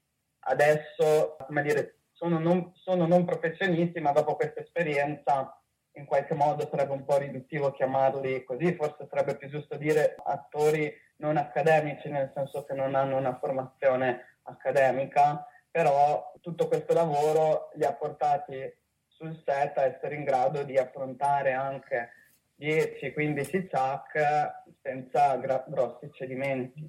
adesso, 0.45 1.37
come 1.47 1.63
dire, 1.63 1.97
sono 2.13 2.39
non, 2.39 2.73
sono 2.75 3.07
non 3.07 3.25
professionisti, 3.25 4.01
ma 4.01 4.13
dopo 4.13 4.37
questa 4.37 4.61
esperienza 4.61 5.57
in 5.97 6.05
qualche 6.07 6.35
modo 6.35 6.67
sarebbe 6.71 6.93
un 6.93 7.05
po' 7.05 7.19
riduttivo 7.19 7.73
chiamarli 7.73 8.45
così, 8.45 8.75
forse 8.75 9.07
sarebbe 9.09 9.37
più 9.37 9.49
giusto 9.49 9.77
dire 9.77 10.15
attori 10.25 10.93
non 11.17 11.37
accademici, 11.37 12.09
nel 12.09 12.31
senso 12.35 12.65
che 12.65 12.75
non 12.75 12.95
hanno 12.95 13.17
una 13.17 13.39
formazione 13.39 14.39
accademica, 14.45 15.47
però 15.71 16.33
tutto 16.41 16.69
questo 16.69 16.93
lavoro 16.93 17.71
li 17.75 17.85
ha 17.85 17.93
portati 17.93 18.81
sul 19.07 19.41
set 19.45 19.79
a 19.79 19.85
essere 19.85 20.15
in 20.15 20.25
grado 20.25 20.63
di 20.63 20.77
affrontare 20.77 21.53
anche 21.53 22.11
10-15 22.59 23.69
chuck 23.69 24.65
senza 24.83 25.37
gra- 25.37 25.65
grossi 25.67 26.11
cedimenti. 26.13 26.89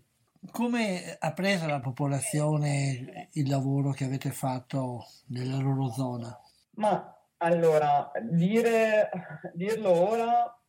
Come 0.52 1.18
ha 1.20 1.34
preso 1.34 1.68
la 1.68 1.80
popolazione 1.80 3.30
il 3.34 3.50
lavoro 3.50 3.92
che 3.92 4.04
avete 4.04 4.32
fatto 4.32 5.06
nella 5.28 5.58
loro 5.58 5.90
zona? 5.90 6.40
Ma 6.76 7.16
allora, 7.38 8.12
dire, 8.22 9.10
dirlo 9.54 9.92
ora, 9.92 10.60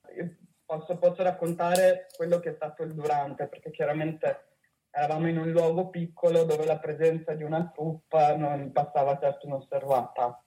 posso, 0.64 0.96
posso 0.96 1.22
raccontare 1.22 2.06
quello 2.16 2.40
che 2.40 2.50
è 2.50 2.54
stato 2.54 2.82
il 2.82 2.94
durante, 2.94 3.46
perché 3.46 3.70
chiaramente 3.70 4.46
eravamo 4.90 5.28
in 5.28 5.38
un 5.38 5.50
luogo 5.50 5.90
piccolo 5.90 6.44
dove 6.44 6.64
la 6.64 6.78
presenza 6.78 7.34
di 7.34 7.42
una 7.42 7.70
truppa 7.74 8.36
non 8.36 8.70
passava 8.72 9.18
certo 9.18 9.46
inosservata. 9.46 10.42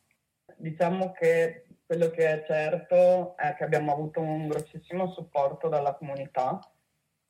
Diciamo 0.56 1.12
che 1.12 1.68
quello 1.86 2.10
che 2.10 2.28
è 2.28 2.46
certo 2.46 3.36
è 3.38 3.56
che 3.56 3.64
abbiamo 3.64 3.92
avuto 3.92 4.20
un 4.20 4.48
grossissimo 4.48 5.12
supporto 5.12 5.68
dalla 5.68 5.94
comunità, 5.96 6.60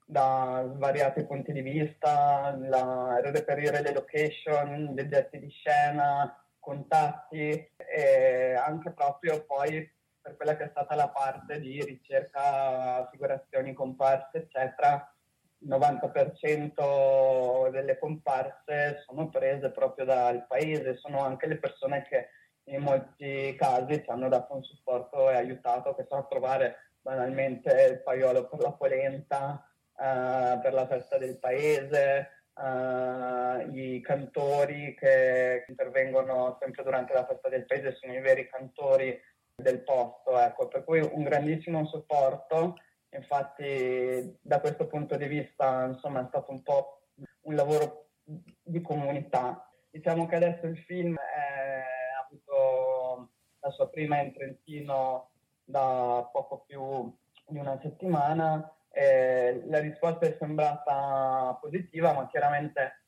da 0.09 0.65
svariati 0.73 1.25
punti 1.25 1.51
di 1.51 1.61
vista, 1.61 2.55
la, 2.57 3.19
reperire 3.21 3.81
le 3.81 3.91
location, 3.91 4.93
gli 4.95 5.01
oggetti 5.01 5.37
di 5.37 5.49
scena, 5.49 6.33
contatti 6.59 7.71
e 7.75 8.53
anche 8.53 8.91
proprio 8.91 9.43
poi 9.45 9.89
per 10.21 10.37
quella 10.37 10.55
che 10.55 10.63
è 10.63 10.69
stata 10.69 10.95
la 10.95 11.09
parte 11.09 11.59
di 11.59 11.83
ricerca, 11.83 13.05
figurazioni, 13.11 13.73
comparse, 13.73 14.37
eccetera, 14.37 15.13
il 15.59 15.69
90% 15.69 17.69
delle 17.69 17.99
comparse 17.99 19.03
sono 19.05 19.29
prese 19.29 19.71
proprio 19.71 20.05
dal 20.05 20.45
paese, 20.47 20.97
sono 20.97 21.19
anche 21.19 21.47
le 21.47 21.57
persone 21.57 22.05
che 22.07 22.29
in 22.65 22.81
molti 22.81 23.53
casi 23.57 24.03
ci 24.03 24.09
hanno 24.09 24.29
dato 24.29 24.55
un 24.55 24.63
supporto 24.63 25.29
e 25.29 25.35
aiutato, 25.35 25.95
che 25.95 26.05
sono 26.07 26.21
a 26.21 26.27
trovare 26.27 26.75
banalmente 27.01 27.89
il 27.91 28.01
paiolo 28.01 28.47
per 28.47 28.59
la 28.59 28.71
polenta, 28.71 29.66
uh, 29.97 30.59
per 30.59 30.73
la 30.73 30.87
festa 30.87 31.17
del 31.17 31.37
paese, 31.37 32.29
uh, 32.53 33.75
i 33.75 34.01
cantori 34.01 34.95
che 34.95 35.65
intervengono 35.67 36.57
sempre 36.59 36.83
durante 36.83 37.13
la 37.13 37.25
festa 37.25 37.49
del 37.49 37.65
paese 37.65 37.95
sono 37.95 38.13
i 38.13 38.21
veri 38.21 38.47
cantori 38.47 39.19
del 39.55 39.81
posto, 39.83 40.39
ecco, 40.39 40.67
per 40.67 40.83
cui 40.83 40.99
un 40.99 41.23
grandissimo 41.23 41.85
supporto. 41.85 42.75
Infatti 43.09 44.37
da 44.41 44.59
questo 44.59 44.85
punto 44.87 45.15
di 45.15 45.27
vista 45.27 45.85
insomma, 45.85 46.21
è 46.21 46.27
stato 46.27 46.51
un 46.51 46.61
po' 46.61 47.07
un 47.41 47.55
lavoro 47.55 48.09
di 48.23 48.81
comunità. 48.81 49.71
Diciamo 49.89 50.27
che 50.27 50.35
adesso 50.35 50.67
il 50.67 50.77
film 50.79 51.15
ha 51.17 52.25
avuto 52.25 53.31
la 53.61 53.71
sua 53.71 53.89
prima 53.89 54.19
in 54.19 54.33
Trentino 54.33 55.31
da 55.63 56.29
poco 56.31 56.63
più 56.67 57.11
di 57.47 57.57
una 57.57 57.79
settimana 57.81 58.71
e 58.97 59.61
la 59.67 59.77
risposta 59.77 60.25
è 60.25 60.35
sembrata 60.39 61.55
positiva, 61.61 62.13
ma 62.13 62.27
chiaramente 62.27 63.03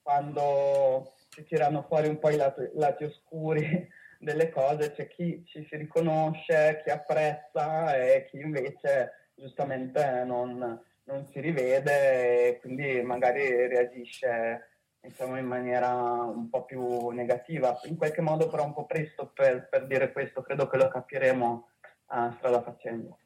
quando 0.00 1.14
si 1.30 1.44
tirano 1.44 1.82
fuori 1.82 2.06
un 2.06 2.20
po' 2.20 2.30
i 2.30 2.36
lati, 2.36 2.70
lati 2.74 3.04
oscuri 3.04 3.88
delle 4.20 4.50
cose 4.50 4.92
c'è 4.92 5.08
chi 5.08 5.44
ci 5.44 5.66
si 5.68 5.76
riconosce, 5.76 6.80
chi 6.84 6.90
apprezza 6.90 7.96
e 7.96 8.26
chi 8.30 8.38
invece 8.38 9.30
giustamente 9.34 10.22
non, 10.24 10.80
non 11.04 11.26
si 11.26 11.40
rivede 11.40 12.46
e 12.46 12.58
quindi 12.60 13.02
magari 13.02 13.66
reagisce 13.66 14.68
insomma, 15.00 15.40
in 15.40 15.46
maniera 15.46 15.92
un 15.92 16.48
po' 16.50 16.64
più 16.64 17.08
negativa. 17.08 17.80
In 17.86 17.96
qualche 17.96 18.20
modo 18.20 18.48
però 18.48 18.64
un 18.64 18.74
po' 18.74 18.86
presto 18.86 19.32
per, 19.34 19.68
per 19.68 19.88
dire 19.88 20.12
questo, 20.12 20.40
credo 20.42 20.68
che 20.68 20.76
lo 20.76 20.86
capiremo 20.86 21.68
uh, 22.10 22.30
strada 22.34 22.62
facendo. 22.62 23.18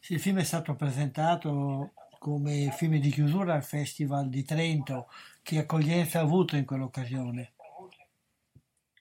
Sì, 0.00 0.14
il 0.14 0.20
film 0.20 0.38
è 0.38 0.44
stato 0.44 0.74
presentato 0.74 1.92
come 2.18 2.70
film 2.72 2.98
di 2.98 3.10
chiusura 3.10 3.54
al 3.54 3.62
Festival 3.62 4.30
di 4.30 4.42
Trento. 4.42 5.08
Che 5.42 5.58
accoglienza 5.58 6.18
ha 6.18 6.22
avuto 6.22 6.56
in 6.56 6.64
quell'occasione? 6.64 7.52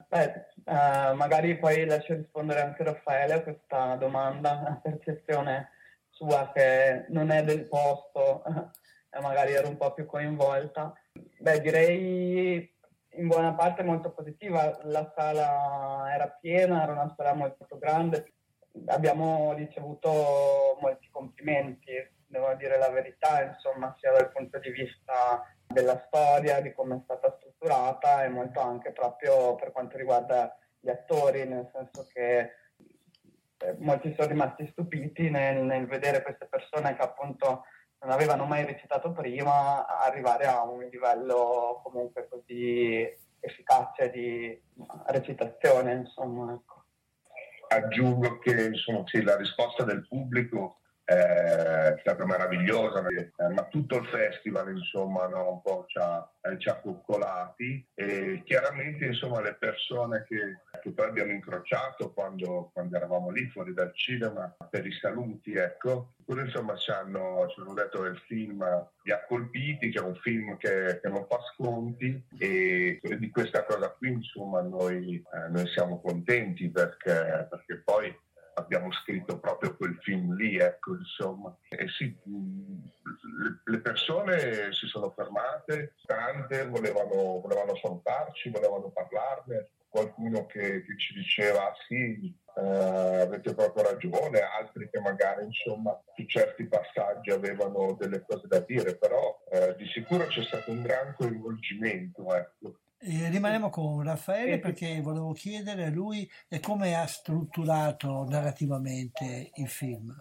Beh, 0.10 0.48
uh, 0.66 1.16
magari 1.16 1.58
poi 1.58 1.86
lascio 1.86 2.16
rispondere 2.16 2.62
anche 2.62 2.84
Raffaele 2.84 3.34
a 3.34 3.42
questa 3.42 3.96
domanda, 3.96 4.64
a 4.64 4.76
percezione 4.76 5.70
sua 6.10 6.52
che 6.54 7.06
non 7.10 7.32
è 7.32 7.44
del 7.44 7.66
posto 7.66 8.44
e 9.10 9.22
magari 9.22 9.54
ero 9.54 9.70
un 9.70 9.78
po' 9.78 9.94
più 9.94 10.06
coinvolta. 10.06 10.94
Beh, 11.40 11.62
direi 11.62 12.76
in 13.12 13.28
buona 13.28 13.54
parte 13.54 13.84
molto 13.84 14.12
positiva, 14.12 14.80
la 14.84 15.12
sala 15.16 16.14
era 16.14 16.28
piena, 16.28 16.84
era 16.84 16.92
una 16.92 17.14
sala 17.16 17.34
molto 17.34 17.78
grande, 17.78 18.34
abbiamo 18.88 19.54
ricevuto 19.54 20.78
molti 20.82 21.10
complimenti, 21.12 21.94
devo 22.26 22.54
dire 22.56 22.78
la 22.78 22.90
verità, 22.90 23.44
insomma, 23.44 23.96
sia 24.00 24.12
dal 24.12 24.32
punto 24.32 24.60
di 24.60 24.70
vista 24.72 25.44
della 25.66 26.04
storia, 26.08 26.62
di 26.62 26.74
come 26.74 26.96
è 26.96 27.02
stata 27.04 27.36
strutturata 27.38 28.24
e 28.24 28.30
molto 28.30 28.60
anche 28.60 28.92
proprio 28.92 29.56
per 29.56 29.72
quanto 29.72 29.98
riguarda 29.98 30.56
gli 30.80 30.90
attori, 30.90 31.48
nel 31.48 31.70
senso 31.74 32.08
che 32.12 32.40
eh, 33.58 33.76
molti 33.80 34.14
sono 34.16 34.30
rimasti 34.30 34.68
stupiti 34.68 35.30
nel, 35.30 35.64
nel, 35.64 35.86
vedere 35.86 36.24
queste 36.24 36.48
persone 36.48 36.96
che 36.96 37.02
appunto 37.02 37.66
non 38.00 38.12
avevano 38.12 38.46
mai 38.46 38.66
recitato 38.66 39.12
prima 39.12 39.86
arrivare 39.86 40.46
a 40.46 40.64
un 40.64 40.80
livello 40.80 41.82
comunque 41.84 42.28
così 42.30 43.06
efficace 43.42 44.10
di 44.10 44.62
recitazione, 45.08 45.94
insomma. 45.94 46.54
Ecco. 46.54 46.79
Aggiungo 47.72 48.40
che 48.40 48.66
insomma, 48.66 49.04
sì, 49.06 49.22
la 49.22 49.38
risposta 49.38 49.84
del 49.84 50.08
pubblico 50.08 50.80
è 51.10 51.96
stata 52.02 52.24
meravigliosa, 52.24 53.04
eh, 53.08 53.32
ma 53.50 53.64
tutto 53.66 53.98
il 53.98 54.06
festival 54.08 54.70
insomma 54.76 55.28
no, 55.28 55.54
un 55.54 55.62
po' 55.62 55.86
ci 55.88 55.98
ha, 55.98 56.32
eh, 56.42 56.60
ci 56.60 56.70
ha 56.70 56.80
coccolati 56.80 57.84
e 57.96 58.44
chiaramente 58.46 59.06
insomma 59.06 59.42
le 59.42 59.56
persone 59.56 60.24
che, 60.28 60.62
che 60.80 60.92
poi 60.92 61.08
abbiamo 61.08 61.32
incrociato 61.32 62.12
quando, 62.12 62.70
quando, 62.74 62.96
eravamo 62.96 63.30
lì 63.30 63.48
fuori 63.50 63.74
dal 63.74 63.94
cinema 63.94 64.56
per 64.70 64.86
i 64.86 64.92
saluti, 64.92 65.54
ecco, 65.54 66.14
pure 66.26 66.44
insomma 66.44 66.76
ci 66.76 66.92
hanno, 66.92 67.48
ci 67.50 67.60
hanno 67.60 67.74
detto 67.74 68.02
che 68.02 68.10
il 68.10 68.22
film 68.28 68.88
li 69.04 69.12
ha 69.12 69.24
colpiti, 69.26 69.90
che 69.90 70.00
è 70.00 70.04
un 70.04 70.16
film 70.16 70.58
che, 70.58 71.00
che 71.02 71.10
non 71.10 71.26
fa 71.30 71.40
sconti 71.54 72.24
e 72.38 73.00
di 73.18 73.30
questa 73.30 73.64
cosa 73.64 73.90
qui 73.90 74.10
insomma 74.12 74.62
noi, 74.62 75.24
eh, 75.34 75.50
noi 75.50 75.68
siamo 75.68 76.02
contenti 76.02 76.70
perché, 76.70 77.48
perché 77.50 77.82
poi 77.84 78.16
abbiamo 78.60 78.92
scritto 78.92 79.40
proprio 79.40 79.76
quel 79.76 79.98
film 80.02 80.36
lì, 80.36 80.58
ecco, 80.58 80.96
insomma. 80.96 81.56
E 81.70 81.88
sì, 81.88 82.16
le 83.66 83.80
persone 83.80 84.72
si 84.74 84.86
sono 84.88 85.12
fermate, 85.12 85.96
tante 86.06 86.68
volevano, 86.68 87.40
volevano 87.40 87.76
salutarci, 87.78 88.50
volevano 88.50 88.90
parlarne, 88.90 89.70
qualcuno 89.90 90.46
che, 90.46 90.84
che 90.84 90.98
ci 90.98 91.14
diceva 91.14 91.74
sì, 91.88 92.34
eh, 92.56 93.22
avete 93.22 93.54
proprio 93.54 93.84
ragione, 93.84 94.40
altri 94.40 94.90
che 94.90 95.00
magari 95.00 95.46
insomma 95.46 96.00
su 96.16 96.26
certi 96.26 96.66
passaggi 96.66 97.32
avevano 97.32 97.94
delle 97.94 98.24
cose 98.26 98.48
da 98.48 98.60
dire, 98.60 98.96
però 98.98 99.44
eh, 99.52 99.76
di 99.78 99.86
sicuro 99.88 100.28
c'è 100.28 100.44
stato 100.44 100.72
un 100.72 100.82
gran 100.82 101.14
coinvolgimento, 101.18 102.34
ecco. 102.36 102.80
E 103.02 103.30
rimaniamo 103.30 103.70
con 103.70 104.04
Raffaele 104.04 104.60
perché 104.60 105.00
volevo 105.00 105.32
chiedere 105.32 105.86
a 105.86 105.90
lui 105.90 106.30
come 106.62 106.96
ha 106.96 107.08
strutturato 107.08 108.26
narrativamente 108.28 109.52
il 109.54 109.70
film. 109.70 110.14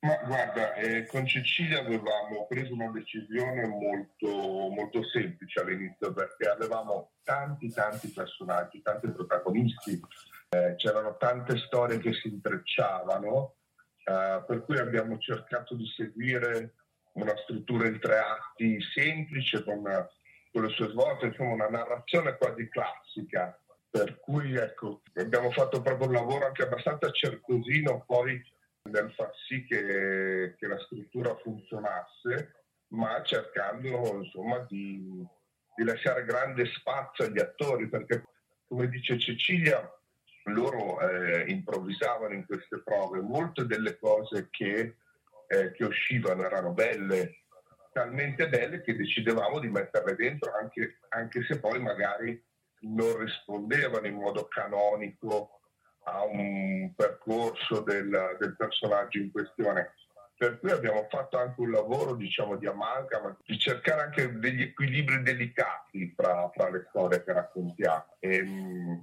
Ma 0.00 0.16
guarda, 0.24 0.74
eh, 0.74 1.04
con 1.06 1.26
Cecilia 1.26 1.80
avevamo 1.80 2.46
preso 2.48 2.72
una 2.72 2.90
decisione 2.90 3.66
molto, 3.66 4.28
molto 4.28 5.04
semplice 5.04 5.60
all'inizio 5.60 6.12
perché 6.12 6.48
avevamo 6.48 7.12
tanti 7.22 7.70
tanti 7.70 8.08
personaggi, 8.08 8.80
tanti 8.80 9.10
protagonisti, 9.10 10.00
eh, 10.48 10.74
c'erano 10.76 11.16
tante 11.18 11.58
storie 11.58 11.98
che 11.98 12.14
si 12.14 12.28
intrecciavano, 12.28 13.54
eh, 14.04 14.44
per 14.46 14.64
cui 14.64 14.78
abbiamo 14.78 15.18
cercato 15.18 15.74
di 15.74 15.86
seguire 15.94 16.76
una 17.12 17.36
struttura 17.36 17.86
in 17.86 18.00
tre 18.00 18.18
atti 18.18 18.80
semplice 18.80 19.62
con 19.62 19.82
con 20.52 20.64
le 20.64 20.70
sue 20.70 20.88
svolte, 20.88 21.26
insomma 21.26 21.52
una 21.52 21.68
narrazione 21.68 22.36
quasi 22.36 22.68
classica. 22.68 23.56
Per 23.90 24.20
cui 24.20 24.54
ecco, 24.56 25.02
abbiamo 25.14 25.50
fatto 25.50 25.82
proprio 25.82 26.06
un 26.08 26.14
lavoro 26.14 26.46
anche 26.46 26.62
abbastanza 26.62 27.10
certosino 27.10 28.04
poi 28.06 28.40
nel 28.82 29.12
far 29.12 29.30
sì 29.46 29.64
che, 29.64 30.54
che 30.58 30.66
la 30.66 30.78
struttura 30.78 31.36
funzionasse, 31.36 32.64
ma 32.88 33.22
cercando 33.22 34.16
insomma 34.22 34.58
di, 34.68 35.24
di 35.76 35.84
lasciare 35.84 36.24
grande 36.24 36.66
spazio 36.66 37.24
agli 37.24 37.38
attori, 37.38 37.88
perché 37.88 38.24
come 38.66 38.88
dice 38.88 39.18
Cecilia, 39.18 39.80
loro 40.44 41.00
eh, 41.00 41.50
improvvisavano 41.50 42.34
in 42.34 42.46
queste 42.46 42.80
prove, 42.82 43.20
molte 43.20 43.66
delle 43.66 43.98
cose 43.98 44.48
che, 44.50 44.96
eh, 45.46 45.72
che, 45.72 45.84
uscivano 45.84 46.44
erano 46.44 46.72
belle, 46.72 47.44
talmente 47.92 48.48
belle 48.48 48.80
che 48.82 48.96
decidevamo 48.96 49.58
di 49.58 49.68
metterle 49.68 50.14
dentro, 50.14 50.52
anche, 50.54 51.00
anche 51.08 51.44
se 51.44 51.60
poi 51.60 51.80
magari 51.80 52.42
non 52.82 53.18
rispondevano 53.18 54.06
in 54.06 54.14
modo 54.14 54.46
canonico 54.48 55.59
a 56.04 56.24
un 56.24 56.92
percorso 56.94 57.80
del, 57.80 58.36
del 58.38 58.56
personaggio 58.56 59.18
in 59.18 59.30
questione 59.30 59.94
per 60.40 60.58
cui 60.58 60.70
abbiamo 60.70 61.06
fatto 61.10 61.36
anche 61.36 61.60
un 61.60 61.70
lavoro 61.70 62.14
diciamo, 62.14 62.56
di 62.56 62.66
amalgama, 62.66 63.36
di 63.44 63.58
cercare 63.58 64.00
anche 64.00 64.38
degli 64.38 64.62
equilibri 64.62 65.22
delicati 65.22 66.14
fra, 66.16 66.50
fra 66.54 66.70
le 66.70 66.86
storie 66.88 67.22
che 67.22 67.34
raccontiamo. 67.34 68.06
E, 68.18 68.36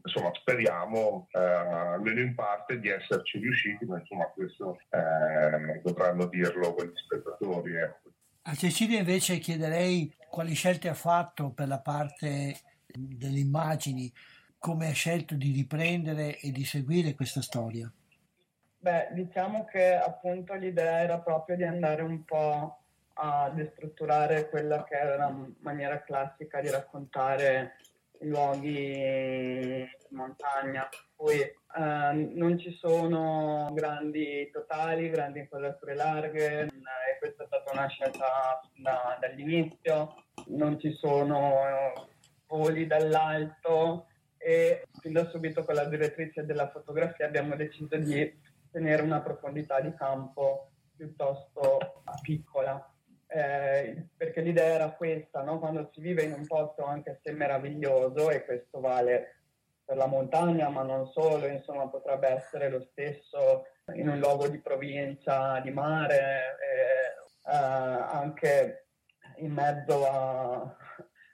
insomma, 0.03 0.31
speriamo, 0.33 1.27
eh, 1.29 1.39
almeno 1.39 2.21
in 2.21 2.33
parte, 2.33 2.79
di 2.79 2.89
esserci 2.89 3.37
riusciti, 3.37 3.85
ma 3.85 3.99
insomma 3.99 4.25
questo 4.33 4.79
eh, 4.89 5.79
dovranno 5.83 6.25
dirlo 6.25 6.75
gli 6.79 6.91
spettatori. 6.95 7.75
Ecco. 7.75 8.09
A 8.41 8.55
Cecilia 8.55 8.97
invece 8.97 9.37
chiederei 9.37 10.11
quali 10.31 10.55
scelte 10.55 10.89
ha 10.89 10.95
fatto 10.95 11.51
per 11.51 11.67
la 11.67 11.79
parte 11.79 12.55
delle 12.87 13.37
immagini, 13.37 14.11
come 14.67 14.89
ha 14.89 14.93
scelto 14.93 15.35
di 15.35 15.53
riprendere 15.53 16.37
e 16.39 16.51
di 16.51 16.65
seguire 16.65 17.15
questa 17.15 17.41
storia. 17.41 17.89
Beh, 18.79 19.07
diciamo 19.13 19.63
che 19.63 19.95
appunto 19.95 20.53
l'idea 20.55 20.99
era 20.99 21.19
proprio 21.19 21.55
di 21.55 21.63
andare 21.63 22.01
un 22.01 22.25
po' 22.25 22.79
a 23.13 23.49
destrutturare 23.49 24.49
quella 24.49 24.83
che 24.83 24.95
era 24.95 25.15
la 25.15 25.33
maniera 25.59 26.03
classica 26.03 26.59
di 26.59 26.69
raccontare 26.69 27.77
i 28.19 28.27
luoghi 28.27 28.91
in 29.79 30.17
montagna. 30.17 30.89
Poi 31.15 31.39
eh, 31.39 31.53
non 32.33 32.59
ci 32.59 32.71
sono 32.77 33.69
grandi 33.71 34.49
totali, 34.51 35.09
grandi 35.09 35.39
inquadrature 35.39 35.95
larghe, 35.95 36.63
e 36.63 37.17
questa 37.19 37.43
è 37.43 37.45
stata 37.47 37.71
una 37.71 37.87
scelta 37.87 38.59
da, 38.75 39.17
dall'inizio, 39.17 40.25
non 40.47 40.77
ci 40.77 40.91
sono 40.91 42.09
voli 42.47 42.85
dall'alto 42.85 44.07
e 44.37 44.87
fin 44.99 45.27
subito 45.31 45.63
con 45.63 45.75
la 45.75 45.85
direttrice 45.85 46.45
della 46.45 46.69
fotografia 46.69 47.25
abbiamo 47.25 47.55
deciso 47.55 47.97
di 47.97 48.39
tenere 48.71 49.01
una 49.01 49.21
profondità 49.21 49.79
di 49.79 49.93
campo 49.95 50.69
piuttosto 50.95 52.03
piccola. 52.21 52.91
Eh, 53.29 54.07
perché 54.15 54.41
l'idea 54.41 54.73
era 54.73 54.91
questa, 54.91 55.41
no? 55.41 55.59
quando 55.59 55.89
si 55.93 55.99
vive 55.99 56.23
in 56.23 56.31
un 56.31 56.45
posto 56.45 56.85
anche 56.85 57.19
se 57.21 57.33
meraviglioso, 57.33 58.29
e 58.29 58.45
questo 58.45 58.79
vale 58.79 59.41
per 59.83 59.97
la 59.97 60.07
montagna, 60.07 60.69
ma 60.69 60.83
non 60.83 61.07
solo, 61.07 61.45
insomma 61.47 61.87
potrebbe 61.87 62.27
essere 62.27 62.69
lo 62.69 62.81
stesso 62.91 63.65
in 63.93 64.09
un 64.09 64.19
luogo 64.19 64.47
di 64.47 64.59
provincia, 64.59 65.59
di 65.61 65.71
mare, 65.71 66.57
eh, 66.59 67.49
eh, 67.49 67.55
anche 67.55 68.87
in 69.37 69.53
mezzo 69.53 70.05
a, 70.05 70.75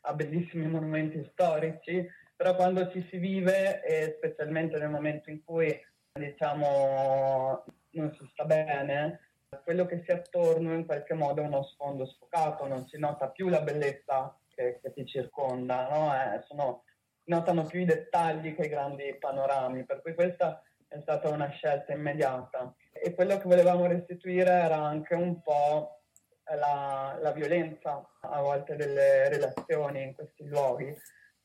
a 0.01 0.13
bellissimi 0.13 0.67
monumenti 0.67 1.27
storici, 1.31 2.07
però 2.43 2.55
quando 2.57 2.91
ci 2.91 3.07
si 3.09 3.19
vive, 3.19 3.81
e 3.85 4.15
specialmente 4.17 4.77
nel 4.77 4.89
momento 4.89 5.29
in 5.29 5.41
cui 5.45 5.73
diciamo, 6.11 7.63
non 7.91 8.13
si 8.19 8.29
sta 8.33 8.43
bene, 8.43 9.21
quello 9.63 9.85
che 9.85 10.01
si 10.03 10.11
è 10.11 10.15
attorno 10.15 10.73
in 10.73 10.85
qualche 10.85 11.13
modo 11.13 11.41
è 11.41 11.45
uno 11.45 11.63
sfondo 11.63 12.05
sfocato, 12.05 12.67
non 12.67 12.85
si 12.87 12.99
nota 12.99 13.29
più 13.29 13.47
la 13.47 13.61
bellezza 13.61 14.37
che, 14.53 14.81
che 14.81 14.91
ti 14.91 15.05
circonda, 15.05 15.87
no? 15.87 16.13
eh, 16.13 16.43
sono, 16.45 16.83
notano 17.27 17.63
più 17.63 17.79
i 17.79 17.85
dettagli 17.85 18.53
che 18.55 18.63
i 18.63 18.69
grandi 18.69 19.15
panorami, 19.17 19.85
per 19.85 20.01
cui 20.01 20.13
questa 20.13 20.61
è 20.89 20.99
stata 20.99 21.29
una 21.29 21.47
scelta 21.47 21.93
immediata. 21.93 22.75
E 22.91 23.15
quello 23.15 23.37
che 23.37 23.47
volevamo 23.47 23.85
restituire 23.85 24.51
era 24.51 24.83
anche 24.83 25.15
un 25.15 25.41
po' 25.41 26.01
la, 26.43 27.17
la 27.21 27.31
violenza 27.31 28.05
a 28.19 28.41
volte 28.41 28.75
delle 28.75 29.29
relazioni 29.29 30.01
in 30.01 30.13
questi 30.13 30.45
luoghi 30.45 30.93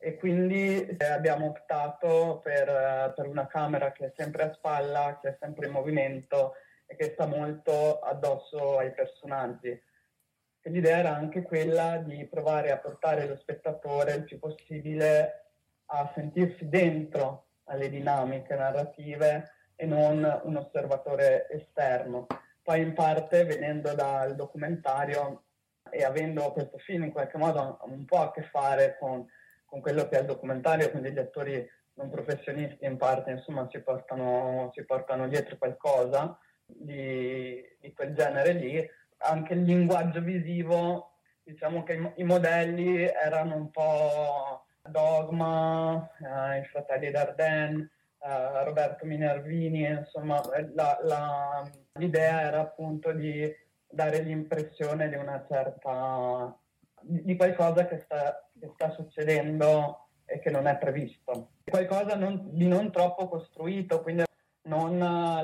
e 0.00 0.16
quindi 0.16 0.86
eh, 0.86 1.04
abbiamo 1.04 1.46
optato 1.46 2.40
per, 2.42 2.68
eh, 2.68 3.12
per, 3.14 3.26
una 3.26 3.48
camera 3.48 3.90
che 3.90 4.06
è 4.06 4.12
sempre 4.16 4.44
a 4.44 4.52
spalla, 4.52 5.18
che 5.20 5.30
è 5.30 5.36
sempre 5.40 5.66
in 5.66 5.72
movimento 5.72 6.54
e 6.86 6.94
che 6.94 7.10
sta 7.14 7.26
molto 7.26 7.98
addosso 7.98 8.78
ai 8.78 8.92
personaggi. 8.92 9.68
E 9.68 10.70
l'idea 10.70 10.98
era 10.98 11.14
anche 11.16 11.42
quella 11.42 11.96
di 11.98 12.24
provare 12.26 12.70
a 12.70 12.78
portare 12.78 13.26
lo 13.26 13.36
spettatore 13.36 14.14
il 14.14 14.24
più 14.24 14.38
possibile 14.38 15.46
a 15.86 16.10
sentirsi 16.14 16.68
dentro 16.68 17.46
alle 17.64 17.90
dinamiche 17.90 18.54
narrative 18.54 19.52
e 19.74 19.84
non 19.84 20.40
un 20.44 20.56
osservatore 20.56 21.48
esterno. 21.50 22.26
Poi 22.62 22.80
in 22.80 22.94
parte 22.94 23.44
venendo 23.44 23.94
dal 23.94 24.36
documentario 24.36 25.44
e 25.90 26.04
avendo 26.04 26.52
questo 26.52 26.78
film 26.78 27.04
in 27.04 27.12
qualche 27.12 27.38
modo 27.38 27.78
un 27.82 28.04
po' 28.04 28.20
a 28.20 28.30
che 28.30 28.42
fare 28.42 28.96
con 28.98 29.26
con 29.68 29.80
quello 29.80 30.08
che 30.08 30.16
è 30.16 30.20
il 30.20 30.26
documentario, 30.26 30.90
quindi 30.90 31.12
gli 31.12 31.18
attori 31.18 31.68
non 31.94 32.08
professionisti 32.10 32.84
in 32.84 32.96
parte 32.96 33.32
insomma 33.32 33.68
si 33.70 33.80
portano, 33.80 34.70
si 34.72 34.84
portano 34.84 35.28
dietro 35.28 35.58
qualcosa 35.58 36.38
di, 36.64 37.62
di, 37.80 37.92
quel 37.92 38.14
genere 38.14 38.52
lì. 38.52 38.90
Anche 39.18 39.52
il 39.52 39.62
linguaggio 39.62 40.20
visivo, 40.20 41.18
diciamo 41.42 41.82
che 41.82 41.94
i, 41.94 42.12
i 42.16 42.24
modelli 42.24 43.02
erano 43.02 43.56
un 43.56 43.70
po' 43.70 44.66
Dogma, 44.82 46.08
eh, 46.18 46.60
i 46.60 46.64
fratelli 46.66 47.10
Dardenne, 47.10 47.90
eh, 48.20 48.64
Roberto 48.64 49.04
Minervini, 49.04 49.84
insomma 49.86 50.40
la, 50.74 50.98
la, 51.02 51.70
l'idea 51.94 52.42
era 52.42 52.60
appunto 52.60 53.12
di 53.12 53.52
dare 53.90 54.20
l'impressione 54.20 55.08
di 55.08 55.16
una 55.16 55.44
certa 55.48 56.56
di 57.02 57.36
qualcosa 57.36 57.86
che 57.86 57.98
sta, 57.98 58.48
che 58.58 58.70
sta 58.74 58.90
succedendo 58.90 60.08
e 60.24 60.38
che 60.40 60.50
non 60.50 60.66
è 60.66 60.76
previsto. 60.76 61.52
Qualcosa 61.64 62.16
non, 62.16 62.50
di 62.52 62.66
non 62.66 62.90
troppo 62.90 63.28
costruito, 63.28 64.02
quindi 64.02 64.24
non 64.62 64.98
la 64.98 65.42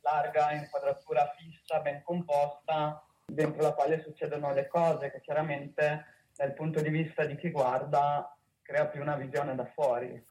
larga 0.00 0.52
inquadratura 0.52 1.32
fissa, 1.36 1.80
ben 1.80 2.02
composta, 2.02 3.04
dentro 3.24 3.62
la 3.62 3.72
quale 3.72 4.02
succedono 4.02 4.52
le 4.52 4.68
cose, 4.68 5.10
che 5.10 5.20
chiaramente 5.20 6.04
dal 6.36 6.54
punto 6.54 6.80
di 6.80 6.90
vista 6.90 7.24
di 7.24 7.36
chi 7.36 7.50
guarda 7.50 8.36
crea 8.62 8.86
più 8.86 9.00
una 9.00 9.16
visione 9.16 9.54
da 9.54 9.64
fuori. 9.64 10.24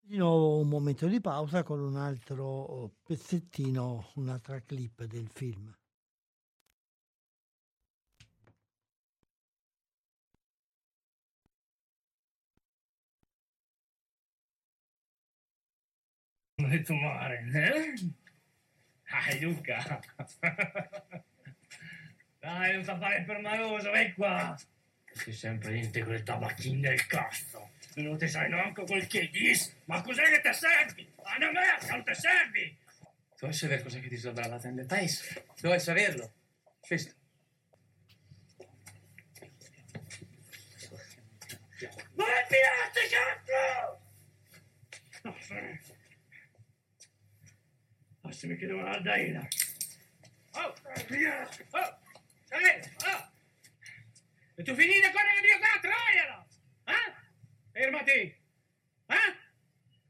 Di 0.00 0.16
nuovo 0.16 0.58
un 0.58 0.68
momento 0.68 1.06
di 1.06 1.20
pausa 1.20 1.62
con 1.62 1.80
un 1.80 1.96
altro 1.96 2.92
pezzettino, 3.02 4.10
un'altra 4.14 4.60
clip 4.60 5.02
del 5.04 5.28
film. 5.32 5.72
Di 16.76 16.84
tu 16.84 16.94
mare, 16.94 17.44
eh? 17.52 17.94
Dai, 19.08 19.40
Luca. 19.40 20.00
Dai, 22.38 22.74
non 22.74 22.84
sa 22.84 22.98
fare 22.98 23.22
permaloso, 23.22 23.90
vai 23.90 24.12
qua. 24.12 24.54
Sei 25.12 25.32
sempre 25.32 25.78
in 25.78 25.90
te 25.90 26.02
con 26.02 26.12
le 26.12 26.22
tabacchine 26.22 26.88
del 26.88 27.06
cazzo. 27.06 27.70
Non 27.94 28.18
ti 28.18 28.28
sai 28.28 28.50
neanche 28.50 28.84
quel 28.84 29.06
che 29.06 29.30
dici. 29.30 29.72
Ma 29.84 30.02
cos'è 30.02 30.24
che 30.24 30.42
ti 30.42 30.52
servi? 30.52 31.10
Ah, 31.22 31.38
non 31.38 31.56
è, 31.56 31.78
non 31.90 32.04
ti 32.04 32.14
servi. 32.14 32.76
Tu 33.36 33.40
vuoi 33.40 33.52
sapere 33.52 33.82
cosa 33.82 33.98
che 33.98 34.08
ti 34.08 34.18
sto 34.18 34.32
dalla 34.32 34.58
tenda? 34.58 34.84
Tu 34.84 35.06
vuoi 35.62 35.80
saperlo? 35.80 36.32
Questo. 36.80 37.14
Ma 42.14 42.24
è 42.24 42.46
pirata, 42.48 43.00
cazzo! 43.10 44.00
Se 48.32 48.46
mi 48.46 48.56
chiedono 48.56 48.82
la 48.82 48.98
daina. 48.98 49.46
Oh, 50.52 50.74
via! 51.08 51.48
Oh, 51.70 51.98
salve! 52.44 52.94
Oh! 53.04 53.32
E 54.56 54.62
tu 54.62 54.74
finite 54.74 55.10
con 55.12 55.22
che 55.34 55.40
Dio 55.42 55.58
qua, 55.58 55.80
troialo! 55.80 56.46
Eh? 56.84 57.12
Fermati! 57.72 58.12
Eh? 59.06 59.32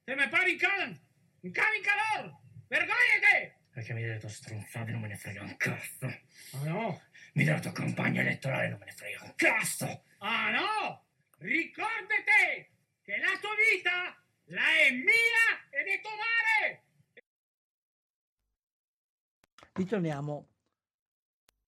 Se 0.05 0.15
mi 0.15 0.29
pari 0.29 0.53
in 0.53 0.59
can! 0.59 1.01
In 1.41 1.53
can 1.53 1.75
in 1.75 1.83
calor! 1.83 2.41
Vergognati! 2.69 3.55
Perché 3.73 3.93
mi 3.93 4.03
hai 4.03 4.09
detto 4.11 4.29
stronzate 4.29 4.91
non 4.93 5.01
me 5.01 5.09
ne 5.09 5.17
frega 5.17 5.43
un 5.43 5.57
cazzo. 5.57 6.07
Ah 6.07 6.63
no? 6.63 7.03
Mi 7.35 7.45
dai 7.45 7.55
la 7.55 7.61
tua 7.61 7.73
campagna 7.73 8.21
elettorale 8.23 8.69
non 8.69 8.79
me 8.79 8.87
ne 8.87 8.93
frega 8.93 9.23
un 9.23 9.35
cazzo! 9.35 10.05
Ah 10.19 10.51
no? 10.51 11.07
ricordate 11.39 12.71
che 13.03 13.17
la 13.19 13.39
tua 13.39 13.55
vita 13.55 14.17
la 14.47 14.77
è 14.79 14.91
mia 14.91 15.47
ed 15.71 15.87
è 15.87 16.01
tua 16.01 16.11
mare. 16.11 16.85
Ritorniamo 19.77 20.47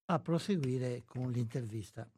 a 0.05 0.17
proseguire 0.17 1.03
con 1.05 1.31
l'intervista. 1.31 2.09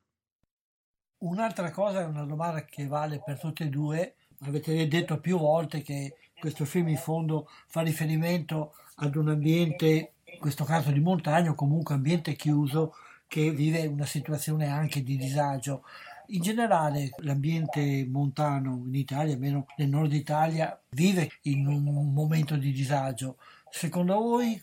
Un'altra 1.17 1.69
cosa 1.69 1.99
è 1.99 2.05
una 2.05 2.23
domanda 2.23 2.63
che 2.63 2.87
vale 2.87 3.21
per 3.21 3.37
tutte 3.37 3.65
e 3.65 3.67
due. 3.67 4.15
Avete 4.43 4.87
detto 4.87 5.19
più 5.19 5.37
volte 5.37 5.81
che 5.81 6.15
questo 6.39 6.63
film 6.63 6.87
in 6.87 6.97
fondo 6.97 7.49
fa 7.67 7.81
riferimento 7.81 8.73
ad 8.95 9.17
un 9.17 9.31
ambiente, 9.31 10.13
in 10.23 10.39
questo 10.39 10.63
caso 10.63 10.91
di 10.91 11.01
montagna 11.01 11.51
o 11.51 11.55
comunque 11.55 11.95
ambiente 11.95 12.37
chiuso, 12.37 12.95
che 13.27 13.51
vive 13.51 13.85
una 13.85 14.05
situazione 14.05 14.67
anche 14.67 15.03
di 15.03 15.17
disagio. 15.17 15.83
In 16.27 16.41
generale 16.41 17.09
l'ambiente 17.17 18.07
montano 18.07 18.83
in 18.85 18.95
Italia, 18.95 19.33
almeno 19.33 19.65
nel 19.75 19.89
nord 19.89 20.13
Italia, 20.13 20.81
vive 20.91 21.29
in 21.41 21.67
un 21.67 22.13
momento 22.13 22.55
di 22.55 22.71
disagio. 22.71 23.39
Secondo 23.69 24.13
voi 24.13 24.57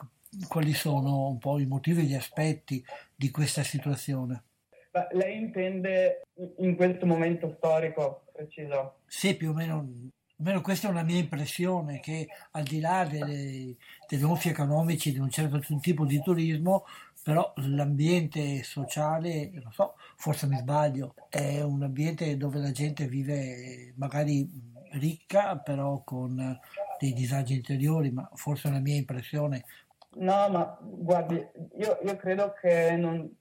quali 0.48 0.72
sono 0.72 1.28
un 1.28 1.38
po' 1.38 1.58
i 1.58 1.66
motivi 1.66 2.02
e 2.02 2.04
gli 2.04 2.14
aspetti 2.14 2.84
di 3.14 3.30
questa 3.30 3.62
situazione? 3.62 4.44
Ma 4.92 5.06
lei 5.12 5.36
intende 5.36 6.22
in 6.58 6.76
questo 6.76 7.06
momento 7.06 7.54
storico 7.56 8.24
preciso? 8.32 9.00
Sì, 9.06 9.36
più 9.36 9.50
o 9.50 9.52
meno, 9.52 9.86
almeno 10.38 10.60
questa 10.60 10.88
è 10.88 10.90
una 10.90 11.02
mia 11.02 11.18
impressione, 11.18 12.00
che 12.00 12.26
al 12.52 12.62
di 12.62 12.80
là 12.80 13.04
delle, 13.04 13.76
degli 14.08 14.22
onfi 14.22 14.48
economici 14.48 15.12
di 15.12 15.18
un 15.18 15.30
certo 15.30 15.60
tipo 15.80 16.04
di 16.04 16.20
turismo, 16.22 16.84
però 17.22 17.52
l'ambiente 17.56 18.62
sociale, 18.62 19.50
non 19.52 19.72
so, 19.72 19.96
forse 20.16 20.46
mi 20.46 20.56
sbaglio, 20.56 21.14
è 21.28 21.60
un 21.60 21.82
ambiente 21.82 22.36
dove 22.36 22.58
la 22.58 22.70
gente 22.70 23.06
vive 23.06 23.92
magari 23.96 24.48
ricca, 24.92 25.58
però 25.58 26.02
con 26.02 26.58
dei 26.98 27.12
disagi 27.12 27.54
interiori, 27.54 28.10
ma 28.10 28.28
forse 28.34 28.68
è 28.68 28.70
una 28.70 28.80
mia 28.80 28.96
impressione. 28.96 29.64
No, 30.18 30.48
ma 30.48 30.76
guardi, 30.80 31.36
io, 31.76 31.98
io 32.02 32.16
credo 32.16 32.52
che 32.60 32.96
non, 32.96 33.38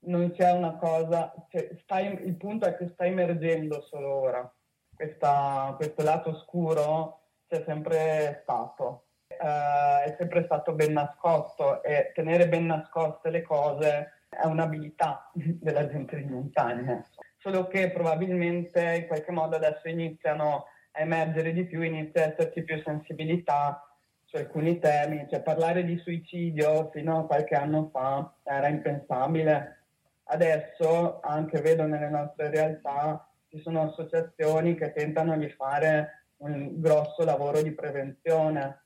non 0.00 0.32
sia 0.34 0.52
una 0.52 0.76
cosa, 0.76 1.32
cioè, 1.48 1.70
sta, 1.82 2.00
il 2.00 2.36
punto 2.36 2.66
è 2.66 2.76
che 2.76 2.88
sta 2.88 3.06
emergendo 3.06 3.80
solo 3.82 4.12
ora. 4.12 4.54
Questa, 4.94 5.74
questo 5.76 6.02
lato 6.02 6.30
oscuro 6.30 7.20
c'è 7.46 7.62
sempre 7.66 8.40
stato, 8.42 9.06
eh, 9.28 10.04
è 10.04 10.14
sempre 10.18 10.44
stato 10.44 10.72
ben 10.72 10.92
nascosto 10.92 11.82
e 11.82 12.12
tenere 12.14 12.48
ben 12.48 12.66
nascoste 12.66 13.30
le 13.30 13.42
cose 13.42 14.12
è 14.28 14.44
un'abilità 14.44 15.30
della 15.32 15.88
gente 15.88 16.16
di 16.16 16.26
montagna. 16.26 17.02
Solo 17.38 17.68
che 17.68 17.90
probabilmente 17.90 18.96
in 18.96 19.06
qualche 19.06 19.32
modo 19.32 19.56
adesso 19.56 19.88
iniziano 19.88 20.66
a 20.92 21.00
emergere 21.00 21.52
di 21.52 21.64
più, 21.64 21.80
inizia 21.80 22.24
ad 22.24 22.32
esserci 22.32 22.62
più 22.64 22.82
sensibilità 22.82 23.87
su 24.28 24.36
alcuni 24.36 24.78
temi, 24.78 25.26
cioè 25.30 25.40
parlare 25.40 25.84
di 25.84 25.96
suicidio 25.96 26.90
fino 26.92 27.20
a 27.20 27.26
qualche 27.26 27.54
anno 27.54 27.88
fa 27.90 28.30
era 28.42 28.68
impensabile. 28.68 29.84
Adesso 30.24 31.20
anche 31.22 31.62
vedo 31.62 31.84
nelle 31.84 32.10
nostre 32.10 32.50
realtà 32.50 33.26
ci 33.48 33.58
sono 33.62 33.88
associazioni 33.88 34.74
che 34.74 34.92
tentano 34.92 35.38
di 35.38 35.48
fare 35.48 36.26
un 36.38 36.78
grosso 36.78 37.24
lavoro 37.24 37.62
di 37.62 37.72
prevenzione. 37.72 38.82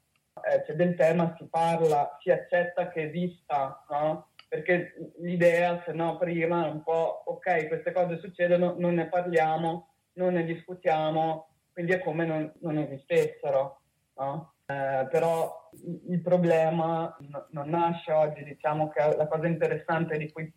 Eh, 0.48 0.62
cioè 0.64 0.76
del 0.76 0.94
tema 0.94 1.34
si 1.36 1.44
parla, 1.46 2.16
si 2.22 2.30
accetta 2.30 2.88
che 2.88 3.08
esista, 3.08 3.84
no? 3.90 4.28
perché 4.48 4.94
l'idea, 5.18 5.82
se 5.84 5.92
no, 5.92 6.18
prima 6.18 6.66
è 6.66 6.70
un 6.70 6.84
po' 6.84 7.24
ok, 7.26 7.66
queste 7.66 7.90
cose 7.90 8.18
succedono, 8.18 8.76
non 8.78 8.94
ne 8.94 9.08
parliamo, 9.08 9.88
non 10.12 10.34
ne 10.34 10.44
discutiamo, 10.44 11.48
quindi 11.72 11.92
è 11.92 11.98
come 12.00 12.24
non, 12.24 12.52
non 12.60 12.78
esistessero. 12.78 13.80
No? 14.16 14.51
Eh, 14.66 15.08
però 15.10 15.70
il 16.08 16.20
problema 16.20 17.14
n- 17.20 17.46
non 17.50 17.68
nasce 17.68 18.12
oggi, 18.12 18.44
diciamo 18.44 18.88
che 18.88 19.16
la 19.16 19.26
cosa 19.26 19.46
interessante 19.46 20.16
di 20.16 20.30
cui 20.30 20.52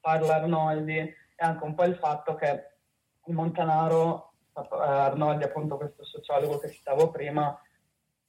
parla 0.00 0.36
Arnoldi 0.36 0.96
è 0.96 1.44
anche 1.44 1.64
un 1.64 1.74
po' 1.74 1.84
il 1.84 1.96
fatto 1.96 2.34
che 2.34 2.70
il 3.24 3.34
Montanaro, 3.34 4.32
eh, 4.54 4.62
Arnoldi 4.70 5.44
appunto 5.44 5.76
questo 5.76 6.04
sociologo 6.04 6.58
che 6.58 6.70
citavo 6.70 7.10
prima, 7.10 7.60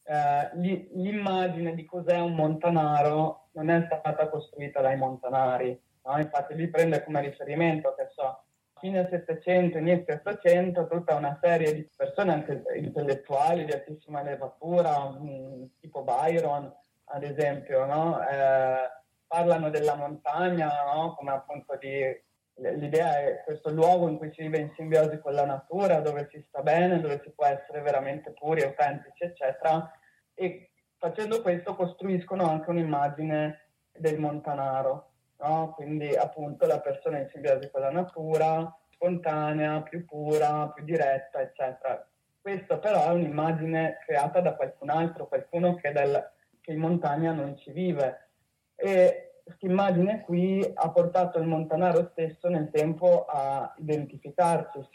eh, 0.03 0.49
l'immagine 0.93 1.75
di 1.75 1.85
cos'è 1.85 2.19
un 2.19 2.33
Montanaro 2.33 3.49
non 3.51 3.69
è 3.69 3.83
stata 3.85 4.29
costruita 4.29 4.81
dai 4.81 4.97
Montanari, 4.97 5.79
no? 6.03 6.17
infatti 6.17 6.55
li 6.55 6.67
prende 6.67 7.03
come 7.03 7.21
riferimento, 7.21 7.93
che 7.95 8.07
so, 8.09 8.43
fine 8.79 9.07
700, 9.09 9.77
inizio 9.77 10.13
800, 10.13 10.87
tutta 10.87 11.15
una 11.15 11.37
serie 11.41 11.73
di 11.73 11.89
persone 11.95 12.33
anche 12.33 12.63
intellettuali 12.75 13.65
di 13.65 13.71
altissima 13.71 14.21
levatura, 14.21 15.09
mh, 15.09 15.71
tipo 15.79 16.03
Byron, 16.03 16.73
ad 17.05 17.23
esempio, 17.23 17.85
no? 17.85 18.21
eh, 18.27 18.89
parlano 19.27 19.69
della 19.69 19.95
montagna 19.95 20.69
no? 20.93 21.15
come 21.15 21.31
appunto 21.31 21.77
di... 21.77 22.27
L'idea 22.61 23.19
è 23.19 23.43
questo 23.45 23.69
luogo 23.69 24.09
in 24.09 24.17
cui 24.17 24.33
si 24.33 24.41
vive 24.41 24.57
in 24.57 24.73
simbiosi 24.75 25.17
con 25.19 25.33
la 25.33 25.45
natura, 25.45 26.01
dove 26.01 26.27
si 26.29 26.43
sta 26.49 26.61
bene, 26.61 26.99
dove 26.99 27.21
si 27.23 27.31
può 27.31 27.45
essere 27.45 27.79
veramente 27.79 28.33
puri, 28.33 28.63
autentici, 28.63 29.23
eccetera. 29.23 29.89
E 30.33 30.71
facendo 30.97 31.41
questo 31.41 31.73
costruiscono 31.73 32.49
anche 32.49 32.69
un'immagine 32.69 33.69
del 33.93 34.19
montanaro 34.19 35.08
no? 35.39 35.73
quindi 35.75 36.15
appunto 36.15 36.65
la 36.65 36.79
persona 36.79 37.19
in 37.19 37.29
simbiosi 37.31 37.69
con 37.71 37.81
la 37.81 37.91
natura, 37.91 38.73
spontanea, 38.91 39.81
più 39.81 40.05
pura, 40.05 40.69
più 40.69 40.83
diretta, 40.83 41.41
eccetera. 41.41 42.05
Questo 42.41 42.79
però 42.79 43.05
è 43.05 43.13
un'immagine 43.13 43.99
creata 44.05 44.41
da 44.41 44.55
qualcun 44.55 44.89
altro, 44.89 45.27
qualcuno 45.27 45.75
che, 45.75 45.91
del, 45.91 46.31
che 46.61 46.71
in 46.71 46.79
montagna 46.79 47.31
non 47.31 47.57
ci 47.57 47.71
vive. 47.71 48.29
E 48.75 49.29
questa 49.43 49.65
immagine 49.65 50.21
qui 50.21 50.69
ha 50.73 50.89
portato 50.89 51.39
il 51.39 51.47
montanaro 51.47 52.09
stesso 52.11 52.49
nel 52.49 52.69
tempo 52.71 53.25
a 53.25 53.73
identificarsi. 53.77 54.87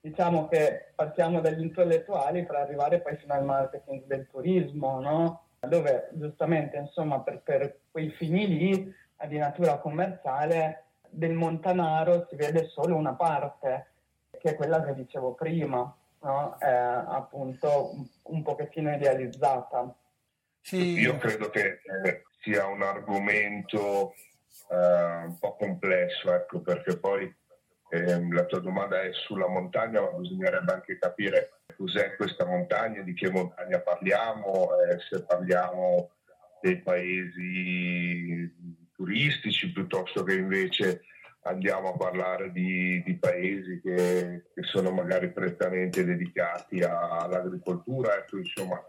Diciamo 0.00 0.46
che 0.48 0.92
partiamo 0.94 1.40
dagli 1.40 1.62
intellettuali 1.62 2.44
per 2.44 2.56
arrivare 2.56 3.00
poi 3.00 3.16
fino 3.16 3.34
al 3.34 3.44
marketing 3.44 4.04
del 4.06 4.28
turismo, 4.28 5.00
no? 5.00 5.46
dove 5.66 6.10
giustamente 6.12 6.76
insomma 6.76 7.20
per, 7.20 7.40
per 7.42 7.80
quei 7.90 8.10
fini 8.10 8.46
lì 8.46 8.94
di 9.24 9.38
natura 9.38 9.78
commerciale, 9.78 10.84
del 11.08 11.32
Montanaro 11.32 12.26
si 12.28 12.36
vede 12.36 12.68
solo 12.68 12.96
una 12.96 13.14
parte, 13.14 13.92
che 14.38 14.50
è 14.50 14.54
quella 14.54 14.84
che 14.84 14.94
dicevo 14.94 15.32
prima, 15.32 15.94
no? 16.20 16.56
è 16.58 16.66
appunto 16.66 17.94
un, 18.24 18.42
pochettino 18.42 18.92
idealizzata. 18.92 19.94
Sì. 20.60 20.98
Io 20.98 21.16
credo 21.16 21.48
che 21.48 21.80
eh, 22.04 22.24
sia 22.42 22.66
un 22.66 22.82
argomento 22.82 24.14
eh, 24.68 25.24
un 25.26 25.38
po' 25.38 25.56
complesso, 25.56 26.34
ecco, 26.34 26.60
perché 26.60 26.98
poi 26.98 27.34
eh, 27.88 28.32
la 28.32 28.44
tua 28.44 28.60
domanda 28.60 29.00
è 29.00 29.10
sulla 29.12 29.48
montagna, 29.48 30.00
ma 30.00 30.10
bisognerebbe 30.10 30.72
anche 30.72 30.98
capire 30.98 31.60
cos'è 31.76 32.16
questa 32.16 32.44
montagna, 32.44 33.02
di 33.02 33.14
che 33.14 33.30
montagna 33.30 33.78
parliamo, 33.80 34.70
eh, 34.80 34.98
se 35.08 35.24
parliamo 35.24 36.10
dei 36.60 36.78
paesi 36.80 38.76
turistici 38.96 39.70
piuttosto 39.70 40.24
che 40.24 40.34
invece 40.34 41.02
andiamo 41.42 41.92
a 41.92 41.96
parlare 41.96 42.50
di, 42.50 43.02
di 43.04 43.14
paesi 43.16 43.80
che, 43.80 44.46
che, 44.52 44.62
sono 44.62 44.90
magari 44.90 45.30
prettamente 45.30 46.04
dedicati 46.04 46.80
all'agricoltura. 46.80 48.16
Ecco, 48.16 48.38
insomma, 48.38 48.82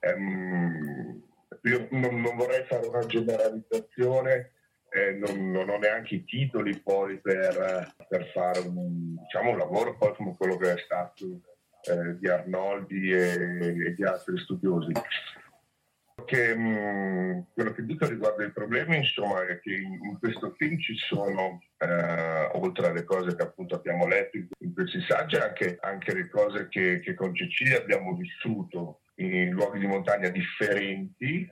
ehm, 0.00 1.22
io 1.62 1.88
non, 1.90 2.20
non, 2.20 2.36
vorrei 2.36 2.64
fare 2.66 2.86
una 2.86 3.04
generalizzazione, 3.06 4.52
eh, 4.90 5.12
non, 5.12 5.50
non, 5.50 5.68
ho 5.68 5.78
neanche 5.78 6.16
i 6.16 6.24
titoli 6.24 6.80
poi 6.80 7.18
per, 7.20 7.94
per 8.08 8.30
fare 8.32 8.60
un, 8.60 9.16
diciamo, 9.16 9.50
un, 9.50 9.58
lavoro 9.58 9.96
poi 9.96 10.14
come 10.14 10.36
quello 10.36 10.56
che 10.56 10.74
è 10.74 10.78
stato 10.78 11.24
eh, 11.82 12.18
di 12.18 12.28
Arnoldi 12.28 13.10
e, 13.10 13.86
e 13.86 13.94
di 13.94 14.04
altri 14.04 14.38
studiosi 14.38 14.92
che 16.24 16.54
mh, 16.54 17.46
quello 17.52 17.72
che 17.72 17.84
dico 17.84 18.06
riguardo 18.06 18.42
i 18.42 18.50
problemi, 18.50 18.96
insomma, 18.96 19.46
è 19.46 19.60
che 19.60 19.74
in, 19.74 19.92
in 19.92 20.18
questo 20.18 20.54
film 20.56 20.78
ci 20.78 20.96
sono, 20.96 21.62
eh, 21.78 22.50
oltre 22.54 22.88
alle 22.88 23.04
cose 23.04 23.36
che 23.36 23.42
appunto 23.42 23.74
abbiamo 23.74 24.06
letto 24.06 24.36
in 24.36 24.72
questi 24.72 25.00
saggi, 25.02 25.36
anche, 25.36 25.76
anche 25.80 26.14
le 26.14 26.28
cose 26.28 26.68
che, 26.68 27.00
che, 27.00 27.14
con 27.14 27.34
Cecilia 27.34 27.78
abbiamo 27.78 28.14
vissuto 28.14 29.00
in 29.16 29.50
luoghi 29.50 29.78
di 29.78 29.86
montagna 29.86 30.28
differenti 30.28 31.48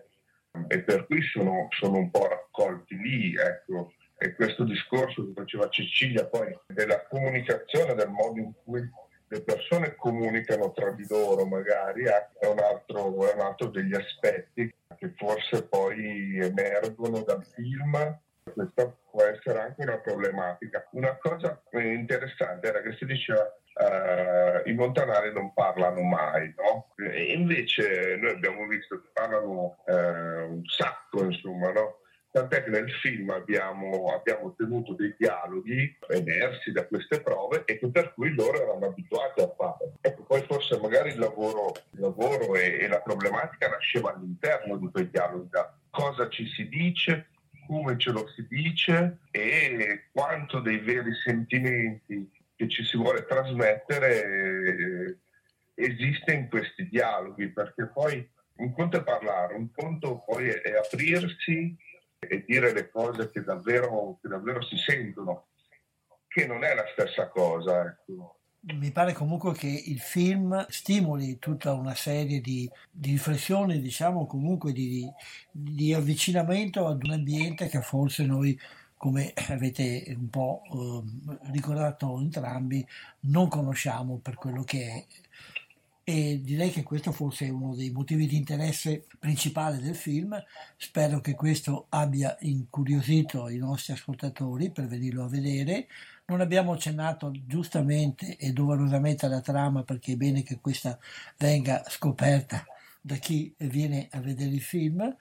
e 0.69 0.81
per 0.81 1.07
cui 1.07 1.23
sono, 1.23 1.69
sono 1.71 1.99
un 1.99 2.11
po' 2.11 2.29
raccolti 2.29 2.97
lì, 2.97 3.35
ecco. 3.37 3.93
E 4.17 4.35
questo 4.35 4.65
discorso 4.65 5.27
che 5.27 5.33
faceva 5.35 5.69
Cecilia 5.69 6.25
poi 6.27 6.57
della 6.69 7.05
comunicazione, 7.09 7.95
del 7.95 8.09
modo 8.09 8.39
in 8.39 8.53
cui 8.65 8.89
le 9.35 9.43
persone 9.43 9.97
comunicano 9.97 10.73
tra 10.73 10.93
di 10.93 11.05
loro 11.09 11.45
magari 11.45 12.05
è 12.05 12.47
un 12.47 12.61
altro, 12.61 13.27
è 13.27 13.35
un 13.35 13.41
altro 13.41 13.67
degli 13.67 13.95
aspetti 13.95 14.73
che 14.97 15.13
forse 15.17 15.67
poi 15.67 16.39
emergono 16.39 17.23
dal 17.23 17.45
film 17.45 18.21
Questa 18.53 18.95
può 19.11 19.23
essere 19.25 19.59
anche 19.59 19.83
una 19.83 19.99
problematica. 19.99 20.87
Una 20.93 21.17
cosa 21.17 21.61
interessante 21.73 22.69
era 22.69 22.81
che 22.81 22.95
si 22.97 23.05
diceva 23.05 23.43
Uh, 23.77 24.63
i 24.69 24.73
montanari 24.73 25.33
non 25.33 25.53
parlano 25.53 26.01
mai, 26.03 26.55
no? 26.57 26.95
E 26.97 27.33
invece 27.33 28.15
noi 28.21 28.31
abbiamo 28.31 28.69
visto 28.69 29.01
che 29.01 29.09
parlano 29.13 29.79
uh, 29.85 29.93
un 30.49 30.63
sacco, 30.65 31.25
insomma, 31.25 31.73
no? 31.73 31.99
Tant'è 32.35 32.65
che 32.65 32.71
nel 32.71 32.91
film 32.91 33.31
abbiamo, 33.31 34.13
abbiamo 34.13 34.47
ottenuto 34.47 34.95
dei 34.95 35.15
dialoghi 35.17 35.97
emersi 36.09 36.73
da 36.73 36.85
queste 36.85 37.21
prove 37.21 37.63
e 37.65 37.79
che 37.79 37.89
per 37.91 38.13
cui 38.13 38.35
loro 38.35 38.61
erano 38.61 38.87
abituati 38.87 39.41
a 39.41 39.55
fare. 39.57 39.93
Ecco, 40.01 40.25
poi 40.25 40.43
forse 40.43 40.77
magari 40.81 41.11
il 41.11 41.21
lavoro, 41.21 41.73
il 41.93 42.01
lavoro 42.01 42.57
e, 42.57 42.81
e 42.81 42.89
la 42.89 43.01
problematica 43.03 43.69
nasceva 43.69 44.13
all'interno 44.13 44.79
di 44.79 44.89
quei 44.91 45.09
dialoghi, 45.11 45.49
da 45.49 45.79
cosa 45.91 46.29
ci 46.29 46.49
si 46.49 46.69
dice, 46.69 47.29
come 47.69 47.97
ce 47.99 48.11
lo 48.11 48.27
si 48.35 48.45
dice 48.49 49.19
e 49.31 50.07
quanto 50.11 50.59
dei 50.59 50.79
veri 50.79 51.15
sentimenti 51.25 52.29
che 52.57 52.69
ci 52.69 52.83
si 52.83 52.97
vuole 52.97 53.27
trasmettere 53.27 54.25
eh, 54.25 55.19
esiste 55.77 56.33
in 56.33 56.49
questi 56.49 56.89
dialoghi, 56.89 57.47
perché 57.51 57.87
poi 57.87 58.29
un 58.57 58.73
conto 58.73 58.97
è 58.97 59.05
parlare, 59.05 59.55
un 59.55 59.71
conto 59.71 60.25
poi 60.27 60.49
è, 60.49 60.63
è 60.63 60.73
aprirsi 60.77 61.93
e 62.29 62.45
dire 62.47 62.73
le 62.73 62.91
cose 62.91 63.31
che 63.31 63.43
davvero, 63.43 64.19
che 64.21 64.29
davvero, 64.29 64.63
si 64.63 64.77
sentono, 64.77 65.47
che 66.29 66.47
non 66.47 66.65
è 66.65 66.75
la 66.75 66.85
stessa 66.93 67.29
cosa. 67.29 67.85
Ecco. 67.85 68.39
Mi 68.61 68.91
pare 68.93 69.13
comunque 69.13 69.53
che 69.53 69.67
il 69.67 70.01
film 70.01 70.67
stimoli 70.69 71.39
tutta 71.39 71.75
una 71.75 71.95
serie 71.95 72.41
di, 72.41 72.69
di 72.91 73.11
riflessioni, 73.11 73.81
diciamo 73.81 74.27
comunque 74.27 74.73
di, 74.73 75.07
di 75.51 75.93
avvicinamento 75.93 76.87
ad 76.87 77.05
un 77.05 77.13
ambiente 77.13 77.69
che 77.69 77.83
forse 77.83 78.25
noi 78.25 78.59
come 78.97 79.35
avete 79.49 80.03
un 80.17 80.31
po' 80.31 80.63
eh, 80.73 81.51
ricordato 81.53 82.19
entrambi, 82.19 82.87
non 83.21 83.49
conosciamo 83.49 84.19
per 84.23 84.35
quello 84.35 84.65
che 84.65 84.87
è. 84.87 85.05
E 86.07 86.41
direi 86.43 86.71
che 86.71 86.83
questo 86.83 87.13
forse 87.13 87.47
è 87.47 87.49
uno 87.49 87.75
dei 87.75 87.91
motivi 87.91 88.27
di 88.27 88.37
interesse 88.37 89.07
principale 89.19 89.79
del 89.79 89.95
film. 89.95 90.39
Spero 90.77 91.21
che 91.21 91.35
questo 91.35 91.87
abbia 91.89 92.37
incuriosito 92.41 93.49
i 93.49 93.57
nostri 93.57 93.95
ascoltatori 93.95 94.71
per 94.71 94.87
venirlo 94.87 95.25
a 95.25 95.29
vedere. 95.29 95.87
Non 96.27 96.43
abbiamo 96.43 96.73
accennato 96.73 97.33
giustamente 97.47 98.37
e 98.37 98.53
doverosamente 98.53 99.25
alla 99.25 99.41
trama 99.41 99.83
perché 99.83 100.13
è 100.13 100.17
bene 100.17 100.43
che 100.43 100.59
questa 100.61 100.99
venga 101.39 101.83
scoperta 101.89 102.67
da 103.01 103.17
chi 103.17 103.55
viene 103.59 104.09
a 104.11 104.21
vedere 104.21 104.51
il 104.51 104.63
film. 104.63 105.17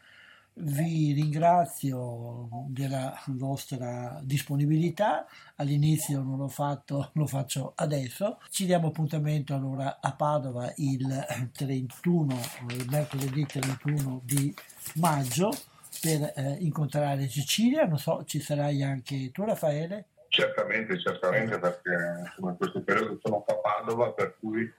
Vi 0.55 1.13
ringrazio 1.13 2.47
della 2.67 3.19
vostra 3.27 4.19
disponibilità. 4.23 5.25
All'inizio 5.55 6.21
non 6.21 6.37
l'ho 6.37 6.47
fatto, 6.47 7.09
lo 7.13 7.25
faccio 7.25 7.73
adesso. 7.75 8.39
Ci 8.49 8.65
diamo 8.65 8.87
appuntamento 8.87 9.55
allora 9.55 9.99
a 9.99 10.13
Padova 10.13 10.71
il 10.77 11.49
31, 11.51 12.39
il 12.69 12.87
mercoledì 12.87 13.45
31 13.45 14.21
di 14.23 14.53
maggio 14.95 15.51
per 15.99 16.33
eh, 16.35 16.57
incontrare 16.59 17.27
Cecilia. 17.27 17.85
Non 17.85 17.97
so, 17.97 18.23
ci 18.25 18.39
sarai 18.39 18.83
anche 18.83 19.31
tu, 19.31 19.43
Raffaele? 19.43 20.05
Certamente, 20.27 20.99
certamente, 20.99 21.57
perché 21.57 22.33
in 22.37 22.55
questo 22.57 22.81
periodo 22.81 23.19
sono 23.23 23.43
a 23.47 23.53
Padova, 23.55 24.11
per 24.13 24.35
cui 24.39 24.71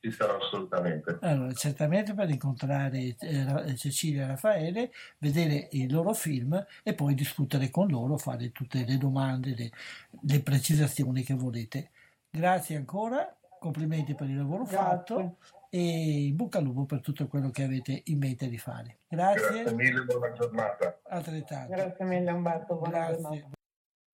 ci 0.00 0.10
sarà 0.10 0.36
assolutamente. 0.36 1.18
Allora, 1.20 1.52
certamente 1.52 2.14
per 2.14 2.30
incontrare 2.30 3.14
eh, 3.18 3.74
Cecilia 3.76 4.24
e 4.24 4.26
Raffaele, 4.28 4.90
vedere 5.18 5.68
i 5.72 5.88
loro 5.88 6.14
film 6.14 6.64
e 6.82 6.94
poi 6.94 7.14
discutere 7.14 7.70
con 7.70 7.88
loro, 7.88 8.16
fare 8.16 8.50
tutte 8.50 8.84
le 8.86 8.96
domande, 8.96 9.54
le, 9.54 9.70
le 10.22 10.40
precisazioni 10.40 11.22
che 11.22 11.34
volete. 11.34 11.90
Grazie 12.30 12.76
ancora, 12.76 13.36
complimenti 13.58 14.14
per 14.14 14.28
il 14.28 14.36
lavoro 14.36 14.64
Grazie. 14.64 14.78
fatto 14.78 15.36
e 15.68 16.26
in 16.26 16.36
bocca 16.36 16.58
al 16.58 16.64
lupo 16.64 16.84
per 16.84 17.00
tutto 17.00 17.28
quello 17.28 17.50
che 17.50 17.62
avete 17.62 18.02
in 18.06 18.18
mente 18.18 18.48
di 18.48 18.58
fare. 18.58 18.98
Grazie. 19.08 19.62
Grazie 19.62 19.74
mille, 19.74 20.02
buona 20.04 20.32
giornata. 20.32 21.00
Altrettanto. 21.08 21.72
Grazie 21.74 22.04
mille 22.06 22.30
Umberto, 22.30 22.74
buona 22.74 22.90
Grazie. 22.90 23.22
giornata. 23.22 23.58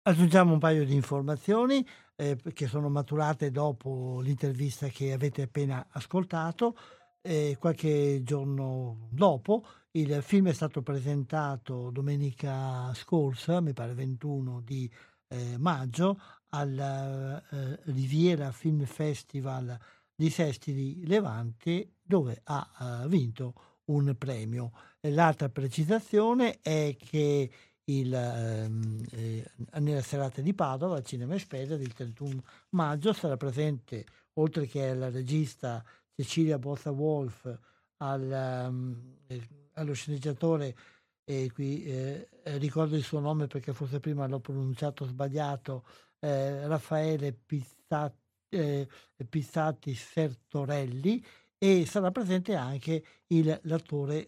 Aggiungiamo 0.03 0.53
un 0.55 0.59
paio 0.59 0.85
di 0.85 0.95
informazioni 0.95 1.87
eh, 2.21 2.37
che 2.53 2.67
sono 2.67 2.91
maturate 2.91 3.51
dopo 3.51 4.21
l'intervista 4.21 4.89
che 4.89 5.13
avete 5.13 5.43
appena 5.43 5.87
ascoltato. 5.91 6.77
Eh, 7.23 7.57
qualche 7.59 8.23
giorno 8.23 9.09
dopo 9.11 9.65
il 9.93 10.23
film 10.23 10.49
è 10.49 10.53
stato 10.53 10.83
presentato 10.83 11.91
domenica 11.91 12.93
scorsa, 12.95 13.61
mi 13.61 13.73
pare 13.73 13.95
21 13.95 14.61
di 14.61 14.91
eh, 15.29 15.57
maggio, 15.59 16.21
al 16.51 16.79
eh, 16.79 17.81
Riviera 17.85 18.53
Film 18.53 18.85
Festival 18.85 19.79
di 20.15 20.29
Sesti 20.29 20.75
di 20.75 21.07
Levante, 21.07 21.95
dove 22.03 22.41
ha 22.45 23.03
eh, 23.05 23.09
vinto 23.09 23.55
un 23.87 24.15
premio. 24.19 24.73
L'altra 25.01 25.49
precisazione 25.49 26.59
è 26.61 26.95
che 26.99 27.51
il, 27.99 28.15
ehm, 28.15 29.05
eh, 29.11 29.51
nella 29.81 30.03
serata 30.03 30.41
di 30.41 30.55
Padova 30.55 30.97
al 30.97 31.05
Cinema 31.05 31.35
Espedia 31.35 31.77
del 31.77 31.93
31 31.93 32.43
maggio 32.71 33.13
sarà 33.13 33.37
presente 33.37 34.07
oltre 34.35 34.67
che 34.67 34.91
alla 34.91 35.11
regista 35.11 35.85
Cecilia 36.15 36.59
Bozza 36.59 36.91
Wolf 36.91 37.59
al, 37.99 38.67
um, 38.69 39.17
eh, 39.27 39.49
allo 39.75 39.93
sceneggiatore 39.93 40.77
e 41.25 41.51
qui 41.53 41.85
eh, 41.85 42.29
ricordo 42.59 42.97
il 42.97 43.03
suo 43.03 43.21
nome 43.21 43.47
perché 43.47 43.73
forse 43.73 44.01
prima 44.01 44.27
l'ho 44.27 44.41
pronunciato 44.41 45.05
sbagliato 45.05 45.85
eh, 46.21 46.67
Raffaele 46.67 47.33
Pizzati, 47.33 48.17
eh, 48.51 48.89
Pizzati 49.29 49.95
Sertorelli 49.95 51.25
e 51.59 51.85
sarà 51.87 52.11
presente 52.11 52.55
anche 52.55 53.05
il, 53.29 53.59
l'attore 53.65 54.27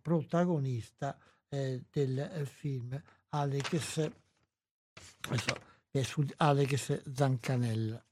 protagonista 0.00 1.18
eh, 1.50 1.82
del 1.90 2.18
eh, 2.18 2.46
film 2.46 3.00
Alex, 3.30 4.10
adesso, 5.90 6.24
Alex 6.36 7.02
Zancanella. 7.12 8.02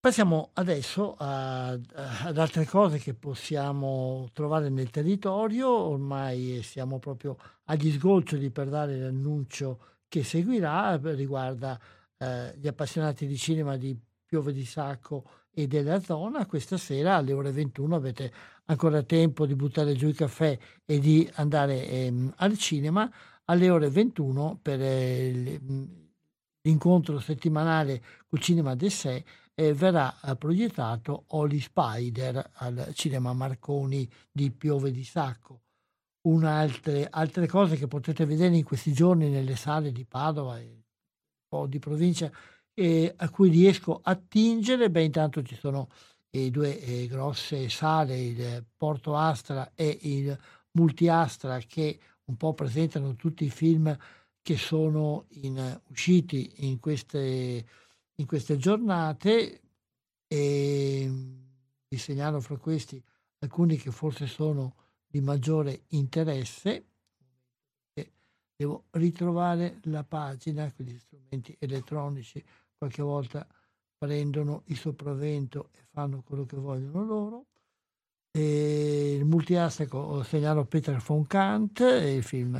Passiamo 0.00 0.50
adesso 0.54 1.14
a, 1.16 1.68
ad 1.68 2.36
altre 2.36 2.64
cose 2.64 2.98
che 2.98 3.14
possiamo 3.14 4.28
trovare 4.32 4.68
nel 4.68 4.90
territorio, 4.90 5.68
ormai 5.70 6.60
siamo 6.64 6.98
proprio 6.98 7.36
agli 7.66 7.92
sgoccioli 7.92 8.50
per 8.50 8.68
dare 8.68 8.98
l'annuncio 8.98 10.00
che 10.08 10.24
seguirà, 10.24 10.96
riguarda 10.96 11.78
eh, 12.18 12.52
gli 12.56 12.66
appassionati 12.66 13.26
di 13.26 13.36
cinema 13.36 13.76
di 13.76 13.96
Piove 14.24 14.52
di 14.52 14.64
Sacco 14.64 15.41
e 15.54 15.66
della 15.66 16.00
zona. 16.00 16.46
Questa 16.46 16.76
sera 16.76 17.16
alle 17.16 17.32
ore 17.32 17.52
21 17.52 17.94
avete 17.94 18.32
ancora 18.66 19.02
tempo 19.02 19.46
di 19.46 19.54
buttare 19.54 19.94
giù 19.94 20.08
il 20.08 20.14
caffè 20.14 20.58
e 20.84 20.98
di 20.98 21.28
andare 21.34 21.86
ehm, 21.88 22.34
al 22.36 22.56
cinema. 22.58 23.10
Alle 23.46 23.70
ore 23.70 23.90
21 23.90 24.58
per 24.62 24.80
eh, 24.80 25.60
l'incontro 26.62 27.18
settimanale 27.18 28.02
col 28.28 28.40
Cinema 28.40 28.74
d'Essè 28.74 29.22
eh, 29.54 29.74
verrà 29.74 30.18
eh, 30.20 30.36
proiettato 30.36 31.24
Holy 31.28 31.60
Spider 31.60 32.50
al 32.54 32.90
Cinema 32.94 33.32
Marconi 33.32 34.08
di 34.30 34.50
Piove 34.50 34.90
di 34.90 35.04
Sacco. 35.04 35.60
Un'altre, 36.22 37.08
altre 37.10 37.48
cose 37.48 37.76
che 37.76 37.88
potete 37.88 38.24
vedere 38.24 38.56
in 38.56 38.64
questi 38.64 38.92
giorni 38.92 39.28
nelle 39.28 39.56
sale 39.56 39.90
di 39.90 40.04
Padova 40.04 40.58
e 40.58 40.64
un 40.66 40.82
po' 41.48 41.66
di 41.66 41.80
provincia 41.80 42.30
eh, 42.74 43.12
a 43.16 43.30
cui 43.30 43.50
riesco 43.50 44.00
a 44.02 44.10
attingere, 44.12 44.90
beh 44.90 45.02
intanto 45.04 45.42
ci 45.42 45.56
sono 45.56 45.88
le 46.30 46.50
due 46.50 46.80
eh, 46.80 47.06
grosse 47.06 47.68
sale, 47.68 48.18
il 48.18 48.64
Porto 48.76 49.16
Astra 49.16 49.72
e 49.74 49.98
il 50.02 50.38
Multi 50.72 51.08
Astra 51.08 51.58
che 51.58 51.98
un 52.24 52.36
po' 52.36 52.54
presentano 52.54 53.14
tutti 53.16 53.44
i 53.44 53.50
film 53.50 53.96
che 54.40 54.56
sono 54.56 55.26
in, 55.42 55.80
usciti 55.88 56.66
in 56.66 56.80
queste, 56.80 57.66
in 58.14 58.26
queste 58.26 58.56
giornate 58.56 59.60
e 60.26 61.10
vi 61.88 61.98
segnalo 61.98 62.40
fra 62.40 62.56
questi 62.56 63.02
alcuni 63.40 63.76
che 63.76 63.90
forse 63.90 64.26
sono 64.26 64.74
di 65.06 65.20
maggiore 65.20 65.82
interesse. 65.88 66.86
Devo 68.56 68.84
ritrovare 68.92 69.80
la 69.84 70.04
pagina 70.04 70.72
con 70.72 70.86
gli 70.86 70.96
strumenti 70.96 71.54
elettronici 71.58 72.42
qualche 72.82 73.02
volta 73.02 73.46
prendono 73.96 74.64
il 74.66 74.76
sopravvento 74.76 75.68
e 75.72 75.84
fanno 75.92 76.22
quello 76.22 76.44
che 76.44 76.56
vogliono 76.56 77.04
loro. 77.04 77.46
E 78.32 79.14
il 79.14 79.24
multiastraco 79.24 80.24
segnalo 80.24 80.64
Peter 80.64 81.00
von 81.00 81.24
Kant, 81.26 81.78
il 81.78 82.24
film 82.24 82.56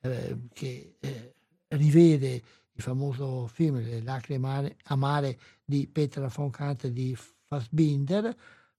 eh, 0.00 0.38
che 0.52 0.96
eh, 1.00 1.34
rivede 1.68 2.42
il 2.72 2.82
famoso 2.82 3.46
film 3.46 3.80
Le 3.80 4.02
lacrime 4.02 4.76
amare 4.84 5.38
di 5.64 5.88
Peter 5.88 6.28
von 6.28 6.50
Kant 6.50 6.88
di 6.88 7.16
Fassbinder, 7.16 8.36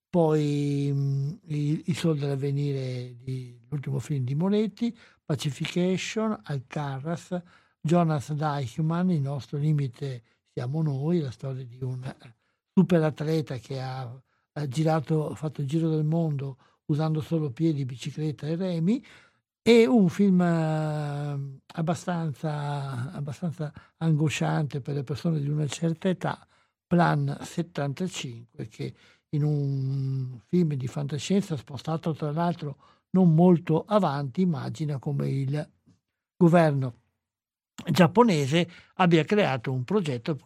poi 0.07 0.91
mh, 0.93 1.39
il, 1.45 1.83
il 1.85 1.95
Sol 1.95 2.17
dell'avvenire, 2.19 3.15
di, 3.23 3.59
l'ultimo 3.69 3.97
film 3.97 4.23
di 4.23 4.35
Moretti, 4.35 4.95
Pacification, 5.25 6.39
Alcaraz, 6.43 7.41
Jonas 7.81 8.31
Deichmann, 8.33 9.09
il 9.09 9.21
nostro 9.21 9.57
limite 9.57 10.23
siamo 10.59 10.81
noi, 10.81 11.21
la 11.21 11.31
storia 11.31 11.63
di 11.63 11.81
un 11.81 12.03
super 12.73 13.01
atleta 13.01 13.55
che 13.59 13.79
ha, 13.79 14.01
ha 14.01 14.67
girato, 14.67 15.33
fatto 15.33 15.61
il 15.61 15.67
giro 15.67 15.89
del 15.89 16.03
mondo 16.03 16.57
usando 16.87 17.21
solo 17.21 17.49
piedi, 17.49 17.85
bicicletta 17.85 18.45
e 18.45 18.57
remi, 18.57 19.01
e 19.61 19.85
un 19.85 20.09
film 20.09 20.41
eh, 20.41 21.59
abbastanza, 21.75 23.13
abbastanza 23.13 23.71
angosciante 23.97 24.81
per 24.81 24.95
le 24.95 25.03
persone 25.03 25.39
di 25.39 25.47
una 25.47 25.65
certa 25.67 26.09
età, 26.09 26.45
Plan 26.85 27.37
75, 27.39 28.67
che 28.67 28.93
in 29.29 29.43
un 29.43 30.39
film 30.45 30.73
di 30.73 30.87
fantascienza 30.87 31.55
spostato 31.55 32.13
tra 32.13 32.33
l'altro 32.33 32.77
non 33.11 33.33
molto 33.33 33.85
avanti, 33.87 34.41
immagina 34.41 34.99
come 34.99 35.29
il 35.29 35.69
governo 36.35 36.95
giapponese 37.89 38.69
abbia 38.95 39.23
creato 39.23 39.71
un 39.71 39.83
progetto, 39.83 40.37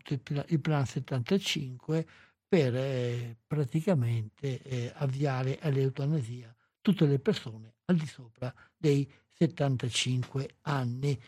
il 0.47 0.59
Plan 0.59 0.86
75, 0.86 2.05
per 2.47 2.75
eh, 2.75 3.38
praticamente 3.47 4.61
eh, 4.61 4.91
avviare 4.95 5.57
all'eutanasia 5.61 6.53
tutte 6.81 7.05
le 7.05 7.17
persone 7.17 7.73
al 7.86 7.95
di 7.95 8.05
sopra 8.05 8.53
dei 8.77 9.09
75 9.27 10.57
anni. 10.61 11.19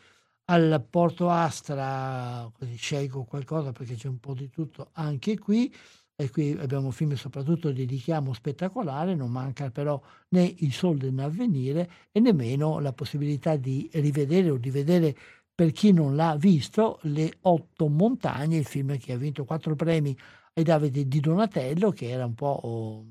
Al 0.48 0.86
Porto 0.88 1.32
Astra, 1.32 2.48
così 2.54 2.76
scelgo 2.76 3.24
qualcosa 3.24 3.72
perché 3.72 3.96
c'è 3.96 4.08
un 4.08 4.20
po' 4.20 4.36
di 4.36 4.50
tutto 4.52 4.90
anche 4.94 5.40
qui, 5.40 5.74
e 6.18 6.30
qui 6.30 6.52
abbiamo 6.52 6.92
film 6.92 7.16
soprattutto 7.16 7.72
di 7.72 7.84
richiamo 7.86 8.32
spettacolare, 8.32 9.16
non 9.16 9.32
manca 9.32 9.72
però 9.72 10.00
né 10.30 10.54
il 10.60 10.72
sol 10.72 10.98
dell'avvenire 10.98 11.90
e 12.12 12.20
nemmeno 12.20 12.80
la 12.80 12.94
possibilità 12.94 13.56
di 13.56 13.90
rivedere 13.94 14.52
o 14.52 14.58
di 14.58 14.70
vedere 14.70 15.16
per 15.56 15.72
chi 15.72 15.94
non 15.94 16.18
l'ha 16.18 16.36
visto 16.36 17.00
Le 17.04 17.38
Otto 17.42 17.88
Montagne, 17.88 18.58
il 18.58 18.66
film 18.66 18.98
che 19.00 19.14
ha 19.14 19.18
vinto 19.18 19.46
quattro 19.46 19.74
premi 19.76 20.16
ai 20.54 20.64
Davide 20.64 21.08
di 21.08 21.20
Donatello, 21.22 21.92
che 21.92 22.10
era 22.10 22.26
un 22.26 22.34
po' 22.34 22.60
oh, 22.62 23.06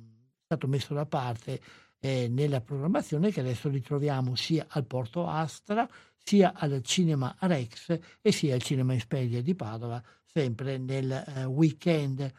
stato 0.45 0.67
messo 0.67 0.93
da 0.93 1.07
parte 1.07 1.61
eh, 1.99 2.29
nella 2.29 2.61
programmazione 2.61 3.33
che 3.33 3.41
adesso 3.41 3.71
ritroviamo 3.71 4.35
sia 4.35 4.67
al 4.69 4.85
Porto 4.85 5.27
Astra, 5.27 5.89
sia 6.19 6.53
al 6.55 6.83
Cinema 6.83 7.35
Rex 7.41 7.99
e 8.21 8.31
sia 8.31 8.55
al 8.55 8.63
Cinema 8.63 8.93
Inspedia 8.93 9.41
di 9.41 9.55
Padova, 9.55 10.03
sempre 10.23 10.77
nel 10.77 11.11
eh, 11.11 11.45
weekend. 11.45 12.31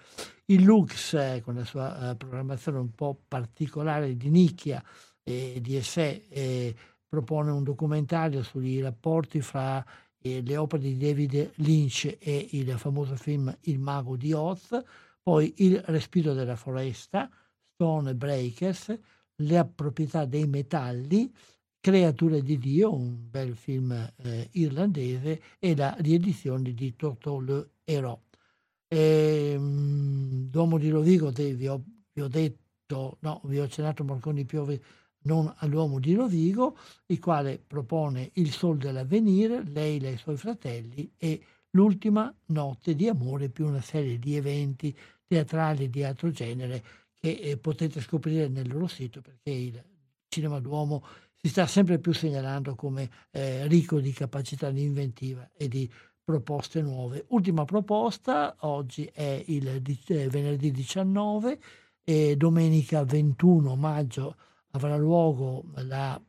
Il 0.45 0.61
Lux, 0.61 1.13
eh, 1.13 1.41
con 1.43 1.55
la 1.55 1.65
sua 1.65 2.11
eh, 2.11 2.15
programmazione 2.15 2.77
un 2.77 2.93
po' 2.93 3.19
particolare 3.27 4.15
di 4.15 4.29
nicchia 4.29 4.83
e 5.23 5.57
di 5.59 5.75
essè, 5.75 6.21
eh, 6.29 6.75
propone 7.15 7.49
un 7.51 7.63
documentario 7.63 8.43
sui 8.43 8.81
rapporti 8.81 9.39
fra 9.39 9.83
eh, 10.21 10.41
le 10.41 10.57
opere 10.57 10.81
di 10.83 10.97
David 10.97 11.51
Lynch 11.55 12.17
e 12.19 12.49
il 12.51 12.69
famoso 12.77 13.15
film 13.15 13.55
Il 13.61 13.79
mago 13.79 14.17
di 14.17 14.33
Oz, 14.33 14.77
poi 15.23 15.53
Il 15.57 15.81
respiro 15.85 16.33
della 16.33 16.57
foresta, 16.57 17.29
Stone 17.73 18.15
Breakers, 18.15 18.99
la 19.43 19.63
proprietà 19.63 20.25
dei 20.25 20.45
metalli, 20.45 21.33
Creature 21.79 22.41
di 22.41 22.57
Dio, 22.57 22.93
un 22.93 23.29
bel 23.29 23.55
film 23.55 23.91
eh, 23.91 24.49
irlandese, 24.53 25.41
e 25.59 25.73
la 25.75 25.95
riedizione 25.99 26.73
di 26.73 26.95
Toto 26.95 27.39
le 27.39 27.69
Héros. 27.85 28.19
E, 28.87 29.55
um, 29.57 30.49
Duomo 30.49 30.77
di 30.77 30.89
Rovigo, 30.89 31.29
vi, 31.29 31.67
ho, 31.67 31.81
vi, 32.11 32.21
ho, 32.21 32.27
detto, 32.27 33.17
no, 33.21 33.41
vi 33.45 33.59
ho 33.59 33.63
accennato 33.63 34.03
Marconi 34.03 34.43
Piove 34.45 34.81
non 35.25 35.53
all'uomo 35.57 35.99
di 35.99 36.13
Rovigo, 36.13 36.77
il 37.07 37.19
quale 37.19 37.61
propone 37.65 38.31
Il 38.33 38.51
Sol 38.51 38.77
dell'Avvenire, 38.77 39.63
lei 39.63 39.99
e 39.99 40.11
i 40.11 40.17
suoi 40.17 40.37
fratelli 40.37 41.11
e 41.17 41.41
L'ultima 41.75 42.33
notte 42.47 42.95
di 42.95 43.09
amore 43.09 43.49
più 43.49 43.67
una 43.67 43.81
serie 43.81 44.17
di 44.17 44.37
eventi 44.37 44.97
teatrali 45.27 45.89
di 45.89 46.05
altro 46.05 46.31
genere 46.31 46.81
che 47.19 47.31
eh, 47.31 47.57
potete 47.57 47.99
scoprire 47.99 48.47
nel 48.47 48.71
loro 48.71 48.87
sito 48.87 49.19
perché 49.19 49.49
il 49.49 49.83
cinema 50.29 50.59
d'uomo 50.61 51.03
si 51.35 51.49
sta 51.49 51.67
sempre 51.67 51.99
più 51.99 52.13
segnalando 52.13 52.75
come 52.75 53.09
eh, 53.31 53.67
ricco 53.67 53.99
di 53.99 54.13
capacità 54.13 54.71
di 54.71 54.83
inventiva 54.83 55.51
e 55.53 55.67
di 55.67 55.89
proposte 56.23 56.81
nuove. 56.81 57.25
Ultima 57.29 57.65
proposta, 57.65 58.55
oggi 58.59 59.09
è 59.13 59.43
il 59.47 59.67
eh, 59.67 60.29
venerdì 60.29 60.71
19 60.71 61.59
e 62.05 62.37
domenica 62.37 63.03
21 63.03 63.75
maggio 63.75 64.37
avrà 64.75 64.97
luogo 64.97 65.65
la 65.75 66.21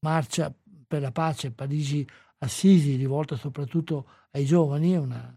marcia 0.00 0.54
per 0.86 1.00
la 1.00 1.12
pace 1.12 1.52
Parigi-Assisi 1.52 2.96
rivolta 2.96 3.36
soprattutto 3.36 4.06
ai 4.32 4.44
giovani, 4.44 4.92
è 4.92 4.98
una, 4.98 5.36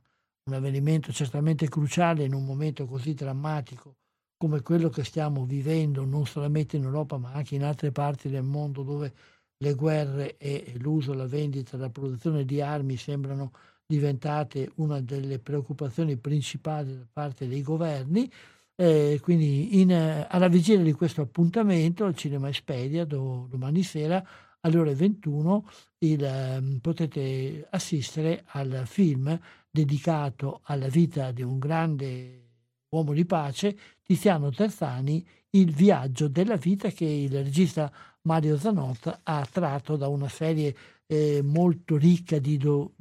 un 0.49 0.53
avvenimento 0.53 1.11
certamente 1.11 1.69
cruciale 1.69 2.23
in 2.23 2.33
un 2.33 2.45
momento 2.45 2.85
così 2.85 3.13
drammatico 3.13 3.95
come 4.37 4.61
quello 4.61 4.89
che 4.89 5.03
stiamo 5.03 5.45
vivendo 5.45 6.03
non 6.03 6.25
solamente 6.25 6.75
in 6.75 6.83
Europa 6.83 7.17
ma 7.17 7.31
anche 7.31 7.55
in 7.55 7.63
altre 7.63 7.91
parti 7.91 8.29
del 8.29 8.43
mondo 8.43 8.83
dove 8.83 9.13
le 9.57 9.73
guerre 9.73 10.35
e 10.37 10.73
l'uso, 10.77 11.13
la 11.13 11.27
vendita, 11.27 11.77
la 11.77 11.89
produzione 11.89 12.43
di 12.43 12.59
armi 12.61 12.97
sembrano 12.97 13.51
diventate 13.85 14.71
una 14.75 14.99
delle 14.99 15.39
preoccupazioni 15.39 16.17
principali 16.17 16.97
da 16.97 17.07
parte 17.11 17.47
dei 17.47 17.61
governi. 17.61 18.29
Eh, 18.77 19.19
quindi 19.21 19.79
in, 19.79 19.91
alla 20.29 20.49
vigilia 20.49 20.83
di 20.83 20.91
questo 20.91 21.21
appuntamento 21.21 22.03
al 22.03 22.15
Cinema 22.15 22.49
Espedia 22.49 23.05
do, 23.05 23.47
domani 23.49 23.83
sera 23.83 24.21
alle 24.59 24.77
ore 24.77 24.95
21 24.95 25.69
il, 25.99 26.57
um, 26.59 26.79
potete 26.79 27.67
assistere 27.69 28.43
al 28.47 28.83
film 28.85 29.39
dedicato 29.69 30.59
alla 30.63 30.87
vita 30.87 31.31
di 31.31 31.41
un 31.41 31.57
grande 31.59 32.43
uomo 32.89 33.13
di 33.13 33.25
pace, 33.25 33.77
Tiziano 34.01 34.51
Terzani, 34.51 35.25
Il 35.51 35.71
viaggio 35.71 36.27
della 36.27 36.57
vita 36.57 36.89
che 36.89 37.05
il 37.05 37.31
regista 37.43 37.91
Mario 38.23 38.57
Zanotta 38.57 39.21
ha 39.23 39.47
tratto 39.49 39.95
da 39.95 40.07
una 40.09 40.27
serie 40.27 40.75
eh, 41.05 41.41
molto 41.43 41.95
ricca 41.95 42.39
di 42.39 42.57
do, 42.57 42.93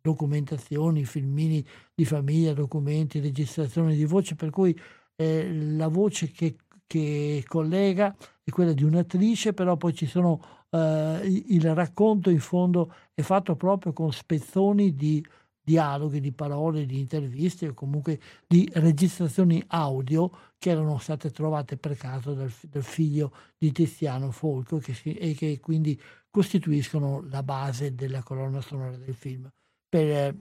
documentazioni, 0.00 1.04
filmini 1.04 1.64
di 1.94 2.04
famiglia, 2.04 2.54
documenti, 2.54 3.20
registrazioni 3.20 3.94
di 3.94 4.04
voce, 4.04 4.36
per 4.36 4.50
cui 4.50 4.78
eh, 5.20 5.52
la 5.52 5.88
voce 5.88 6.30
che, 6.30 6.56
che, 6.86 7.44
collega 7.46 8.14
è 8.44 8.50
quella 8.50 8.72
di 8.72 8.84
un'attrice, 8.84 9.52
però 9.52 9.76
poi 9.76 9.92
ci 9.92 10.06
sono 10.06 10.40
eh, 10.70 11.44
il 11.48 11.74
racconto 11.74 12.30
in 12.30 12.38
fondo 12.38 12.94
è 13.14 13.22
fatto 13.22 13.56
proprio 13.56 13.92
con 13.92 14.12
spezzoni 14.12 14.94
di 14.94 15.24
dialoghi, 15.60 16.20
di 16.20 16.32
parole, 16.32 16.86
di 16.86 17.00
interviste 17.00 17.68
o 17.68 17.74
comunque 17.74 18.20
di 18.46 18.70
registrazioni 18.74 19.62
audio 19.66 20.30
che 20.56 20.70
erano 20.70 20.98
state 20.98 21.30
trovate 21.30 21.76
per 21.76 21.96
caso 21.96 22.32
dal, 22.32 22.50
dal 22.62 22.84
figlio 22.84 23.32
di 23.58 23.72
Tiziano 23.72 24.30
Folco 24.30 24.78
che 24.78 24.94
si, 24.94 25.14
e 25.14 25.34
che 25.34 25.58
quindi 25.60 26.00
costituiscono 26.30 27.26
la 27.28 27.42
base 27.42 27.94
della 27.94 28.22
colonna 28.22 28.60
sonora 28.60 28.96
del 28.96 29.14
film. 29.14 29.50
Per, 29.88 30.34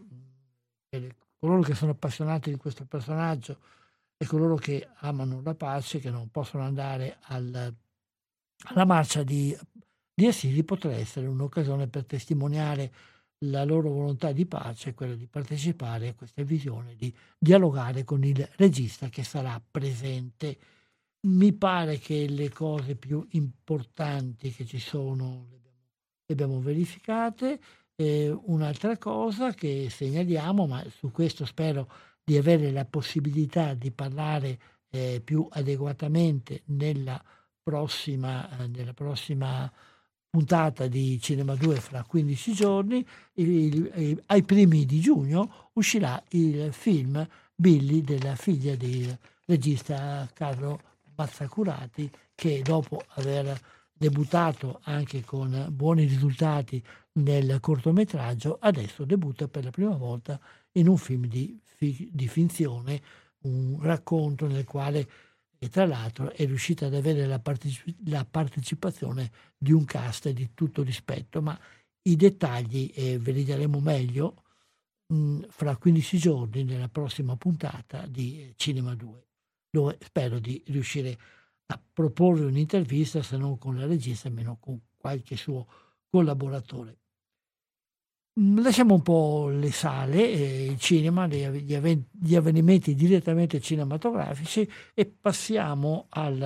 per 0.87 1.15
coloro 1.39 1.61
che 1.61 1.73
sono 1.73 1.91
appassionati 1.91 2.51
di 2.51 2.57
questo 2.57 2.85
personaggio 2.85 3.57
e 4.17 4.25
coloro 4.25 4.55
che 4.55 4.87
amano 4.99 5.41
la 5.41 5.53
pace, 5.53 5.99
che 5.99 6.09
non 6.09 6.29
possono 6.29 6.63
andare 6.63 7.17
al, 7.21 7.75
alla 8.63 8.85
marcia 8.85 9.23
di, 9.23 9.55
di 10.13 10.25
Assisi, 10.25 10.63
potrà 10.63 10.93
essere 10.93 11.27
un'occasione 11.27 11.87
per 11.87 12.05
testimoniare 12.05 12.91
la 13.41 13.63
loro 13.63 13.91
volontà 13.91 14.31
di 14.31 14.47
pace 14.47 14.95
quella 14.95 15.13
di 15.13 15.27
partecipare 15.27 16.09
a 16.09 16.13
questa 16.15 16.41
visione, 16.41 16.95
di 16.95 17.13
dialogare 17.37 18.03
con 18.03 18.23
il 18.23 18.47
regista 18.55 19.09
che 19.09 19.23
sarà 19.23 19.61
presente. 19.69 20.57
Mi 21.27 21.53
pare 21.53 21.99
che 21.99 22.27
le 22.27 22.49
cose 22.49 22.95
più 22.95 23.25
importanti 23.31 24.51
che 24.51 24.65
ci 24.65 24.79
sono 24.79 25.47
le 26.25 26.33
abbiamo 26.33 26.59
verificate. 26.59 27.59
Eh, 27.95 28.29
un'altra 28.29 28.97
cosa 28.97 29.53
che 29.53 29.89
segnaliamo, 29.89 30.67
ma 30.67 30.83
su 30.89 31.11
questo 31.11 31.45
spero 31.45 31.89
di 32.27 32.35
avere 32.35 32.71
la 32.71 32.83
possibilità 32.83 33.73
di 33.73 33.89
parlare 33.89 34.59
eh, 34.89 35.21
più 35.23 35.47
adeguatamente 35.49 36.63
nella 36.65 37.23
prossima, 37.63 38.49
eh, 38.59 38.67
nella 38.67 38.91
prossima 38.91 39.71
puntata 40.29 40.87
di 40.87 41.21
Cinema 41.21 41.55
2 41.55 41.77
fra 41.77 42.03
15 42.03 42.53
giorni, 42.53 43.07
il, 43.35 43.91
il, 43.95 44.23
ai 44.25 44.43
primi 44.43 44.85
di 44.85 44.99
giugno 44.99 45.69
uscirà 45.75 46.21
il 46.31 46.73
film 46.73 47.25
Billy 47.55 48.01
della 48.01 48.35
figlia 48.35 48.75
del 48.75 49.17
regista 49.45 50.29
Carlo 50.33 50.81
Mazzacurati 51.15 52.11
che 52.35 52.61
dopo 52.61 53.05
aver 53.15 53.57
debuttato 53.93 54.81
anche 54.83 55.23
con 55.23 55.67
buoni 55.71 56.03
risultati 56.03 56.83
nel 57.13 57.61
cortometraggio, 57.61 58.57
adesso 58.59 59.05
debutta 59.05 59.47
per 59.47 59.63
la 59.63 59.71
prima 59.71 59.95
volta 59.95 60.37
in 60.73 60.89
un 60.89 60.97
film 60.97 61.25
di, 61.25 61.57
di 61.77 62.27
finzione, 62.27 63.01
un 63.41 63.79
racconto 63.81 64.47
nel 64.47 64.65
quale 64.65 65.07
e 65.59 65.69
tra 65.69 65.85
l'altro 65.85 66.31
è 66.31 66.45
riuscita 66.45 66.85
ad 66.85 66.93
avere 66.93 67.25
la, 67.25 67.39
parteci- 67.39 67.95
la 68.05 68.25
partecipazione 68.25 69.31
di 69.57 69.71
un 69.71 69.85
cast 69.85 70.29
di 70.29 70.51
tutto 70.53 70.83
rispetto, 70.83 71.41
ma 71.41 71.59
i 72.03 72.15
dettagli 72.15 72.91
eh, 72.93 73.17
ve 73.17 73.31
li 73.31 73.43
daremo 73.43 73.79
meglio 73.79 74.43
mh, 75.07 75.47
fra 75.49 75.75
15 75.75 76.17
giorni 76.17 76.63
nella 76.63 76.89
prossima 76.89 77.35
puntata 77.35 78.05
di 78.05 78.53
Cinema 78.55 78.93
2, 78.93 79.27
dove 79.69 79.97
spero 80.01 80.39
di 80.39 80.61
riuscire 80.67 81.17
a 81.67 81.81
proporre 81.93 82.45
un'intervista, 82.45 83.21
se 83.23 83.35
non 83.37 83.57
con 83.57 83.77
la 83.77 83.87
regista, 83.87 84.27
almeno 84.27 84.57
con 84.59 84.79
qualche 84.95 85.35
suo 85.35 85.67
collaboratore. 86.07 86.99
Mm, 88.39 88.59
lasciamo 88.59 88.93
un 88.93 89.01
po' 89.01 89.49
le 89.49 89.71
sale, 89.71 90.29
eh, 90.29 90.65
il 90.65 90.79
cinema, 90.79 91.25
gli, 91.25 91.73
avven- 91.73 92.05
gli, 92.11 92.35
avvenimenti 92.35 92.93
direttamente 92.93 93.59
cinematografici 93.59 94.69
e 94.93 95.05
passiamo 95.07 96.05
al, 96.09 96.39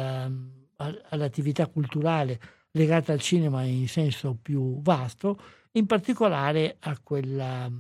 al, 0.78 1.06
all'attività 1.10 1.68
culturale 1.68 2.40
legata 2.72 3.12
al 3.12 3.20
cinema 3.20 3.64
in 3.64 3.90
senso 3.90 4.38
più 4.42 4.82
vasto, 4.82 5.38
in 5.74 5.86
particolare 5.86 6.78
a 6.80 6.98
quella 7.04 7.68
mm, 7.70 7.80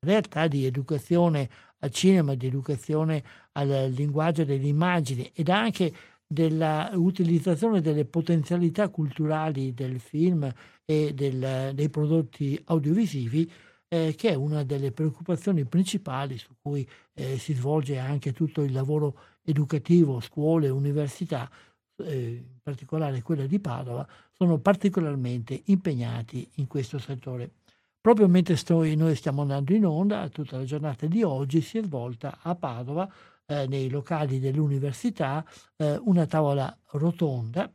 realtà 0.00 0.48
di 0.48 0.64
educazione 0.64 1.48
al 1.78 1.92
cinema, 1.92 2.34
di 2.34 2.46
educazione 2.46 3.22
al 3.52 3.88
linguaggio 3.90 4.44
delle 4.44 4.66
immagini 4.66 5.30
ed 5.32 5.48
anche 5.48 5.92
dell'utilizzazione 6.28 7.80
delle 7.80 8.04
potenzialità 8.04 8.90
culturali 8.90 9.72
del 9.72 9.98
film 9.98 10.52
e 10.84 11.14
del, 11.14 11.72
dei 11.74 11.88
prodotti 11.88 12.60
audiovisivi, 12.66 13.50
eh, 13.88 14.14
che 14.14 14.30
è 14.30 14.34
una 14.34 14.62
delle 14.62 14.92
preoccupazioni 14.92 15.64
principali 15.64 16.36
su 16.36 16.54
cui 16.60 16.86
eh, 17.14 17.38
si 17.38 17.54
svolge 17.54 17.98
anche 17.98 18.32
tutto 18.32 18.62
il 18.62 18.72
lavoro 18.72 19.16
educativo, 19.42 20.20
scuole, 20.20 20.68
università, 20.68 21.50
eh, 21.96 22.44
in 22.44 22.58
particolare 22.62 23.22
quella 23.22 23.46
di 23.46 23.58
Padova, 23.58 24.06
sono 24.32 24.58
particolarmente 24.58 25.62
impegnati 25.64 26.46
in 26.56 26.66
questo 26.66 26.98
settore. 26.98 27.52
Proprio 28.00 28.28
mentre 28.28 28.56
noi 28.94 29.14
stiamo 29.16 29.42
andando 29.42 29.74
in 29.74 29.86
onda, 29.86 30.28
tutta 30.28 30.58
la 30.58 30.64
giornata 30.64 31.06
di 31.06 31.22
oggi 31.22 31.62
si 31.62 31.78
è 31.78 31.82
svolta 31.82 32.38
a 32.42 32.54
Padova 32.54 33.10
eh, 33.48 33.66
nei 33.66 33.88
locali 33.88 34.38
dell'università 34.38 35.44
eh, 35.76 35.98
una 36.04 36.26
tavola 36.26 36.76
rotonda, 36.92 37.70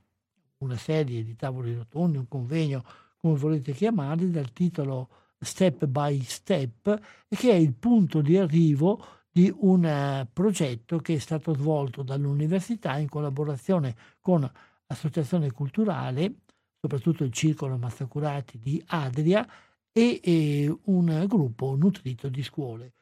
una 0.59 0.77
serie 0.77 1.23
di 1.23 1.35
tavoli 1.35 1.73
rotondi, 1.73 2.17
un 2.17 2.27
convegno, 2.27 2.83
come 3.17 3.37
volete 3.37 3.73
chiamarli, 3.73 4.29
dal 4.29 4.51
titolo 4.53 5.09
Step 5.39 5.85
by 5.85 6.21
Step, 6.21 6.99
che 7.27 7.51
è 7.51 7.55
il 7.55 7.73
punto 7.73 8.21
di 8.21 8.37
arrivo 8.37 9.05
di 9.31 9.51
un 9.61 9.83
uh, 9.83 10.27
progetto 10.31 10.99
che 10.99 11.15
è 11.15 11.19
stato 11.19 11.55
svolto 11.55 12.03
dall'università 12.03 12.97
in 12.97 13.09
collaborazione 13.09 13.95
con 14.21 14.49
associazione 14.85 15.51
culturale, 15.51 16.41
soprattutto 16.79 17.23
il 17.23 17.31
Circolo 17.31 17.77
Mazzacurati 17.77 18.59
di 18.59 18.81
Adria 18.87 19.45
e, 19.91 20.19
e 20.23 20.77
un 20.83 21.25
gruppo 21.27 21.75
nutrito 21.75 22.29
di 22.29 22.43
scuole. 22.43 22.93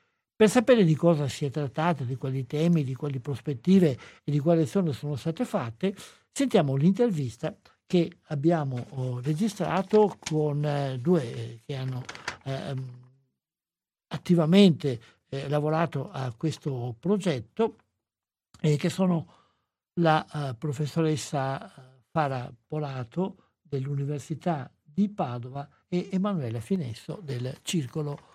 Per 0.41 0.49
sapere 0.49 0.83
di 0.83 0.95
cosa 0.95 1.27
si 1.27 1.45
è 1.45 1.51
trattato, 1.51 2.03
di 2.03 2.15
quali 2.15 2.47
temi, 2.47 2.83
di 2.83 2.95
quali 2.95 3.19
prospettive 3.19 3.95
e 4.23 4.31
di 4.31 4.39
quali 4.39 4.65
sono, 4.65 4.91
sono 4.91 5.15
state 5.15 5.45
fatte, 5.45 5.95
sentiamo 6.31 6.75
l'intervista 6.75 7.55
che 7.85 8.11
abbiamo 8.29 8.87
oh, 8.89 9.21
registrato 9.21 10.17
con 10.19 10.65
eh, 10.65 10.97
due 10.97 11.59
che 11.63 11.75
hanno 11.75 12.01
eh, 12.45 12.75
attivamente 14.07 14.99
eh, 15.29 15.47
lavorato 15.47 16.09
a 16.09 16.33
questo 16.35 16.95
progetto 16.99 17.75
e 18.59 18.77
che 18.77 18.89
sono 18.89 19.27
la 19.99 20.25
uh, 20.27 20.57
professoressa 20.57 21.63
eh, 21.63 22.01
Fara 22.09 22.51
Polato 22.65 23.51
dell'Università 23.61 24.73
di 24.81 25.07
Padova 25.07 25.69
e 25.87 26.09
Emanuela 26.11 26.61
Finesso 26.61 27.19
del 27.21 27.59
Circolo 27.61 28.30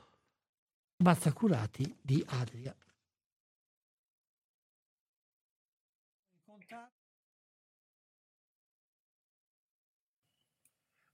Mazzacurati 0.99 1.99
di 2.01 2.25
Adria. 2.27 2.75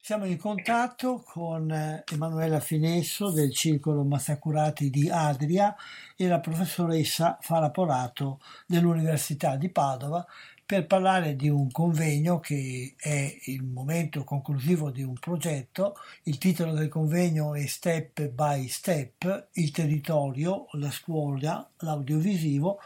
Siamo 0.04 0.24
in 0.24 0.36
contatto 0.36 1.22
con 1.24 1.70
eh, 1.70 2.02
Emanuela 2.10 2.58
Finesso 2.58 3.30
del 3.30 3.52
Circolo 3.52 4.02
Mazzacurati 4.02 4.90
di 4.90 5.08
Adria 5.08 5.76
e 6.16 6.26
la 6.26 6.40
professoressa 6.40 7.38
Faraporato 7.40 8.40
dell'Università 8.66 9.54
di 9.54 9.70
Padova 9.70 10.26
per 10.72 10.86
parlare 10.86 11.36
di 11.36 11.50
un 11.50 11.70
convegno 11.70 12.40
che 12.40 12.94
è 12.96 13.36
il 13.44 13.62
momento 13.62 14.24
conclusivo 14.24 14.90
di 14.90 15.02
un 15.02 15.12
progetto. 15.12 15.96
Il 16.22 16.38
titolo 16.38 16.72
del 16.72 16.88
convegno 16.88 17.54
è 17.54 17.66
Step 17.66 18.30
by 18.30 18.68
Step, 18.68 19.48
il 19.52 19.70
territorio, 19.70 20.68
la 20.70 20.90
scuola, 20.90 21.70
l'audiovisivo 21.80 22.78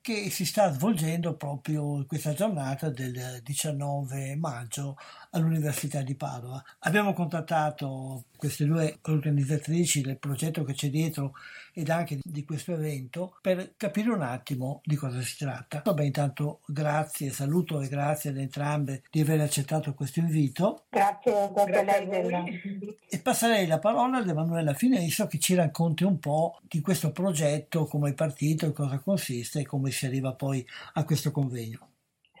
che 0.00 0.30
si 0.30 0.44
sta 0.44 0.72
svolgendo 0.72 1.36
proprio 1.36 2.04
questa 2.06 2.32
giornata 2.32 2.88
del 2.88 3.40
19 3.44 4.34
maggio 4.34 4.96
all'Università 5.30 6.02
di 6.02 6.16
Padova. 6.16 6.60
Abbiamo 6.80 7.12
contattato 7.12 8.24
queste 8.36 8.64
due 8.64 8.98
organizzatrici 9.02 10.00
del 10.00 10.18
progetto 10.18 10.64
che 10.64 10.72
c'è 10.72 10.88
dietro 10.88 11.34
ed 11.78 11.90
anche 11.90 12.18
di 12.20 12.44
questo 12.44 12.72
evento 12.72 13.36
per 13.40 13.74
capire 13.76 14.10
un 14.10 14.22
attimo 14.22 14.80
di 14.82 14.96
cosa 14.96 15.20
si 15.20 15.36
tratta. 15.36 15.82
Vabbè, 15.84 16.02
intanto 16.02 16.60
grazie, 16.66 17.30
saluto 17.30 17.80
e 17.80 17.86
grazie 17.86 18.30
ad 18.30 18.38
entrambe 18.38 19.04
di 19.08 19.20
aver 19.20 19.40
accettato 19.40 19.94
questo 19.94 20.18
invito. 20.18 20.86
Grazie, 20.90 21.52
grazie 21.54 22.98
E 23.08 23.20
passerei 23.20 23.68
la 23.68 23.78
parola 23.78 24.18
ad 24.18 24.28
Emanuela 24.28 24.74
Finesso 24.74 25.28
che 25.28 25.38
ci 25.38 25.54
racconti 25.54 26.02
un 26.02 26.18
po' 26.18 26.58
di 26.62 26.80
questo 26.80 27.12
progetto, 27.12 27.86
come 27.86 28.10
è 28.10 28.14
partito, 28.14 28.66
in 28.66 28.72
cosa 28.72 28.98
consiste 28.98 29.60
e 29.60 29.66
come 29.66 29.92
si 29.92 30.04
arriva 30.06 30.34
poi 30.34 30.66
a 30.94 31.04
questo 31.04 31.30
convegno. 31.30 31.90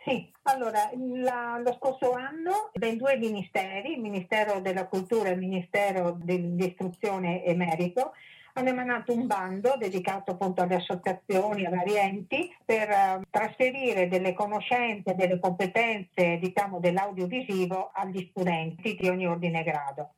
Sì, 0.04 0.32
allora 0.42 0.90
la, 1.22 1.60
lo 1.62 1.74
scorso 1.74 2.12
anno 2.12 2.70
ben 2.72 2.96
due 2.96 3.16
ministeri, 3.18 3.92
il 3.92 4.00
Ministero 4.00 4.58
della 4.60 4.86
Cultura 4.88 5.28
e 5.28 5.32
il 5.32 5.38
Ministero 5.38 6.18
dell'Istruzione 6.20 7.44
e 7.44 7.54
Merito, 7.54 8.14
hanno 8.58 8.70
emanato 8.70 9.12
un 9.12 9.26
bando 9.26 9.76
dedicato 9.78 10.32
appunto 10.32 10.62
alle 10.62 10.76
associazioni, 10.76 11.64
ai 11.64 11.72
vari 11.72 11.96
enti, 11.96 12.54
per 12.64 12.88
uh, 12.88 13.22
trasferire 13.30 14.08
delle 14.08 14.34
conoscenze, 14.34 15.14
delle 15.14 15.38
competenze 15.38 16.38
diciamo, 16.38 16.80
dell'audiovisivo 16.80 17.90
agli 17.94 18.26
studenti 18.30 18.96
di 18.96 19.08
ogni 19.08 19.26
ordine 19.26 19.60
e 19.60 19.64
grado. 19.64 20.12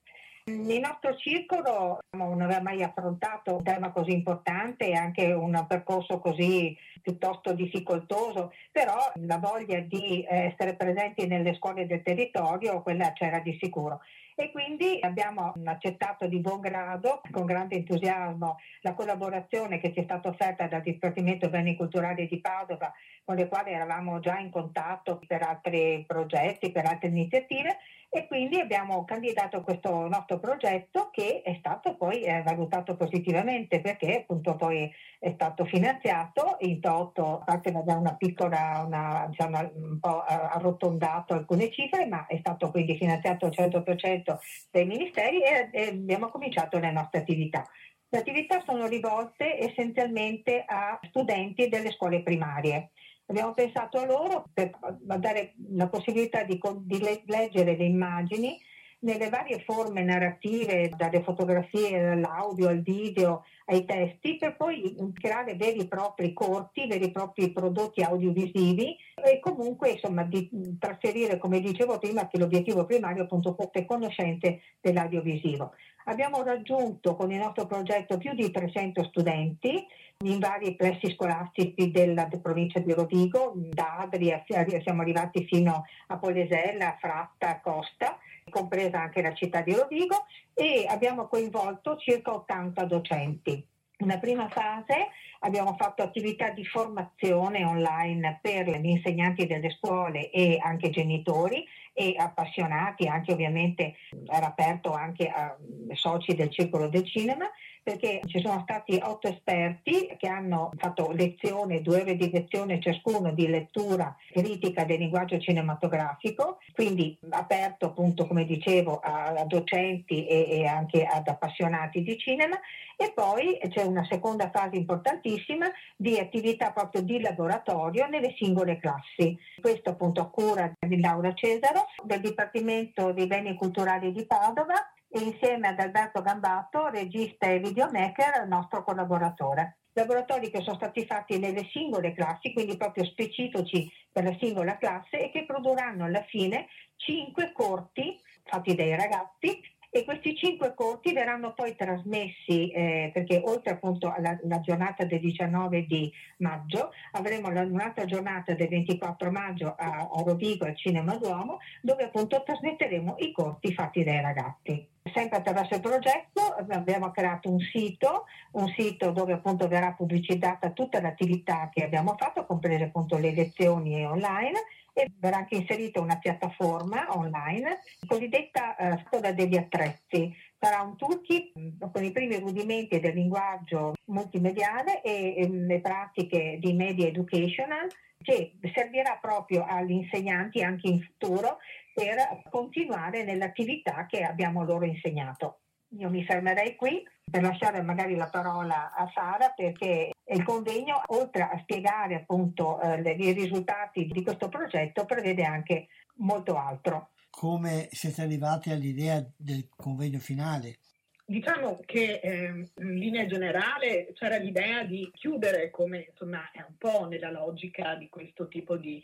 Il 0.44 0.80
nostro 0.80 1.14
circolo 1.16 1.98
non 2.16 2.40
aveva 2.40 2.62
mai 2.62 2.82
affrontato 2.82 3.56
un 3.56 3.62
tema 3.62 3.92
così 3.92 4.12
importante 4.12 4.88
e 4.88 4.94
anche 4.94 5.30
un 5.32 5.64
percorso 5.68 6.18
così 6.18 6.76
piuttosto 7.02 7.52
difficoltoso, 7.52 8.52
però 8.72 8.96
la 9.26 9.38
voglia 9.38 9.78
di 9.80 10.24
essere 10.26 10.74
presenti 10.74 11.26
nelle 11.26 11.54
scuole 11.54 11.86
del 11.86 12.02
territorio, 12.02 12.82
quella 12.82 13.12
c'era 13.12 13.38
di 13.40 13.56
sicuro 13.60 14.00
e 14.40 14.50
quindi 14.50 14.98
abbiamo 15.02 15.52
accettato 15.66 16.26
di 16.26 16.40
buon 16.40 16.60
grado, 16.60 17.20
con 17.30 17.44
grande 17.44 17.76
entusiasmo, 17.76 18.56
la 18.80 18.94
collaborazione 18.94 19.78
che 19.78 19.92
ci 19.92 20.00
è 20.00 20.04
stata 20.04 20.28
offerta 20.28 20.66
dal 20.66 20.80
Dipartimento 20.80 21.50
Beni 21.50 21.76
Culturali 21.76 22.26
di 22.26 22.40
Padova, 22.40 22.90
con 23.30 23.38
le 23.38 23.46
quali 23.46 23.70
eravamo 23.70 24.18
già 24.18 24.38
in 24.38 24.50
contatto 24.50 25.20
per 25.24 25.42
altri 25.42 26.04
progetti, 26.04 26.72
per 26.72 26.84
altre 26.84 27.10
iniziative 27.10 27.76
e 28.08 28.26
quindi 28.26 28.58
abbiamo 28.58 29.04
candidato 29.04 29.62
questo 29.62 30.08
nostro 30.08 30.40
progetto 30.40 31.10
che 31.12 31.42
è 31.42 31.54
stato 31.60 31.94
poi 31.94 32.22
eh, 32.22 32.42
valutato 32.42 32.96
positivamente 32.96 33.80
perché 33.80 34.22
appunto 34.22 34.56
poi 34.56 34.92
è 35.20 35.30
stato 35.34 35.64
finanziato 35.64 36.56
in 36.62 36.80
toto, 36.80 37.38
a 37.38 37.44
parte 37.44 37.70
da 37.70 37.94
una 37.94 38.16
piccola, 38.16 38.82
una, 38.84 39.26
diciamo, 39.28 39.60
un 39.74 40.00
po' 40.00 40.24
arrotondato 40.24 41.34
alcune 41.34 41.70
cifre, 41.70 42.06
ma 42.06 42.26
è 42.26 42.36
stato 42.38 42.72
quindi 42.72 42.96
finanziato 42.96 43.46
al 43.46 43.52
100% 43.54 44.38
dai 44.72 44.86
ministeri 44.86 45.40
e, 45.40 45.68
e 45.70 45.88
abbiamo 45.90 46.30
cominciato 46.30 46.80
le 46.80 46.90
nostre 46.90 47.20
attività. 47.20 47.64
Le 48.12 48.18
attività 48.18 48.60
sono 48.66 48.88
rivolte 48.88 49.56
essenzialmente 49.56 50.64
a 50.66 50.98
studenti 51.04 51.68
delle 51.68 51.92
scuole 51.92 52.24
primarie. 52.24 52.90
Abbiamo 53.30 53.54
pensato 53.54 53.98
a 53.98 54.06
loro 54.06 54.46
per 54.52 54.72
dare 54.98 55.54
la 55.74 55.88
possibilità 55.88 56.42
di, 56.42 56.58
di 56.80 57.00
leggere 57.26 57.76
le 57.76 57.84
immagini 57.84 58.58
nelle 59.02 59.28
varie 59.28 59.60
forme 59.60 60.02
narrative, 60.02 60.90
dalle 60.96 61.22
fotografie 61.22 62.10
all'audio 62.10 62.68
al 62.68 62.82
video 62.82 63.44
ai 63.66 63.84
testi, 63.84 64.36
per 64.36 64.56
poi 64.56 64.96
creare 65.14 65.54
veri 65.54 65.78
e 65.78 65.86
propri 65.86 66.32
corti, 66.32 66.88
veri 66.88 67.04
e 67.04 67.10
propri 67.12 67.52
prodotti 67.52 68.02
audiovisivi 68.02 68.96
e 69.14 69.38
comunque 69.38 69.90
insomma 69.90 70.24
di 70.24 70.76
trasferire, 70.78 71.38
come 71.38 71.60
dicevo 71.60 71.98
prima, 71.98 72.26
che 72.26 72.36
l'obiettivo 72.36 72.84
primario 72.84 73.22
è 73.22 73.24
appunto 73.24 73.54
queste 73.54 73.84
conoscenze 73.84 74.60
dell'audiovisivo. 74.80 75.72
Abbiamo 76.04 76.42
raggiunto 76.42 77.14
con 77.14 77.30
il 77.30 77.38
nostro 77.38 77.66
progetto 77.66 78.16
più 78.16 78.32
di 78.34 78.50
300 78.50 79.04
studenti 79.04 79.86
in 80.24 80.38
vari 80.38 80.74
plessi 80.74 81.12
scolastici 81.12 81.90
della 81.90 82.28
provincia 82.42 82.78
di 82.78 82.92
Rovigo, 82.92 83.52
da 83.54 83.96
Adria 83.98 84.42
siamo 84.44 85.02
arrivati 85.02 85.46
fino 85.46 85.84
a 86.08 86.18
Polesella, 86.18 86.96
Fratta, 87.00 87.60
Costa, 87.60 88.18
compresa 88.50 89.00
anche 89.00 89.22
la 89.22 89.32
città 89.34 89.62
di 89.62 89.74
Rovigo 89.74 90.26
e 90.54 90.84
abbiamo 90.88 91.26
coinvolto 91.26 91.96
circa 91.96 92.34
80 92.34 92.84
docenti. 92.84 93.66
Nella 93.98 94.18
prima 94.18 94.48
fase 94.48 95.08
abbiamo 95.40 95.74
fatto 95.78 96.02
attività 96.02 96.50
di 96.50 96.64
formazione 96.64 97.64
online 97.64 98.38
per 98.42 98.68
gli 98.68 98.88
insegnanti 98.88 99.46
delle 99.46 99.70
scuole 99.70 100.30
e 100.30 100.58
anche 100.60 100.90
genitori 100.90 101.64
e 101.92 102.14
appassionati, 102.16 103.06
anche 103.06 103.32
ovviamente 103.32 103.96
era 104.26 104.46
aperto 104.46 104.92
anche 104.92 105.28
a 105.28 105.56
soci 105.92 106.34
del 106.34 106.50
Circolo 106.50 106.88
del 106.88 107.06
Cinema 107.06 107.50
perché 107.82 108.20
ci 108.26 108.40
sono 108.40 108.60
stati 108.62 108.98
otto 109.02 109.28
esperti 109.28 110.14
che 110.18 110.28
hanno 110.28 110.70
fatto 110.76 111.10
lezione, 111.10 111.82
due 111.82 112.02
ore 112.02 112.16
di 112.16 112.30
lezione 112.30 112.80
ciascuno 112.80 113.32
di 113.32 113.48
lettura 113.48 114.14
critica 114.32 114.84
del 114.84 114.98
linguaggio 114.98 115.38
cinematografico, 115.38 116.58
quindi 116.74 117.18
aperto 117.30 117.86
appunto 117.86 118.26
come 118.26 118.44
dicevo 118.44 119.00
a, 119.02 119.44
docenti 119.46 120.26
e, 120.26 120.66
anche 120.66 121.04
ad 121.04 121.26
appassionati 121.26 122.02
di 122.02 122.18
cinema 122.18 122.58
e 122.96 123.12
poi 123.14 123.58
c'è 123.70 123.82
una 123.82 124.06
seconda 124.08 124.50
fase 124.50 124.76
importantissima 124.76 125.70
di 125.96 126.18
attività 126.18 126.70
proprio 126.70 127.00
di 127.00 127.20
laboratorio 127.20 128.06
nelle 128.06 128.34
singole 128.36 128.78
classi. 128.78 129.36
Questo 129.60 129.90
appunto 129.90 130.20
a 130.20 130.28
cura 130.28 130.70
di 130.78 131.00
Laura 131.00 131.32
Cesaro 131.32 131.86
del 132.04 132.20
Dipartimento 132.20 133.12
dei 133.12 133.26
Beni 133.26 133.54
Culturali 133.54 134.12
di 134.12 134.26
Padova 134.26 134.74
e 135.10 135.20
insieme 135.20 135.68
ad 135.68 135.80
Alberto 135.80 136.22
Gambato, 136.22 136.88
regista 136.88 137.46
e 137.46 137.58
videomaker, 137.58 138.46
nostro 138.46 138.84
collaboratore. 138.84 139.78
Laboratori 139.92 140.50
che 140.50 140.62
sono 140.62 140.76
stati 140.76 141.04
fatti 141.04 141.38
nelle 141.38 141.68
singole 141.72 142.14
classi, 142.14 142.52
quindi 142.52 142.76
proprio 142.76 143.04
specifici 143.04 143.90
per 144.12 144.24
la 144.24 144.36
singola 144.38 144.78
classe 144.78 145.24
e 145.24 145.30
che 145.30 145.44
produrranno 145.44 146.04
alla 146.04 146.22
fine 146.22 146.68
cinque 146.96 147.50
corti 147.52 148.18
fatti 148.44 148.74
dai 148.74 148.94
ragazzi 148.94 149.60
e 149.92 150.04
questi 150.04 150.36
cinque 150.36 150.72
corti 150.74 151.12
verranno 151.12 151.52
poi 151.52 151.74
trasmessi 151.74 152.70
eh, 152.70 153.10
perché 153.12 153.42
oltre 153.44 153.72
appunto 153.72 154.12
alla, 154.12 154.38
alla, 154.42 154.60
giornata 154.60 155.04
del 155.04 155.18
19 155.18 155.84
di 155.86 156.10
maggio 156.38 156.92
avremo 157.12 157.48
un'altra 157.48 158.04
giornata 158.04 158.54
del 158.54 158.68
24 158.68 159.32
maggio 159.32 159.74
a, 159.76 160.08
a 160.12 160.22
Rovigo 160.24 160.64
al 160.64 160.76
Cinema 160.76 161.16
Duomo 161.16 161.58
dove 161.82 162.04
appunto 162.04 162.40
trasmetteremo 162.44 163.16
i 163.18 163.32
corti 163.32 163.74
fatti 163.74 164.04
dai 164.04 164.20
ragazzi. 164.20 164.86
Sempre 165.14 165.38
attraverso 165.38 165.74
il 165.74 165.80
progetto 165.80 166.54
abbiamo 166.58 167.10
creato 167.10 167.50
un 167.50 167.58
sito, 167.58 168.26
un 168.52 168.68
sito 168.76 169.10
dove 169.12 169.32
appunto 169.32 169.66
verrà 169.66 169.92
pubblicizzata 169.92 170.70
tutta 170.70 171.00
l'attività 171.00 171.70
che 171.72 171.84
abbiamo 171.84 172.14
fatto, 172.18 172.44
comprese 172.44 172.84
appunto 172.84 173.16
le 173.16 173.32
lezioni 173.32 174.04
online 174.04 174.60
e 174.92 175.10
verrà 175.18 175.38
anche 175.38 175.56
inserita 175.56 176.00
una 176.00 176.18
piattaforma 176.18 177.16
online 177.16 177.78
cosiddetta 178.06 178.76
eh, 178.76 179.02
Storia 179.06 179.32
degli 179.32 179.56
attrezzi. 179.56 180.34
Sarà 180.58 180.82
un 180.82 180.96
toolkit 180.96 181.58
mm, 181.58 181.90
con 181.90 182.04
i 182.04 182.12
primi 182.12 182.38
rudimenti 182.38 183.00
del 183.00 183.14
linguaggio 183.14 183.94
multimediale 184.06 185.00
e, 185.02 185.34
e 185.38 185.48
le 185.48 185.80
pratiche 185.80 186.58
di 186.60 186.74
media 186.74 187.06
educational 187.06 187.88
che 188.22 188.52
servirà 188.74 189.18
proprio 189.20 189.64
agli 189.64 189.92
insegnanti 189.92 190.62
anche 190.62 190.88
in 190.88 191.00
futuro 191.00 191.56
per 192.00 192.42
continuare 192.48 193.24
nell'attività 193.24 194.06
che 194.06 194.22
abbiamo 194.22 194.64
loro 194.64 194.86
insegnato. 194.86 195.60
Io 195.98 196.08
mi 196.08 196.24
fermerei 196.24 196.74
qui 196.76 197.02
per 197.30 197.42
lasciare 197.42 197.82
magari 197.82 198.14
la 198.16 198.28
parola 198.30 198.94
a 198.94 199.10
Sara 199.12 199.52
perché 199.54 200.12
il 200.24 200.42
convegno, 200.44 201.02
oltre 201.08 201.42
a 201.42 201.58
spiegare 201.60 202.14
appunto 202.14 202.80
eh, 202.80 203.00
i 203.02 203.32
risultati 203.32 204.06
di 204.06 204.22
questo 204.22 204.48
progetto, 204.48 205.04
prevede 205.04 205.44
anche 205.44 205.88
molto 206.16 206.56
altro. 206.56 207.10
Come 207.28 207.88
siete 207.90 208.22
arrivati 208.22 208.70
all'idea 208.70 209.22
del 209.36 209.68
convegno 209.76 210.20
finale? 210.20 210.78
Diciamo 211.26 211.80
che 211.84 212.20
eh, 212.22 212.70
in 212.78 212.94
linea 212.94 213.26
generale 213.26 214.12
c'era 214.14 214.36
l'idea 214.36 214.84
di 214.84 215.10
chiudere, 215.12 215.70
come 215.70 216.06
insomma 216.10 216.50
è 216.50 216.64
un 216.66 216.76
po' 216.76 217.06
nella 217.06 217.30
logica 217.30 217.94
di 217.94 218.08
questo 218.08 218.48
tipo 218.48 218.76
di 218.76 219.00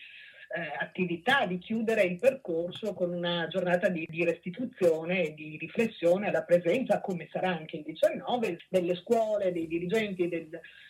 attività 0.79 1.47
di 1.47 1.59
chiudere 1.59 2.03
il 2.03 2.19
percorso 2.19 2.95
con 2.95 3.13
una 3.13 3.47
giornata 3.49 3.89
di, 3.89 4.07
di, 4.09 4.25
restituzione 4.25 5.25
e 5.25 5.35
di 5.35 5.57
riflessione 5.59 6.29
alla 6.29 6.43
presenza, 6.43 7.01
come 7.01 7.29
sarà 7.31 7.51
anche 7.51 7.77
il 7.77 7.83
19, 7.83 8.59
delle 8.69 8.95
scuole, 8.95 9.53
dei 9.53 9.67
dirigenti, 9.67 10.29
del, 10.29 10.49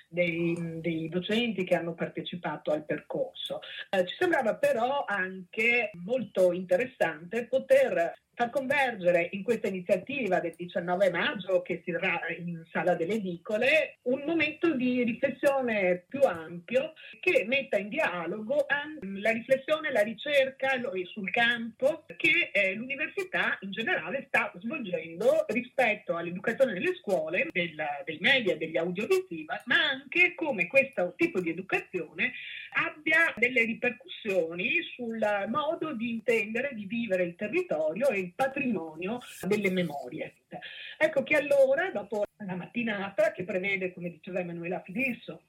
dei, 0.08 0.80
dei, 0.80 1.08
docenti 1.08 1.64
che 1.64 1.74
hanno 1.74 1.94
partecipato 1.94 2.70
al 2.70 2.84
percorso. 2.84 3.60
Eh, 3.90 4.06
ci 4.06 4.14
sembrava 4.18 4.56
però 4.56 5.04
anche 5.06 5.90
molto 6.04 6.52
interessante 6.52 7.46
poter 7.46 8.14
far 8.36 8.50
convergere 8.50 9.30
in 9.32 9.42
questa 9.42 9.68
iniziativa 9.68 10.40
del 10.40 10.52
19 10.54 11.10
maggio 11.10 11.62
che 11.62 11.80
si 11.84 11.90
terrà 11.90 12.20
in 12.36 12.62
Sala 12.70 12.94
delle 12.94 13.14
Edicole 13.14 13.96
un 14.02 14.24
momento 14.26 14.74
di 14.74 15.02
riflessione 15.04 16.04
più 16.06 16.20
ampio 16.20 16.92
che 17.18 17.46
metta 17.48 17.78
in 17.78 17.88
dialogo 17.88 18.66
la 19.00 19.30
riflessione, 19.30 19.90
la 19.90 20.02
ricerca 20.02 20.78
sul 21.04 21.30
campo 21.30 22.04
che 22.16 22.50
eh, 22.52 22.74
l'università 22.74 23.56
in 23.60 23.70
generale 23.70 24.26
sta 24.28 24.52
svolgendo 24.60 25.46
rispetto 25.48 26.14
all'educazione 26.14 26.74
nelle 26.74 26.94
scuole, 26.96 27.48
del, 27.50 27.74
dei 28.04 28.18
media, 28.20 28.56
degli 28.56 28.76
audiovisivi, 28.76 29.46
ma 29.64 29.95
anche 29.96 30.34
come 30.34 30.66
questo 30.66 31.14
tipo 31.16 31.40
di 31.40 31.50
educazione 31.50 32.32
abbia 32.72 33.32
delle 33.36 33.64
ripercussioni 33.64 34.82
sul 34.94 35.18
modo 35.48 35.94
di 35.94 36.10
intendere, 36.10 36.74
di 36.74 36.84
vivere 36.84 37.24
il 37.24 37.34
territorio 37.34 38.08
e 38.08 38.18
il 38.18 38.32
patrimonio 38.34 39.20
delle 39.42 39.70
memorie. 39.70 40.34
Ecco 40.98 41.22
che 41.22 41.36
allora, 41.36 41.90
dopo 41.90 42.24
una 42.38 42.56
mattinata 42.56 43.32
che 43.32 43.44
prevede, 43.44 43.92
come 43.92 44.10
diceva 44.10 44.40
Emanuela 44.40 44.82
Fidisso, 44.82 45.42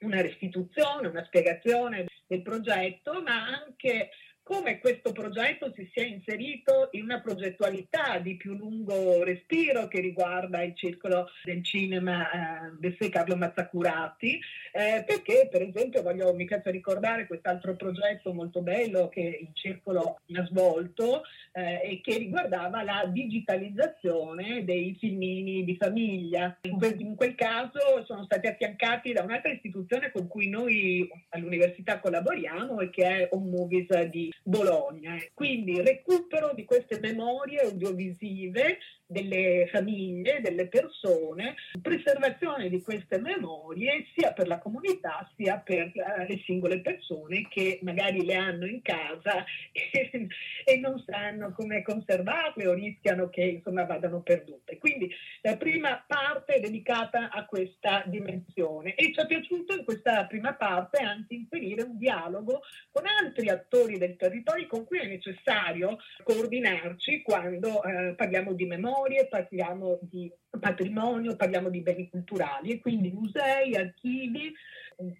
una 0.00 0.20
restituzione, 0.20 1.08
una 1.08 1.24
spiegazione 1.24 2.06
del 2.26 2.42
progetto, 2.42 3.20
ma 3.22 3.46
anche 3.46 4.10
come 4.48 4.78
questo 4.78 5.12
progetto 5.12 5.70
si 5.74 5.86
sia 5.92 6.06
inserito 6.06 6.88
in 6.92 7.02
una 7.02 7.20
progettualità 7.20 8.18
di 8.18 8.34
più 8.36 8.54
lungo 8.54 9.22
respiro 9.22 9.88
che 9.88 10.00
riguarda 10.00 10.62
il 10.62 10.74
circolo 10.74 11.28
del 11.44 11.62
cinema 11.62 12.30
eh, 12.30 12.72
del 12.78 13.10
Carlo 13.10 13.36
Mazzacurati, 13.36 14.40
eh, 14.72 15.04
perché 15.06 15.48
per 15.50 15.60
esempio 15.60 16.00
voglio 16.00 16.32
mi 16.32 16.46
piace 16.46 16.70
ricordare 16.70 17.26
quest'altro 17.26 17.76
progetto 17.76 18.32
molto 18.32 18.62
bello 18.62 19.10
che 19.10 19.20
il 19.20 19.50
circolo 19.52 20.18
ha 20.34 20.46
svolto 20.46 21.24
eh, 21.52 21.82
e 21.84 22.00
che 22.00 22.16
riguardava 22.16 22.82
la 22.82 23.04
digitalizzazione 23.06 24.64
dei 24.64 24.96
filmini 24.98 25.62
di 25.62 25.76
famiglia. 25.76 26.56
In 26.62 26.78
quel, 26.78 26.98
in 26.98 27.16
quel 27.16 27.34
caso 27.34 28.02
sono 28.06 28.24
stati 28.24 28.46
affiancati 28.46 29.12
da 29.12 29.24
un'altra 29.24 29.52
istituzione 29.52 30.10
con 30.10 30.26
cui 30.26 30.48
noi 30.48 31.06
all'università 31.30 32.00
collaboriamo 32.00 32.80
e 32.80 32.88
che 32.88 33.04
è 33.04 33.28
Home 33.32 33.50
Movies 33.50 34.04
di 34.04 34.32
Bologna. 34.42 35.16
Quindi 35.34 35.80
recupero 35.82 36.52
di 36.54 36.64
queste 36.64 36.98
memorie 37.00 37.60
audiovisive 37.60 38.78
delle 39.08 39.68
famiglie, 39.72 40.40
delle 40.42 40.68
persone, 40.68 41.54
preservazione 41.80 42.68
di 42.68 42.82
queste 42.82 43.18
memorie 43.18 44.06
sia 44.14 44.32
per 44.32 44.46
la 44.46 44.58
comunità 44.58 45.28
sia 45.34 45.56
per 45.56 45.90
uh, 45.94 46.26
le 46.28 46.42
singole 46.44 46.80
persone 46.80 47.48
che 47.48 47.78
magari 47.82 48.24
le 48.24 48.34
hanno 48.34 48.66
in 48.66 48.82
casa 48.82 49.44
e, 49.72 50.28
e, 50.64 50.78
non 50.78 51.02
sanno 51.06 51.52
come 51.52 51.82
conservarle 51.82 52.66
o 52.66 52.74
rischiano 52.74 53.30
che 53.30 53.42
insomma 53.44 53.84
vadano 53.84 54.20
perdute. 54.20 54.76
Quindi 54.76 55.10
la 55.40 55.56
prima 55.56 56.04
parte 56.06 56.54
è 56.54 56.60
dedicata 56.60 57.30
a 57.30 57.46
questa 57.46 58.02
dimensione 58.06 58.94
e 58.94 59.12
ci 59.14 59.20
è 59.20 59.26
piaciuto 59.26 59.74
in 59.74 59.84
questa 59.84 60.26
prima 60.26 60.52
parte 60.52 61.02
anche 61.02 61.34
inserire 61.34 61.82
un 61.82 61.96
dialogo 61.96 62.60
con 62.92 63.04
altri 63.06 63.48
attori 63.48 63.96
del 63.96 64.16
territorio 64.16 64.66
con 64.66 64.84
cui 64.84 64.98
è 64.98 65.06
necessario 65.06 65.96
coordinarci 66.22 67.22
quando 67.22 67.82
eh, 67.82 68.12
parliamo 68.14 68.52
di 68.52 68.66
memoria 68.66 68.96
memorie, 68.98 69.28
parliamo 69.28 69.98
di 70.02 70.30
patrimonio, 70.58 71.36
parliamo 71.36 71.68
di 71.70 71.80
beni 71.80 72.08
culturali. 72.10 72.72
E 72.72 72.80
quindi 72.80 73.10
musei, 73.10 73.76
archivi. 73.76 74.52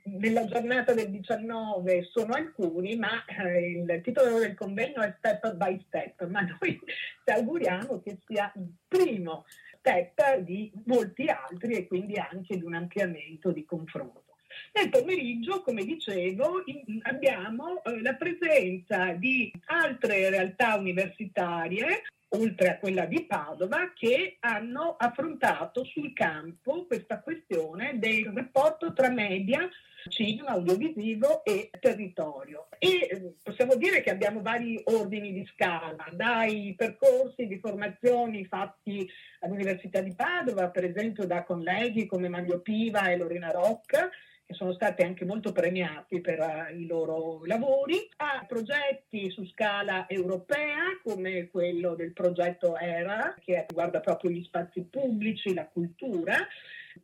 Nella 0.04 0.44
giornata 0.46 0.92
del 0.92 1.08
19 1.10 2.02
sono 2.10 2.34
alcuni, 2.34 2.96
ma 2.96 3.24
eh, 3.26 3.70
il 3.70 4.00
titolo 4.02 4.38
del 4.38 4.54
convegno 4.54 5.02
è 5.02 5.14
Step 5.18 5.54
by 5.54 5.80
Step, 5.86 6.26
ma 6.26 6.40
noi 6.40 6.80
ci 7.24 7.32
auguriamo 7.32 8.02
che 8.02 8.18
sia 8.26 8.52
il 8.56 8.68
primo 8.88 9.44
step 9.78 10.38
di 10.38 10.72
molti 10.86 11.26
altri 11.28 11.74
e 11.74 11.86
quindi 11.86 12.18
anche 12.18 12.58
di 12.58 12.64
un 12.64 12.74
ampliamento 12.74 13.52
di 13.52 13.64
confronto. 13.64 14.24
Nel 14.72 14.88
pomeriggio, 14.88 15.62
come 15.62 15.84
dicevo, 15.84 16.62
in, 16.66 16.98
abbiamo 17.02 17.80
eh, 17.84 18.02
la 18.02 18.14
presenza 18.14 19.12
di 19.12 19.52
altre 19.66 20.28
realtà 20.28 20.74
universitarie 20.74 22.02
oltre 22.30 22.68
a 22.68 22.78
quella 22.78 23.06
di 23.06 23.24
Padova, 23.24 23.92
che 23.94 24.36
hanno 24.40 24.96
affrontato 24.98 25.84
sul 25.84 26.12
campo 26.12 26.86
questa 26.86 27.20
questione 27.20 27.98
del 27.98 28.30
rapporto 28.34 28.92
tra 28.92 29.10
media, 29.10 29.68
cinema, 30.08 30.50
audiovisivo 30.50 31.44
e 31.44 31.70
territorio. 31.80 32.68
E 32.78 33.08
eh, 33.10 33.34
possiamo 33.42 33.76
dire 33.76 34.00
che 34.00 34.10
abbiamo 34.10 34.42
vari 34.42 34.80
ordini 34.84 35.32
di 35.32 35.48
scala, 35.52 36.06
dai 36.12 36.74
percorsi 36.76 37.46
di 37.46 37.58
formazioni 37.58 38.44
fatti 38.44 39.08
all'Università 39.40 40.00
di 40.00 40.14
Padova, 40.14 40.68
per 40.70 40.84
esempio 40.84 41.26
da 41.26 41.44
colleghi 41.44 42.06
come 42.06 42.28
Mario 42.28 42.60
Piva 42.60 43.08
e 43.10 43.16
Lorena 43.16 43.50
Rocca, 43.50 44.08
che 44.48 44.54
sono 44.54 44.72
stati 44.72 45.02
anche 45.02 45.26
molto 45.26 45.52
premiati 45.52 46.22
per 46.22 46.38
uh, 46.40 46.74
i 46.74 46.86
loro 46.86 47.44
lavori, 47.44 48.08
a 48.16 48.46
progetti 48.48 49.28
su 49.30 49.44
scala 49.44 50.08
europea 50.08 50.98
come 51.04 51.50
quello 51.50 51.94
del 51.94 52.14
progetto 52.14 52.78
ERA, 52.78 53.34
che 53.44 53.66
riguarda 53.68 54.00
proprio 54.00 54.30
gli 54.30 54.42
spazi 54.42 54.80
pubblici, 54.88 55.52
la 55.52 55.66
cultura, 55.66 56.34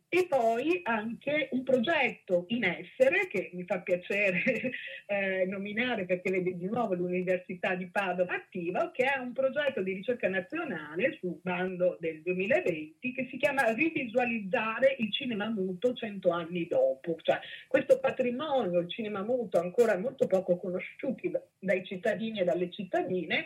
e 0.09 0.27
poi 0.27 0.81
anche 0.83 1.49
un 1.51 1.63
progetto 1.63 2.45
in 2.49 2.63
essere 2.63 3.27
che 3.27 3.51
mi 3.53 3.63
fa 3.65 3.79
piacere 3.81 4.43
eh, 5.07 5.45
nominare 5.45 6.05
perché 6.05 6.31
vede 6.31 6.55
di 6.55 6.65
nuovo 6.65 6.93
l'Università 6.93 7.75
di 7.75 7.87
Padova 7.87 8.33
attiva, 8.33 8.91
che 8.91 9.05
è 9.05 9.17
un 9.17 9.33
progetto 9.33 9.81
di 9.81 9.93
ricerca 9.93 10.29
nazionale 10.29 11.17
sul 11.19 11.39
bando 11.41 11.97
del 11.99 12.21
2020 12.21 13.13
che 13.13 13.27
si 13.29 13.37
chiama 13.37 13.73
Rivisualizzare 13.73 14.95
il 14.99 15.11
cinema 15.11 15.49
muto 15.49 15.93
cento 15.93 16.29
anni 16.29 16.67
dopo. 16.67 17.17
Cioè, 17.21 17.39
questo 17.67 17.99
patrimonio, 17.99 18.79
il 18.79 18.89
cinema 18.89 19.23
muto, 19.23 19.59
ancora 19.59 19.97
molto 19.97 20.27
poco 20.27 20.57
conosciuti 20.57 21.31
dai 21.59 21.85
cittadini 21.85 22.39
e 22.39 22.43
dalle 22.43 22.71
cittadine, 22.71 23.45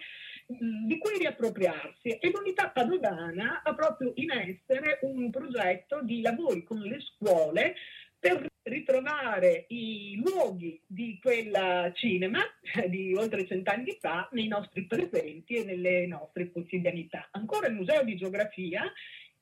di 0.51 0.97
cui 0.97 1.19
riappropriarsi 1.19 2.09
e 2.09 2.31
l'unità 2.31 2.69
padovana 2.69 3.61
ha 3.63 3.75
proprio 3.75 4.13
in 4.15 4.31
essere 4.31 4.97
un 5.03 5.29
progetto 5.29 6.01
di 6.01 6.21
lavori 6.21 6.63
con 6.63 6.79
le 6.79 6.99
scuole 6.99 7.75
per 8.17 8.47
ritrovare 8.63 9.65
i 9.69 10.19
luoghi 10.23 10.81
di 10.85 11.19
quel 11.21 11.91
cinema 11.93 12.39
di 12.89 13.13
oltre 13.13 13.45
cent'anni 13.45 13.95
fa 13.99 14.27
nei 14.31 14.47
nostri 14.47 14.85
presenti 14.85 15.55
e 15.55 15.65
nelle 15.65 16.07
nostre 16.07 16.51
quotidianità. 16.51 17.29
Ancora 17.31 17.67
il 17.67 17.75
Museo 17.75 18.03
di 18.03 18.17
Geografia, 18.17 18.91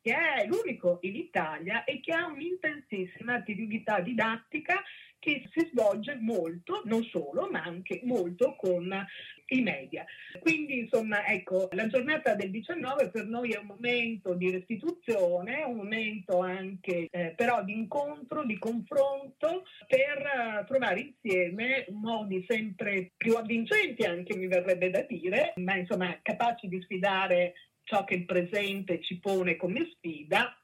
che 0.02 0.14
è 0.14 0.46
l'unico 0.46 1.00
in 1.02 1.16
Italia 1.16 1.86
e 1.86 2.02
che 2.02 2.12
ha 2.12 2.28
un'intensissima 2.28 3.34
attività 3.34 4.02
didattica 4.02 4.84
che 5.20 5.50
si 5.52 5.68
svolge 5.72 6.16
molto, 6.20 6.82
non 6.86 7.04
solo, 7.04 7.50
ma 7.50 7.64
anche 7.64 8.02
molto 8.04 8.56
con 8.56 9.06
i 9.48 9.62
media. 9.62 10.06
Quindi, 10.40 10.80
insomma, 10.80 11.26
ecco, 11.26 11.70
la 11.72 11.88
giornata 11.88 12.36
del 12.36 12.52
19 12.52 13.10
per 13.10 13.26
noi 13.26 13.52
è 13.52 13.58
un 13.58 13.66
momento 13.66 14.34
di 14.34 14.52
restituzione, 14.52 15.64
un 15.64 15.76
momento 15.76 16.40
anche 16.40 17.08
eh, 17.10 17.34
però 17.36 17.64
di 17.64 17.74
incontro, 17.74 18.44
di 18.44 18.58
confronto 18.58 19.64
per 19.88 20.62
uh, 20.62 20.66
trovare 20.66 21.00
insieme 21.00 21.86
modi 21.90 22.46
sempre 22.48 23.12
più 23.16 23.36
avvincenti 23.36 24.04
anche 24.04 24.36
mi 24.36 24.48
verrebbe 24.48 24.90
da 24.90 25.02
dire, 25.02 25.54
ma 25.58 25.76
insomma 25.76 26.18
capaci 26.22 26.68
di 26.68 26.82
sfidare 26.82 27.54
ciò 27.84 28.04
che 28.04 28.16
il 28.16 28.26
presente 28.26 29.02
ci 29.02 29.20
pone 29.20 29.56
come 29.56 29.90
sfida 29.96 30.58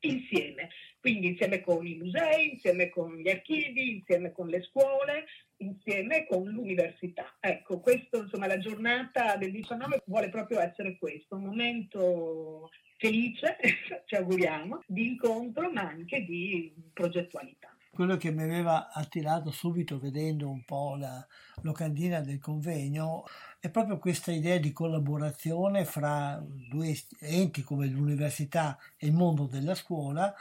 insieme, 0.00 0.70
quindi 1.00 1.28
insieme 1.28 1.60
con 1.62 1.86
i 1.86 1.96
musei, 1.96 2.52
insieme 2.52 2.90
con 2.90 3.16
gli 3.16 3.28
archivi, 3.28 3.96
insieme 3.96 4.32
con 4.32 4.48
le 4.48 4.62
scuole, 4.62 5.24
insieme 5.58 6.26
con 6.26 6.44
l'università. 6.44 7.36
Ecco, 7.40 7.80
questo, 7.80 8.22
insomma, 8.22 8.46
la 8.46 8.58
giornata 8.58 9.36
del 9.36 9.50
19 9.50 10.02
vuole 10.06 10.28
proprio 10.28 10.60
essere 10.60 10.98
questo, 10.98 11.36
un 11.36 11.44
momento 11.44 12.70
felice, 12.98 13.56
ci 14.04 14.14
auguriamo, 14.14 14.82
di 14.86 15.06
incontro 15.06 15.70
ma 15.72 15.88
anche 15.88 16.24
di 16.24 16.72
progettualità. 16.92 17.74
Quello 17.92 18.16
che 18.16 18.30
mi 18.30 18.42
aveva 18.42 18.92
attirato 18.92 19.50
subito 19.50 19.98
vedendo 19.98 20.48
un 20.48 20.62
po' 20.64 20.94
la 20.96 21.26
locandina 21.62 22.20
del 22.20 22.38
convegno 22.38 23.24
è 23.58 23.68
proprio 23.68 23.98
questa 23.98 24.30
idea 24.30 24.58
di 24.58 24.72
collaborazione 24.72 25.84
fra 25.84 26.42
due 26.42 26.96
enti 27.18 27.62
come 27.62 27.88
l'università 27.88 28.78
e 28.96 29.08
il 29.08 29.12
mondo 29.12 29.46
della 29.46 29.74
scuola. 29.74 30.32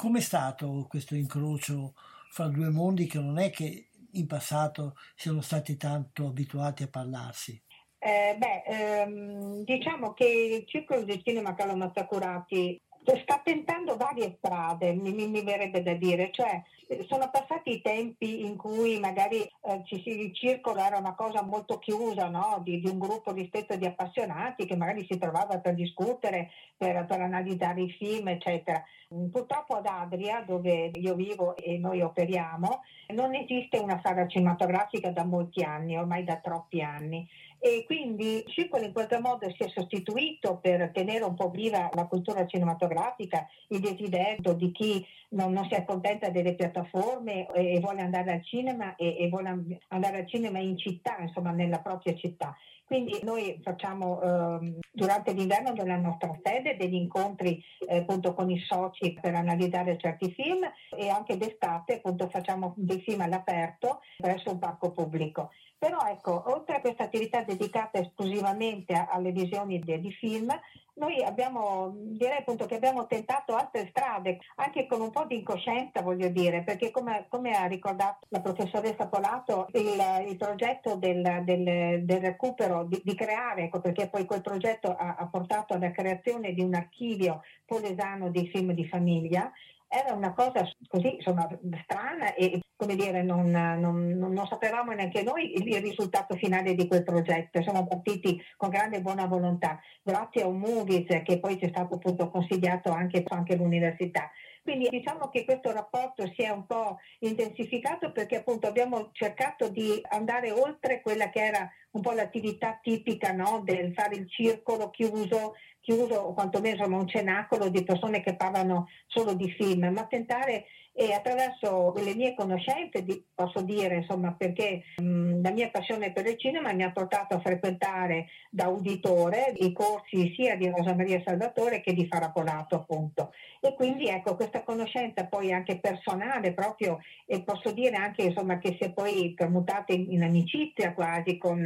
Com'è 0.00 0.20
stato 0.20 0.86
questo 0.88 1.14
incrocio 1.14 1.92
fra 2.30 2.48
due 2.48 2.70
mondi 2.70 3.04
che 3.04 3.18
non 3.18 3.36
è 3.36 3.50
che 3.50 3.90
in 4.12 4.26
passato 4.26 4.94
siano 5.14 5.42
stati 5.42 5.76
tanto 5.76 6.28
abituati 6.28 6.84
a 6.84 6.88
parlarsi? 6.88 7.62
Eh, 7.98 8.34
beh, 8.38 8.62
ehm, 8.64 9.62
diciamo 9.62 10.14
che 10.14 10.24
il 10.24 10.66
Circolo 10.66 11.02
di 11.02 11.20
Cinema 11.22 11.54
Carlo 11.54 11.76
Mazzacurati 11.76 12.80
sta 13.22 13.40
tentando 13.42 13.96
varie 13.96 14.36
strade, 14.38 14.92
mi, 14.92 15.12
mi, 15.12 15.42
verrebbe 15.42 15.82
da 15.82 15.94
dire, 15.94 16.30
cioè 16.32 16.62
sono 17.08 17.30
passati 17.30 17.72
i 17.72 17.80
tempi 17.80 18.44
in 18.44 18.56
cui 18.56 18.98
magari 18.98 19.42
eh, 19.42 19.82
ci 19.84 20.00
si, 20.02 20.20
il 20.20 20.34
circolo 20.34 20.80
era 20.80 20.98
una 20.98 21.14
cosa 21.14 21.42
molto 21.42 21.78
chiusa, 21.78 22.28
no? 22.28 22.60
di, 22.62 22.80
di, 22.80 22.88
un 22.88 22.98
gruppo 22.98 23.32
ristretto 23.32 23.76
di 23.76 23.86
appassionati 23.86 24.66
che 24.66 24.76
magari 24.76 25.06
si 25.08 25.16
trovava 25.18 25.58
per 25.60 25.74
discutere, 25.74 26.50
per, 26.76 27.06
per 27.06 27.20
analizzare 27.20 27.82
i 27.82 27.90
film, 27.90 28.28
eccetera. 28.28 28.82
Purtroppo 29.08 29.74
ad 29.74 29.86
Adria, 29.86 30.44
dove 30.46 30.90
io 30.94 31.14
vivo 31.14 31.56
e 31.56 31.78
noi 31.78 32.00
operiamo, 32.00 32.82
non 33.08 33.34
esiste 33.34 33.78
una 33.78 34.00
sala 34.04 34.28
cinematografica 34.28 35.10
da 35.10 35.24
molti 35.24 35.62
anni, 35.62 35.96
ormai 35.96 36.22
da 36.22 36.36
troppi 36.36 36.80
anni 36.80 37.28
e 37.60 37.84
quindi 37.84 38.36
il 38.38 38.44
circolo 38.46 38.84
in 38.84 38.92
qualche 38.92 39.18
modo 39.20 39.48
si 39.50 39.62
è 39.62 39.68
sostituito 39.68 40.58
per 40.60 40.90
tenere 40.92 41.24
un 41.24 41.34
po' 41.34 41.50
viva 41.50 41.90
la 41.92 42.06
cultura 42.06 42.46
cinematografica, 42.46 43.46
il 43.68 43.80
desiderio 43.80 44.54
di 44.54 44.72
chi 44.72 45.06
non, 45.30 45.52
non 45.52 45.66
si 45.68 45.74
accontenta 45.74 46.30
delle 46.30 46.54
piattaforme 46.54 47.46
e, 47.52 47.74
e 47.74 47.80
vuole 47.80 48.00
andare 48.00 48.32
al 48.32 48.44
cinema 48.44 48.96
e, 48.96 49.16
e, 49.18 49.28
vuole 49.28 49.78
andare 49.88 50.18
al 50.18 50.28
cinema 50.28 50.58
in 50.58 50.78
città, 50.78 51.18
insomma 51.20 51.50
nella 51.50 51.80
propria 51.80 52.14
città. 52.14 52.56
Quindi 52.90 53.20
noi 53.22 53.60
facciamo 53.62 54.20
eh, 54.20 54.78
durante 54.90 55.32
l'inverno 55.32 55.72
nella 55.72 55.96
nostra 55.96 56.36
sede 56.42 56.76
degli 56.76 56.94
incontri 56.94 57.62
eh, 57.86 57.98
appunto 57.98 58.34
con 58.34 58.50
i 58.50 58.58
soci 58.66 59.16
per 59.20 59.36
analizzare 59.36 59.96
certi 59.96 60.32
film 60.32 60.68
e 60.96 61.08
anche 61.08 61.36
d'estate 61.36 61.98
appunto 61.98 62.28
facciamo 62.28 62.74
dei 62.76 63.00
film 63.00 63.20
all'aperto 63.20 64.00
presso 64.16 64.50
un 64.50 64.58
parco 64.58 64.90
pubblico. 64.90 65.50
Però 65.80 65.98
ecco, 66.06 66.42
oltre 66.52 66.76
a 66.76 66.80
questa 66.82 67.04
attività 67.04 67.42
dedicata 67.42 67.98
esclusivamente 67.98 68.92
alle 68.92 69.32
visioni 69.32 69.78
di 69.78 70.12
film, 70.12 70.54
noi 70.96 71.22
abbiamo, 71.22 71.94
direi 71.94 72.36
appunto 72.36 72.66
che 72.66 72.74
abbiamo 72.74 73.06
tentato 73.06 73.54
altre 73.54 73.86
strade, 73.88 74.40
anche 74.56 74.86
con 74.86 75.00
un 75.00 75.10
po' 75.10 75.24
di 75.24 75.36
incoscienza 75.36 76.02
voglio 76.02 76.28
dire, 76.28 76.64
perché 76.64 76.90
come, 76.90 77.24
come 77.30 77.52
ha 77.52 77.64
ricordato 77.64 78.26
la 78.28 78.42
professoressa 78.42 79.06
Polato, 79.06 79.68
il, 79.72 80.28
il 80.28 80.36
progetto 80.36 80.96
del, 80.96 81.40
del, 81.44 82.04
del 82.04 82.20
recupero, 82.20 82.84
di, 82.84 83.00
di, 83.02 83.14
creare, 83.14 83.62
ecco 83.62 83.80
perché 83.80 84.10
poi 84.10 84.26
quel 84.26 84.42
progetto 84.42 84.94
ha, 84.94 85.16
ha 85.18 85.26
portato 85.28 85.72
alla 85.72 85.92
creazione 85.92 86.52
di 86.52 86.60
un 86.60 86.74
archivio 86.74 87.40
polesano 87.64 88.28
dei 88.28 88.48
film 88.48 88.72
di 88.72 88.86
famiglia, 88.86 89.50
era 89.92 90.14
una 90.14 90.32
cosa 90.32 90.64
così 90.86 91.16
insomma 91.16 91.48
strana 91.82 92.32
e 92.34 92.60
come 92.76 92.94
dire 92.94 93.24
non, 93.24 93.50
non, 93.50 94.16
non, 94.16 94.46
sapevamo 94.46 94.92
neanche 94.92 95.24
noi 95.24 95.52
il 95.52 95.82
risultato 95.82 96.36
finale 96.36 96.74
di 96.74 96.86
quel 96.86 97.02
progetto. 97.02 97.60
Siamo 97.60 97.86
partiti 97.86 98.40
con 98.56 98.70
grande 98.70 99.02
buona 99.02 99.26
volontà 99.26 99.80
grazie 100.02 100.42
a 100.42 100.46
un 100.46 100.58
movies 100.58 101.06
che 101.24 101.40
poi 101.40 101.58
ci 101.58 101.66
è 101.66 101.68
stato 101.70 101.96
appunto 101.96 102.30
consigliato 102.30 102.92
anche, 102.92 103.24
anche 103.26 103.54
all'università 103.54 104.30
quindi 104.62 104.88
diciamo 104.88 105.28
che 105.28 105.44
questo 105.44 105.72
rapporto 105.72 106.30
si 106.34 106.42
è 106.42 106.50
un 106.50 106.66
po' 106.66 106.98
intensificato 107.20 108.12
perché 108.12 108.36
appunto 108.36 108.66
abbiamo 108.66 109.10
cercato 109.12 109.68
di 109.68 110.00
andare 110.10 110.50
oltre 110.50 111.00
quella 111.00 111.30
che 111.30 111.44
era 111.44 111.70
un 111.92 112.02
po' 112.02 112.12
l'attività 112.12 112.78
tipica 112.80 113.32
no, 113.32 113.62
del 113.64 113.92
fare 113.94 114.16
il 114.16 114.30
circolo 114.30 114.90
chiuso, 114.90 115.54
chiuso 115.80 116.14
o 116.14 116.34
quantomeno 116.34 116.86
un 116.86 117.08
cenacolo 117.08 117.68
di 117.68 117.82
persone 117.82 118.22
che 118.22 118.36
parlano 118.36 118.88
solo 119.06 119.34
di 119.34 119.50
film, 119.52 119.88
ma 119.88 120.06
tentare 120.06 120.66
e 120.92 121.12
attraverso 121.12 121.92
le 121.96 122.14
mie 122.14 122.34
conoscenze 122.34 123.04
posso 123.34 123.62
dire 123.62 123.96
insomma 123.96 124.34
perché 124.34 124.82
mh, 124.96 125.40
la 125.40 125.50
mia 125.50 125.70
passione 125.70 126.12
per 126.12 126.26
il 126.26 126.38
cinema 126.38 126.72
mi 126.72 126.82
ha 126.82 126.90
portato 126.90 127.34
a 127.34 127.40
frequentare 127.40 128.26
da 128.50 128.68
uditore 128.68 129.52
i 129.56 129.72
corsi 129.72 130.32
sia 130.34 130.56
di 130.56 130.68
Rosa 130.68 130.94
Maria 130.94 131.22
Salvatore 131.24 131.80
che 131.80 131.94
di 131.94 132.06
Farapolato 132.06 132.74
appunto 132.74 133.32
e 133.60 133.74
quindi 133.74 134.08
ecco 134.08 134.34
questa 134.34 134.62
conoscenza 134.62 135.26
poi 135.26 135.52
anche 135.52 135.78
personale 135.78 136.52
proprio 136.52 136.98
e 137.24 137.42
posso 137.42 137.72
dire 137.72 137.96
anche 137.96 138.22
insomma 138.22 138.58
che 138.58 138.76
si 138.78 138.88
è 138.88 138.92
poi 138.92 139.34
tramutata 139.34 139.92
in, 139.92 140.10
in 140.10 140.22
amicizia 140.22 140.92
quasi 140.92 141.38
con 141.38 141.64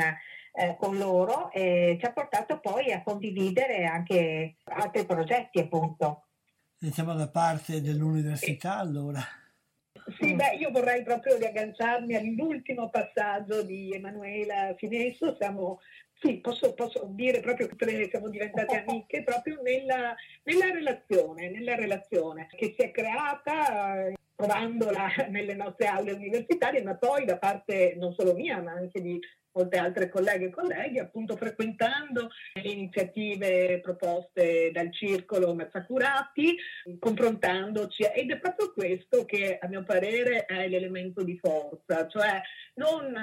eh, 0.57 0.77
con 0.79 0.97
loro 0.97 1.51
e 1.51 1.97
ci 1.99 2.07
ha 2.07 2.13
portato 2.13 2.61
poi 2.61 2.93
a 2.93 3.03
condividere 3.03 3.87
anche 3.87 4.57
altri 4.65 5.05
progetti 5.05 5.59
appunto. 5.59 6.24
Siamo 6.93 7.15
da 7.15 7.29
parte 7.29 7.81
dell'università 7.81 8.77
allora. 8.77 9.21
Sì, 10.19 10.35
beh, 10.35 10.57
io 10.57 10.71
vorrei 10.71 11.03
proprio 11.03 11.39
riagganciarmi 11.39 12.15
all'ultimo 12.15 12.91
passaggio 12.91 13.63
di 13.63 13.91
Emanuela 13.91 14.75
Finesso, 14.77 15.35
siamo, 15.39 15.81
sì, 16.21 16.41
posso, 16.41 16.75
posso 16.75 17.07
dire 17.11 17.41
proprio 17.41 17.69
che 17.69 18.09
siamo 18.11 18.29
diventate 18.29 18.85
amiche 18.87 19.23
proprio 19.23 19.63
nella, 19.63 20.15
nella 20.43 20.71
relazione, 20.71 21.49
nella 21.49 21.75
relazione 21.75 22.49
che 22.55 22.75
si 22.77 22.85
è 22.85 22.91
creata 22.91 24.07
eh, 24.07 24.15
provandola 24.35 25.09
nelle 25.31 25.55
nostre 25.55 25.87
aule 25.87 26.13
universitarie, 26.13 26.83
ma 26.83 26.97
poi 26.97 27.25
da 27.25 27.39
parte 27.39 27.95
non 27.97 28.13
solo 28.13 28.35
mia, 28.35 28.61
ma 28.61 28.73
anche 28.73 29.01
di 29.01 29.19
molte 29.55 29.79
altre 29.79 30.09
colleghe 30.09 30.47
e 30.47 30.51
colleghi, 30.51 30.99
appunto 30.99 31.37
frequentando 31.37 32.31
le 32.55 32.69
iniziative 32.69 33.81
proposte 33.81 34.71
dal 34.73 34.93
circolo 34.93 35.55
Mazzacurati, 35.55 36.57
confrontandoci 36.99 38.03
ed 38.15 38.31
è 38.31 38.39
proprio 38.39 38.73
questo 38.73 39.25
che 39.25 39.59
a 39.61 39.69
mio 39.69 39.85
parere 39.85 40.45
è 40.45 40.69
l'elemento 40.69 41.23
di 41.23 41.39
forza, 41.41 42.07
cioè 42.09 42.41
non 42.75 43.15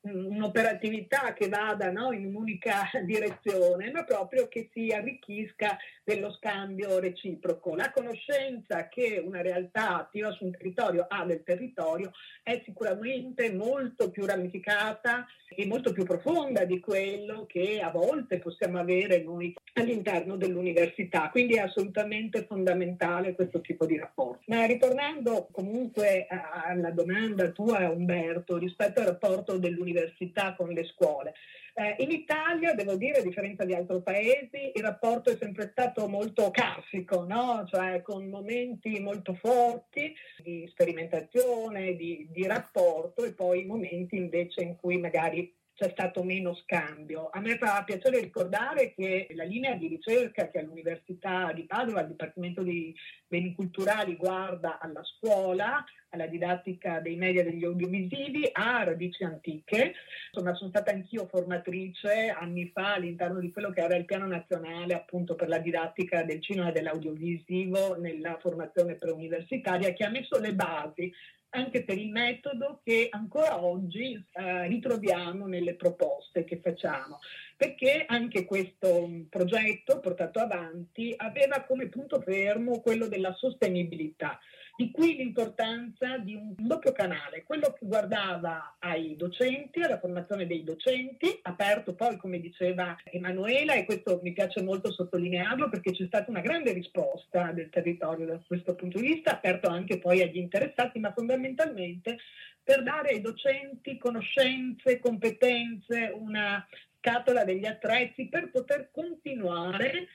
un'operatività 0.00 1.34
che 1.34 1.48
vada 1.48 1.90
no, 1.90 2.12
in 2.12 2.26
un'unica 2.26 2.90
direzione, 3.04 3.90
ma 3.90 4.04
proprio 4.04 4.48
che 4.48 4.70
si 4.72 4.88
arricchisca 4.88 5.76
dello 6.02 6.32
scambio 6.32 6.98
reciproco. 6.98 7.74
La 7.74 7.90
conoscenza 7.90 8.88
che 8.88 9.22
una 9.24 9.42
realtà 9.42 9.98
attiva 9.98 10.30
su 10.32 10.44
un 10.44 10.52
territorio 10.52 11.06
ha 11.08 11.24
del 11.24 11.42
territorio 11.42 12.12
è 12.42 12.62
sicuramente 12.64 13.52
molto 13.52 14.10
più 14.10 14.24
ramificata 14.24 15.26
e 15.48 15.66
molto 15.66 15.73
più 15.92 16.04
profonda 16.04 16.64
di 16.64 16.80
quello 16.80 17.46
che 17.46 17.80
a 17.80 17.90
volte 17.90 18.38
possiamo 18.38 18.78
avere 18.78 19.22
noi 19.22 19.54
all'interno 19.74 20.36
dell'università, 20.36 21.28
quindi 21.30 21.54
è 21.54 21.60
assolutamente 21.60 22.44
fondamentale 22.44 23.34
questo 23.34 23.60
tipo 23.60 23.86
di 23.86 23.98
rapporto. 23.98 24.42
Ma 24.46 24.64
ritornando 24.66 25.48
comunque 25.50 26.26
alla 26.28 26.90
domanda 26.90 27.50
tua 27.50 27.88
Umberto 27.88 28.56
rispetto 28.56 29.00
al 29.00 29.06
rapporto 29.06 29.58
dell'università 29.58 30.54
con 30.54 30.70
le 30.70 30.84
scuole, 30.84 31.34
eh, 31.76 31.96
in 31.98 32.12
Italia, 32.12 32.72
devo 32.72 32.94
dire, 32.94 33.18
a 33.18 33.22
differenza 33.22 33.64
di 33.64 33.74
altri 33.74 34.00
paesi, 34.00 34.70
il 34.74 34.82
rapporto 34.82 35.30
è 35.30 35.36
sempre 35.36 35.70
stato 35.72 36.06
molto 36.06 36.52
classico, 36.52 37.24
no? 37.24 37.64
cioè 37.68 38.00
con 38.00 38.28
momenti 38.28 39.00
molto 39.00 39.34
forti 39.34 40.14
di 40.38 40.68
sperimentazione, 40.68 41.96
di, 41.96 42.28
di 42.30 42.46
rapporto 42.46 43.24
e 43.24 43.32
poi 43.32 43.64
momenti 43.64 44.14
invece 44.14 44.62
in 44.62 44.76
cui 44.76 44.98
magari 44.98 45.52
c'è 45.74 45.90
stato 45.90 46.22
meno 46.22 46.54
scambio. 46.54 47.30
A 47.30 47.40
me 47.40 47.58
fa 47.58 47.82
piacere 47.84 48.20
ricordare 48.20 48.94
che 48.94 49.26
la 49.34 49.44
linea 49.44 49.74
di 49.74 49.88
ricerca 49.88 50.48
che 50.48 50.60
all'Università 50.60 51.52
di 51.52 51.64
Padova, 51.64 52.00
al 52.00 52.08
Dipartimento 52.08 52.62
di 52.62 52.94
Beni 53.26 53.54
Culturali, 53.54 54.14
guarda 54.14 54.78
alla 54.78 55.02
scuola, 55.02 55.84
alla 56.10 56.26
didattica 56.28 57.00
dei 57.00 57.16
media 57.16 57.40
e 57.40 57.50
degli 57.50 57.64
audiovisivi, 57.64 58.48
ha 58.52 58.84
radici 58.84 59.24
antiche. 59.24 59.94
Insomma, 60.32 60.54
sono 60.54 60.70
stata 60.70 60.92
anch'io 60.92 61.26
formatrice 61.26 62.28
anni 62.28 62.70
fa 62.72 62.94
all'interno 62.94 63.40
di 63.40 63.50
quello 63.50 63.70
che 63.70 63.80
era 63.80 63.96
il 63.96 64.04
piano 64.04 64.26
nazionale 64.26 64.94
appunto 64.94 65.34
per 65.34 65.48
la 65.48 65.58
didattica 65.58 66.22
del 66.22 66.40
cinema 66.40 66.68
e 66.68 66.72
dell'audiovisivo 66.72 67.96
nella 67.98 68.38
formazione 68.40 68.94
preuniversitaria 68.94 69.92
che 69.92 70.04
ha 70.04 70.10
messo 70.10 70.38
le 70.38 70.54
basi 70.54 71.12
anche 71.54 71.84
per 71.84 71.98
il 71.98 72.10
metodo 72.10 72.80
che 72.84 73.08
ancora 73.10 73.62
oggi 73.62 74.12
eh, 74.12 74.66
ritroviamo 74.66 75.46
nelle 75.46 75.74
proposte 75.74 76.44
che 76.44 76.58
facciamo, 76.62 77.20
perché 77.56 78.04
anche 78.06 78.44
questo 78.44 79.08
progetto 79.30 80.00
portato 80.00 80.40
avanti 80.40 81.14
aveva 81.16 81.62
come 81.62 81.88
punto 81.88 82.20
fermo 82.20 82.80
quello 82.80 83.06
della 83.06 83.32
sostenibilità. 83.32 84.38
Di 84.76 84.90
qui 84.90 85.14
l'importanza 85.14 86.18
di 86.18 86.34
un 86.34 86.52
doppio 86.56 86.90
canale, 86.90 87.44
quello 87.44 87.72
che 87.78 87.86
guardava 87.86 88.74
ai 88.80 89.14
docenti, 89.14 89.80
alla 89.80 90.00
formazione 90.00 90.48
dei 90.48 90.64
docenti, 90.64 91.38
aperto 91.42 91.94
poi, 91.94 92.16
come 92.16 92.40
diceva 92.40 92.96
Emanuela, 93.04 93.74
e 93.74 93.84
questo 93.84 94.18
mi 94.24 94.32
piace 94.32 94.62
molto 94.62 94.90
sottolinearlo 94.90 95.68
perché 95.68 95.92
c'è 95.92 96.06
stata 96.06 96.28
una 96.28 96.40
grande 96.40 96.72
risposta 96.72 97.52
del 97.52 97.70
territorio 97.70 98.26
da 98.26 98.40
questo 98.44 98.74
punto 98.74 98.98
di 98.98 99.12
vista, 99.14 99.36
aperto 99.36 99.68
anche 99.68 100.00
poi 100.00 100.22
agli 100.22 100.38
interessati, 100.38 100.98
ma 100.98 101.12
fondamentalmente 101.12 102.18
per 102.60 102.82
dare 102.82 103.10
ai 103.10 103.20
docenti 103.20 103.96
conoscenze, 103.96 104.98
competenze, 104.98 106.10
una 106.12 106.66
scatola 106.98 107.44
degli 107.44 107.66
attrezzi 107.66 108.26
per 108.26 108.50
poter 108.50 108.88
continuare 108.90 110.08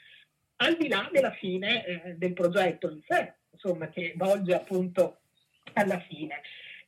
al 0.61 0.77
di 0.77 0.87
là 0.87 1.09
della 1.11 1.31
fine 1.31 1.85
eh, 1.85 2.15
del 2.17 2.33
progetto 2.33 2.89
in 2.89 3.01
sé 3.07 3.33
insomma, 3.59 3.89
che 3.89 4.13
volge 4.15 4.53
appunto 4.53 5.19
alla 5.73 5.99
fine. 5.99 6.41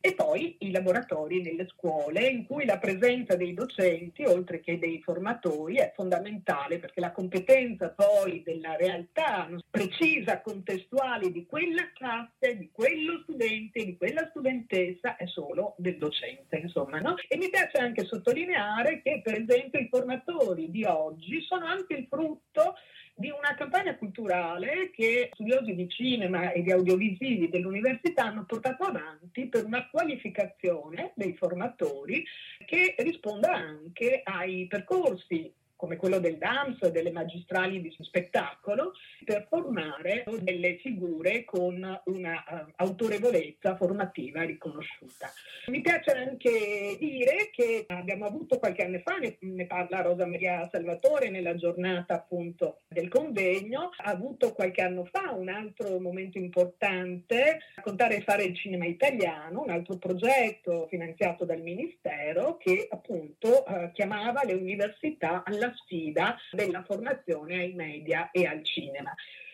E 0.04 0.16
poi 0.16 0.56
i 0.62 0.72
laboratori 0.72 1.44
nelle 1.44 1.68
scuole 1.68 2.26
in 2.26 2.48
cui 2.48 2.66
la 2.66 2.80
presenza 2.80 3.36
dei 3.36 3.54
docenti, 3.54 4.24
oltre 4.26 4.60
che 4.60 4.80
dei 4.80 5.00
formatori, 5.04 5.76
è 5.76 5.92
fondamentale 5.96 6.80
perché 6.80 7.00
la 7.00 7.12
competenza 7.12 7.90
poi 7.90 8.42
della 8.42 8.76
realtà 8.78 9.48
precisa, 9.70 10.42
contestuale 10.42 11.32
di 11.32 11.46
quella 11.46 11.92
classe, 11.94 12.58
di 12.58 12.72
quello 12.72 13.20
studente, 13.22 13.86
di 13.86 13.96
quella 13.96 14.26
studentessa 14.30 15.18
è 15.18 15.28
solo 15.28 15.76
del 15.78 15.98
docente, 15.98 16.58
insomma. 16.58 17.00
No? 17.00 17.14
E 17.28 17.38
mi 17.38 17.52
piace 17.52 17.78
anche 17.78 18.04
sottolineare 18.04 19.04
che 19.04 19.22
per 19.24 19.40
esempio 19.40 19.80
i 19.80 19.88
formatori 19.88 20.72
di 20.72 20.84
oggi 20.84 21.42
sono 21.42 21.68
anche 21.68 21.94
il 21.94 22.08
frutto 22.10 22.74
di 23.16 23.30
una 23.30 23.54
campagna 23.56 23.96
culturale 23.96 24.92
che 24.92 25.30
studiosi 25.34 25.76
di 25.76 25.88
cinema 25.90 26.52
e 26.52 26.62
di 26.64 26.72
audiovisivi 26.72 27.50
dell'università 27.50 28.26
hanno 28.26 28.46
portato 28.46 28.84
avanti 28.84 29.48
per 29.48 29.66
una 29.66 29.88
qualificazione 29.90 31.12
dei 31.16 31.36
formatori 31.36 32.24
che 32.66 32.96
risponda 32.98 33.54
anche 33.54 34.22
ai 34.24 34.68
percorsi 34.68 35.54
come 35.82 35.96
quello 35.96 36.20
del 36.20 36.38
DAMS, 36.38 36.90
delle 36.90 37.10
magistrali 37.10 37.82
di 37.82 37.92
spettacolo, 38.02 38.94
per 39.26 39.48
formare 39.50 40.24
delle 40.42 40.78
figure 40.78 41.44
con 41.44 41.74
una 42.06 42.44
uh, 42.48 42.72
autorevolezza 42.76 43.76
formativa 43.76 44.44
riconosciuta. 44.44 45.32
Mi 45.68 45.82
piace 45.82 46.12
anche 46.12 46.96
dire 47.00 47.50
che 47.52 47.86
abbiamo 47.88 48.26
avuto 48.26 48.60
qualche 48.60 48.84
anno 48.84 49.00
fa, 49.00 49.18
ne, 49.18 49.38
ne 49.40 49.66
parla 49.66 50.04
Rosa 50.04 50.28
Maria 50.28 50.70
Salvatore 50.72 51.32
nella 51.32 51.56
giornata 51.56 52.14
appunto 52.14 52.82
del 52.88 53.10
convegno, 53.10 53.90
ha 53.98 54.12
avuto 54.12 54.54
qualche 54.54 54.84
anno 54.84 55.06
fa 55.06 55.32
un 55.32 55.50
altro 55.50 56.00
momento 56.00 56.38
importante, 56.38 57.58
raccontare 57.74 58.18
e 58.18 58.22
fare 58.22 58.44
il 58.44 58.56
cinema 58.56 58.86
italiano, 58.86 59.64
un 59.64 59.72
altro 59.72 59.98
progetto 59.98 60.86
finanziato 60.92 61.44
dal 61.44 61.62
Ministero 61.62 62.58
che 62.58 62.88
appunto 62.88 63.64
uh, 63.66 63.92
chiamava 63.94 64.44
le 64.44 64.54
università 64.54 65.42
alla 65.44 65.71
sfida 65.74 66.38
della 66.52 66.84
formazione 66.84 67.56
ai 67.56 67.74
media 67.74 68.32
e 68.32 68.46
al 68.46 68.64
cinema. 68.64 69.14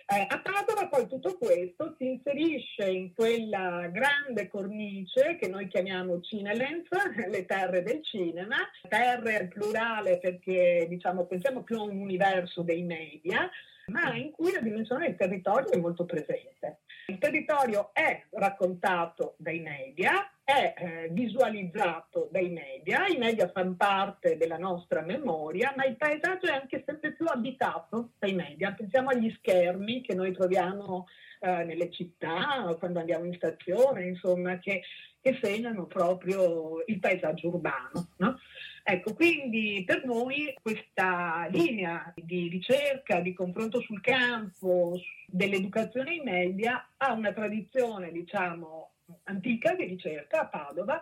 Eh, 0.10 0.26
a 0.26 0.40
Padova 0.40 0.88
poi 0.88 1.06
tutto 1.06 1.38
questo 1.38 1.94
si 1.98 2.08
inserisce 2.08 2.90
in 2.90 3.14
quella 3.14 3.90
grande 3.92 4.48
cornice 4.48 5.36
che 5.36 5.50
noi 5.50 5.68
chiamiamo 5.68 6.22
Cinelens, 6.22 6.88
le 7.28 7.46
terre 7.46 7.84
del 7.84 8.02
cinema, 8.02 8.56
terre 8.88 9.36
al 9.36 9.48
plurale 9.50 10.18
perché 10.18 10.86
diciamo 10.88 11.26
pensiamo 11.26 11.62
più 11.62 11.78
a 11.80 11.84
un 11.84 11.98
universo 11.98 12.62
dei 12.62 12.84
media, 12.84 13.50
ma 13.88 14.16
in 14.16 14.32
cui 14.32 14.54
la 14.54 14.62
dimensione 14.62 15.08
del 15.08 15.18
territorio 15.18 15.72
è 15.72 15.78
molto 15.78 16.06
presente. 16.06 16.84
Il 17.08 17.18
territorio 17.18 17.90
è 17.92 18.28
raccontato 18.32 19.36
dai 19.38 19.60
media, 19.60 20.32
è 20.48 20.74
eh, 20.78 21.10
visualizzato 21.12 22.30
dai 22.32 22.48
media, 22.48 23.06
i 23.08 23.18
media 23.18 23.50
fanno 23.50 23.76
parte 23.76 24.38
della 24.38 24.58
nostra 24.58 25.02
memoria, 25.02 25.74
ma 25.76 25.84
il 25.84 25.98
paesaggio 25.98 26.48
è 26.48 26.54
anche 26.54 26.84
sempre 26.86 27.12
più 27.12 27.26
abitato 27.26 28.12
dai 28.18 28.32
media. 28.32 28.72
Pensiamo 28.72 29.10
agli 29.10 29.30
schermi 29.40 30.00
che 30.00 30.16
noi 30.16 30.32
troviamo 30.32 31.08
eh, 31.42 31.66
nelle 31.66 31.92
città, 31.92 32.74
quando 32.80 33.00
andiamo 33.00 33.26
in 33.26 33.34
stazione, 33.34 34.06
insomma, 34.06 34.58
che, 34.60 34.84
che 35.20 35.38
segnano 35.42 35.86
proprio 35.86 36.82
il 36.86 36.98
paesaggio 37.00 37.50
urbano. 37.50 38.12
No? 38.16 38.40
Ecco, 38.84 39.16
quindi 39.16 39.84
per 39.86 40.06
noi 40.06 40.56
questa 40.62 41.46
linea 41.52 42.14
di 42.16 42.48
ricerca, 42.48 43.20
di 43.20 43.34
confronto 43.34 43.82
sul 43.82 44.00
campo, 44.00 44.98
dell'educazione 45.26 46.12
ai 46.12 46.22
media 46.24 46.92
ha 46.96 47.12
una 47.12 47.34
tradizione, 47.34 48.14
diciamo, 48.14 48.92
antica 49.24 49.76
di 49.76 49.86
ricerca 49.86 50.42
a 50.42 50.48
Padova, 50.48 51.00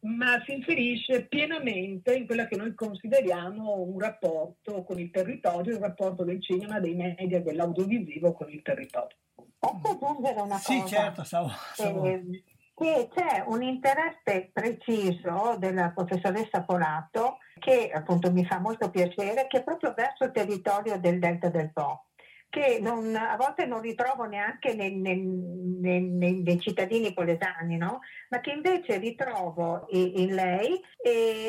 ma 0.00 0.40
si 0.44 0.54
inserisce 0.54 1.26
pienamente 1.26 2.14
in 2.14 2.26
quella 2.26 2.46
che 2.46 2.56
noi 2.56 2.74
consideriamo 2.74 3.80
un 3.80 3.98
rapporto 3.98 4.84
con 4.84 4.98
il 4.98 5.10
territorio, 5.10 5.74
il 5.74 5.80
rapporto 5.80 6.24
del 6.24 6.40
cinema, 6.42 6.78
dei 6.78 6.94
media, 6.94 7.40
dell'audiovisivo 7.40 8.32
con 8.32 8.48
il 8.50 8.62
territorio. 8.62 9.16
Posso 9.58 9.80
aggiungere 9.90 10.40
una 10.40 10.56
Sì, 10.56 10.80
cosa? 10.80 10.96
certo, 10.96 11.24
stavo, 11.24 11.48
stavo- 11.72 12.04
Eh, 12.04 12.42
che 12.78 13.08
c'è 13.12 13.42
un 13.44 13.60
interesse 13.60 14.50
preciso 14.52 15.56
della 15.58 15.90
professoressa 15.90 16.62
Polato 16.62 17.38
che 17.58 17.90
appunto 17.92 18.30
mi 18.30 18.44
fa 18.44 18.60
molto 18.60 18.88
piacere, 18.88 19.48
che 19.48 19.58
è 19.58 19.64
proprio 19.64 19.92
verso 19.96 20.22
il 20.22 20.30
territorio 20.30 20.96
del 21.00 21.18
Delta 21.18 21.48
del 21.48 21.72
Po 21.72 22.04
che 22.50 22.78
non- 22.80 23.14
a 23.14 23.36
volte 23.36 23.66
non 23.66 23.80
ritrovo 23.80 24.24
neanche 24.24 24.74
nei, 24.74 24.94
nei- 24.94 25.20
nei- 25.20 26.42
nei- 26.42 26.60
cittadini 26.60 27.12
polesani, 27.12 27.76
no? 27.76 28.00
ma 28.30 28.40
che 28.40 28.50
invece 28.50 28.98
ritrovo 28.98 29.86
i- 29.90 30.22
in 30.22 30.34
lei 30.34 30.80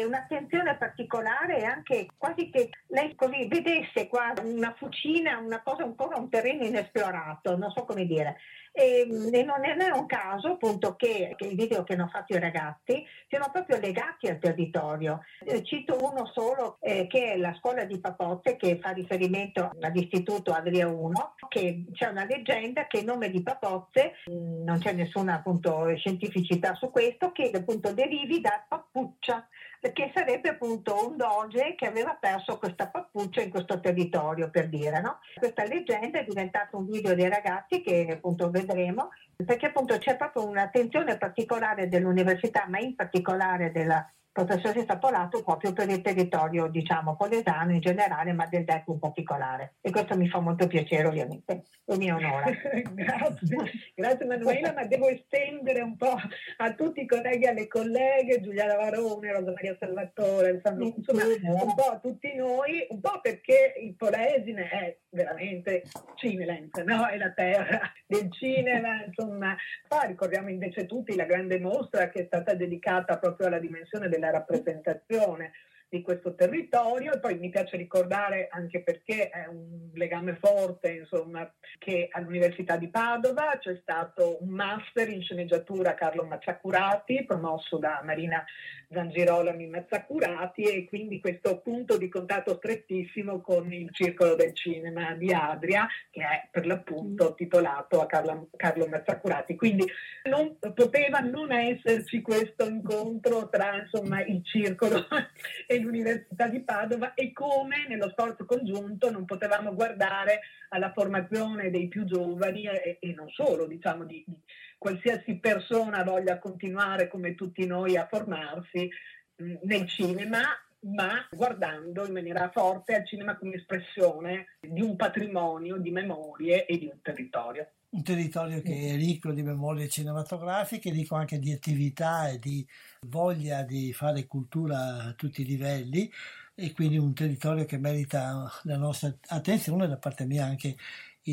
un'attenzione 0.06 0.78
particolare 0.78 1.60
e 1.60 1.64
anche 1.64 2.08
quasi 2.18 2.50
che 2.50 2.70
lei 2.88 3.16
così 3.16 3.48
vedesse 3.48 4.08
qua 4.08 4.34
una 4.44 4.74
fucina, 4.78 5.38
una 5.40 5.62
cosa 5.64 5.84
ancora 5.84 6.18
un 6.18 6.30
terreno 6.30 6.64
inesplorato, 6.66 7.58
non 7.58 7.72
so 7.72 7.86
come 7.86 8.06
dire. 8.06 8.38
E, 8.80 9.06
e 9.34 9.44
non 9.44 9.66
è 9.66 9.92
un 9.92 10.06
caso 10.06 10.54
appunto 10.54 10.96
che, 10.96 11.34
che 11.36 11.48
i 11.48 11.56
video 11.56 11.84
che 11.84 11.96
hanno 11.96 12.08
fatto 12.08 12.34
i 12.34 12.40
ragazzi 12.40 13.06
siano 13.28 13.50
proprio 13.52 13.78
legati 13.78 14.28
al 14.28 14.40
territorio. 14.40 15.20
Eh, 15.44 15.64
cito 15.66 15.98
uno 16.00 16.26
solo 16.34 16.78
eh, 16.80 17.06
che 17.08 17.34
è 17.34 17.38
la 17.38 17.54
scuola 17.60 17.84
di 17.84 18.00
Papozze 18.00 18.56
che 18.56 18.80
fa 18.82 18.92
riferimento 18.92 19.72
all'istituto 19.82 20.54
Adria 20.54 20.88
1, 20.88 21.36
che 21.50 21.88
c'è 21.92 22.08
una 22.08 22.24
leggenda 22.24 22.88
che 22.88 23.00
il 23.00 23.06
nome 23.06 23.30
di 23.30 23.44
Papozze, 23.44 24.14
mh, 24.28 24.64
non 24.64 24.80
c'è 24.80 24.94
nessuna 24.94 25.34
appunto 25.36 25.94
scientificità 25.98 26.74
su 26.76 26.90
questo, 26.90 27.34
che 27.34 27.52
appunto 27.54 27.92
derivi 27.92 28.40
da 28.40 28.64
pappuccia, 28.66 29.46
che 29.82 30.12
sarebbe 30.14 30.50
appunto 30.50 31.08
un 31.08 31.16
doge 31.16 31.76
che 31.76 31.88
aveva 31.88 32.18
perso 32.20 32.58
questa 32.58 32.88
pappuccia 32.88 33.42
in 33.42 33.50
questo 33.50 33.80
territorio 33.80 34.50
per 34.50 34.68
dire, 34.68 35.00
no? 35.00 35.20
Questa 35.36 35.64
leggenda 35.64 36.20
è 36.20 36.26
diventata 36.26 36.76
un 36.76 36.86
video 36.86 37.16
dei 37.16 37.30
ragazzi 37.30 37.82
che 37.82 38.08
appunto 38.12 38.50
vedremo, 38.50 39.10
perché 39.36 39.68
appunto 39.68 39.98
c'è 39.98 40.18
proprio 40.18 40.46
un'attenzione 40.48 41.18
particolare 41.18 41.88
dell'università, 41.88 42.66
ma 42.68 42.80
in 42.80 42.96
particolare 42.96 43.72
della 43.72 44.06
professoressa 44.32 44.98
Polato 44.98 45.44
proprio 45.44 45.74
per 45.74 45.90
il 45.90 46.02
territorio 46.02 46.68
diciamo 46.68 47.16
polesano 47.16 47.72
in 47.74 47.80
generale, 47.80 48.34
ma 48.34 48.46
del 48.46 48.64
DEC 48.64 48.88
in 48.88 49.00
particolare. 49.00 49.76
E 49.82 49.92
questo 49.92 50.16
mi 50.16 50.28
fa 50.28 50.40
molto 50.40 50.68
piacere 50.68 51.08
ovviamente, 51.08 51.64
e 51.86 51.98
mi 51.98 52.12
onora. 52.12 52.46
grazie, 52.94 53.58
grazie 53.96 54.26
Manuela, 54.26 54.74
ma 54.74 54.86
devo 54.86 55.08
estendere 55.08 55.82
un 55.82 55.98
po' 55.98 56.16
a 56.58 56.74
tutti 56.74 57.02
i 57.02 57.08
colleghi 57.08 57.46
e 57.46 57.50
alle 57.50 57.68
colleghe, 57.68 58.42
Giuliana 58.42 58.76
Varone, 58.76 59.32
Rosa 59.32 59.52
Maria 59.52 59.76
Salvatore, 59.80 60.50
Alessandro, 60.50 60.94
insomma 60.96 61.24
un 61.26 61.76
po' 61.76 61.92
a 61.92 62.00
tutti 62.00 62.34
noi, 62.36 62.88
un 62.90 63.00
po' 63.00 63.20
perché 63.22 63.74
il 63.82 63.96
Polesine 63.96 64.70
è 64.70 64.98
veramente 65.10 65.84
Cineland, 66.16 66.76
no? 66.86 67.08
È 67.08 67.18
la 67.18 67.32
terra 67.32 67.80
del 68.06 68.32
cinema, 68.32 69.04
insomma. 69.04 69.56
Poi 69.88 70.08
ricordiamo 70.08 70.50
invece 70.50 70.86
tutti 70.86 71.16
la 71.16 71.26
grande 71.26 71.60
mostra 71.60 72.10
che 72.10 72.22
è 72.22 72.26
stata 72.26 72.54
dedicata 72.54 73.18
proprio 73.18 73.48
alla 73.48 73.60
dimensione 73.60 74.10
della 74.20 74.32
rappresentazione 74.32 75.52
di 75.90 76.02
questo 76.02 76.36
territorio. 76.36 77.14
E 77.14 77.20
poi 77.20 77.38
mi 77.38 77.50
piace 77.50 77.76
ricordare 77.76 78.48
anche 78.52 78.82
perché 78.82 79.30
è 79.30 79.48
un 79.48 79.90
legame 79.94 80.38
forte 80.40 80.92
insomma 80.92 81.52
che 81.78 82.08
all'Università 82.12 82.78
di 82.78 82.90
Padova 82.90 83.58
c'è 83.60 83.78
stato 83.82 84.38
un 84.42 84.50
master 84.50 85.10
in 85.10 85.22
sceneggiatura 85.22 85.96
Carlo 85.96 86.24
Mazzacurati 86.26 87.26
promosso 87.26 87.78
da 87.78 88.02
Marina 88.04 88.44
Zangirolami 88.92 89.68
Mazzacurati 89.68 90.64
e 90.64 90.86
quindi 90.86 91.20
questo 91.20 91.60
punto 91.60 91.98
di 91.98 92.10
contatto 92.10 92.56
strettissimo 92.56 93.40
con 93.40 93.72
il 93.72 93.90
Circolo 93.92 94.36
del 94.36 94.54
Cinema 94.54 95.14
di 95.14 95.32
Adria 95.32 95.88
che 96.10 96.22
è 96.22 96.48
per 96.50 96.66
l'appunto 96.66 97.36
titolato 97.36 98.02
a 98.02 98.08
Carlo, 98.08 98.50
Carlo 98.56 98.88
Mazzacurati 98.88 99.56
quindi 99.56 99.86
non 100.24 100.58
poteva 100.74 101.20
non 101.20 101.52
esserci 101.52 102.22
questo 102.22 102.66
incontro 102.66 103.48
tra 103.50 103.76
insomma 103.76 104.24
il 104.24 104.44
circolo 104.44 105.06
e 105.68 105.80
l'Università 105.80 106.48
di 106.48 106.62
Padova 106.62 107.14
e 107.14 107.32
come 107.32 107.86
nello 107.88 108.10
sforzo 108.10 108.46
congiunto 108.46 109.12
non 109.12 109.26
potevamo 109.26 109.74
guardare 109.74 110.42
alla 110.70 110.92
formazione 110.92 111.70
dei 111.70 111.88
più 111.88 112.06
giovani 112.06 112.66
e, 112.66 112.98
e 113.00 113.14
non 113.14 113.30
solo, 113.30 113.66
diciamo, 113.66 114.04
di, 114.06 114.24
di 114.26 114.36
qualsiasi 114.80 115.36
persona 115.36 116.04
voglia 116.04 116.40
continuare 116.40 117.08
come 117.08 117.36
tutti 117.36 117.68
noi 117.68 117.98
a 117.98 118.08
formarsi 118.10 118.90
mh, 119.36 119.54
nel 119.64 119.88
cinema, 119.88 120.42
ma 120.82 121.28
guardando 121.30 122.08
in 122.08 122.14
maniera 122.14 122.50
forte 122.50 122.96
al 122.96 123.06
cinema 123.06 123.38
come 123.38 123.58
espressione 123.58 124.58
di 124.60 124.82
un 124.82 124.96
patrimonio 124.96 125.78
di 125.78 125.92
memorie 125.92 126.66
e 126.66 126.78
di 126.80 126.86
un 126.86 127.00
territorio. 127.02 127.70
un 127.92 128.04
territorio 128.04 128.62
che 128.62 128.94
è 128.94 128.96
ricco 128.96 129.32
di 129.32 129.44
memorie 129.44 129.90
cinematografiche, 129.90 130.92
ricco 130.92 131.16
anche 131.16 131.40
di 131.40 131.52
attività 131.52 132.30
e 132.30 132.40
di 132.40 132.66
voglia 133.08 133.64
di 133.64 133.92
fare 133.94 134.26
cultura 134.28 135.04
a 135.04 135.14
tutti 135.14 135.42
i 135.42 135.46
livelli 135.46 136.10
e 136.56 136.72
quindi 136.74 136.98
un 136.98 137.14
territorio 137.14 137.66
che 137.66 137.78
merita 137.78 138.50
la 138.64 138.78
nostra 138.78 139.14
attenzione 139.28 139.88
da 139.88 139.98
parte 139.98 140.26
mia 140.26 140.46
anche 140.46 140.76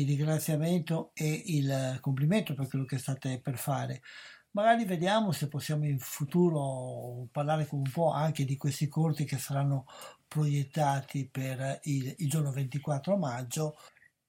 il 0.01 0.07
ringraziamento 0.07 1.11
e 1.13 1.41
il 1.45 1.97
complimento 2.01 2.53
per 2.53 2.67
quello 2.67 2.85
che 2.85 2.97
state 2.97 3.39
per 3.41 3.57
fare. 3.57 4.01
Magari 4.51 4.85
vediamo 4.85 5.31
se 5.31 5.47
possiamo 5.47 5.85
in 5.85 5.99
futuro 5.99 7.27
parlare 7.31 7.67
un 7.71 7.89
po' 7.91 8.11
anche 8.11 8.43
di 8.43 8.57
questi 8.57 8.87
corti 8.87 9.23
che 9.23 9.37
saranno 9.37 9.85
proiettati 10.27 11.29
per 11.29 11.79
il, 11.83 12.13
il 12.17 12.29
giorno 12.29 12.51
24 12.51 13.17
maggio 13.17 13.77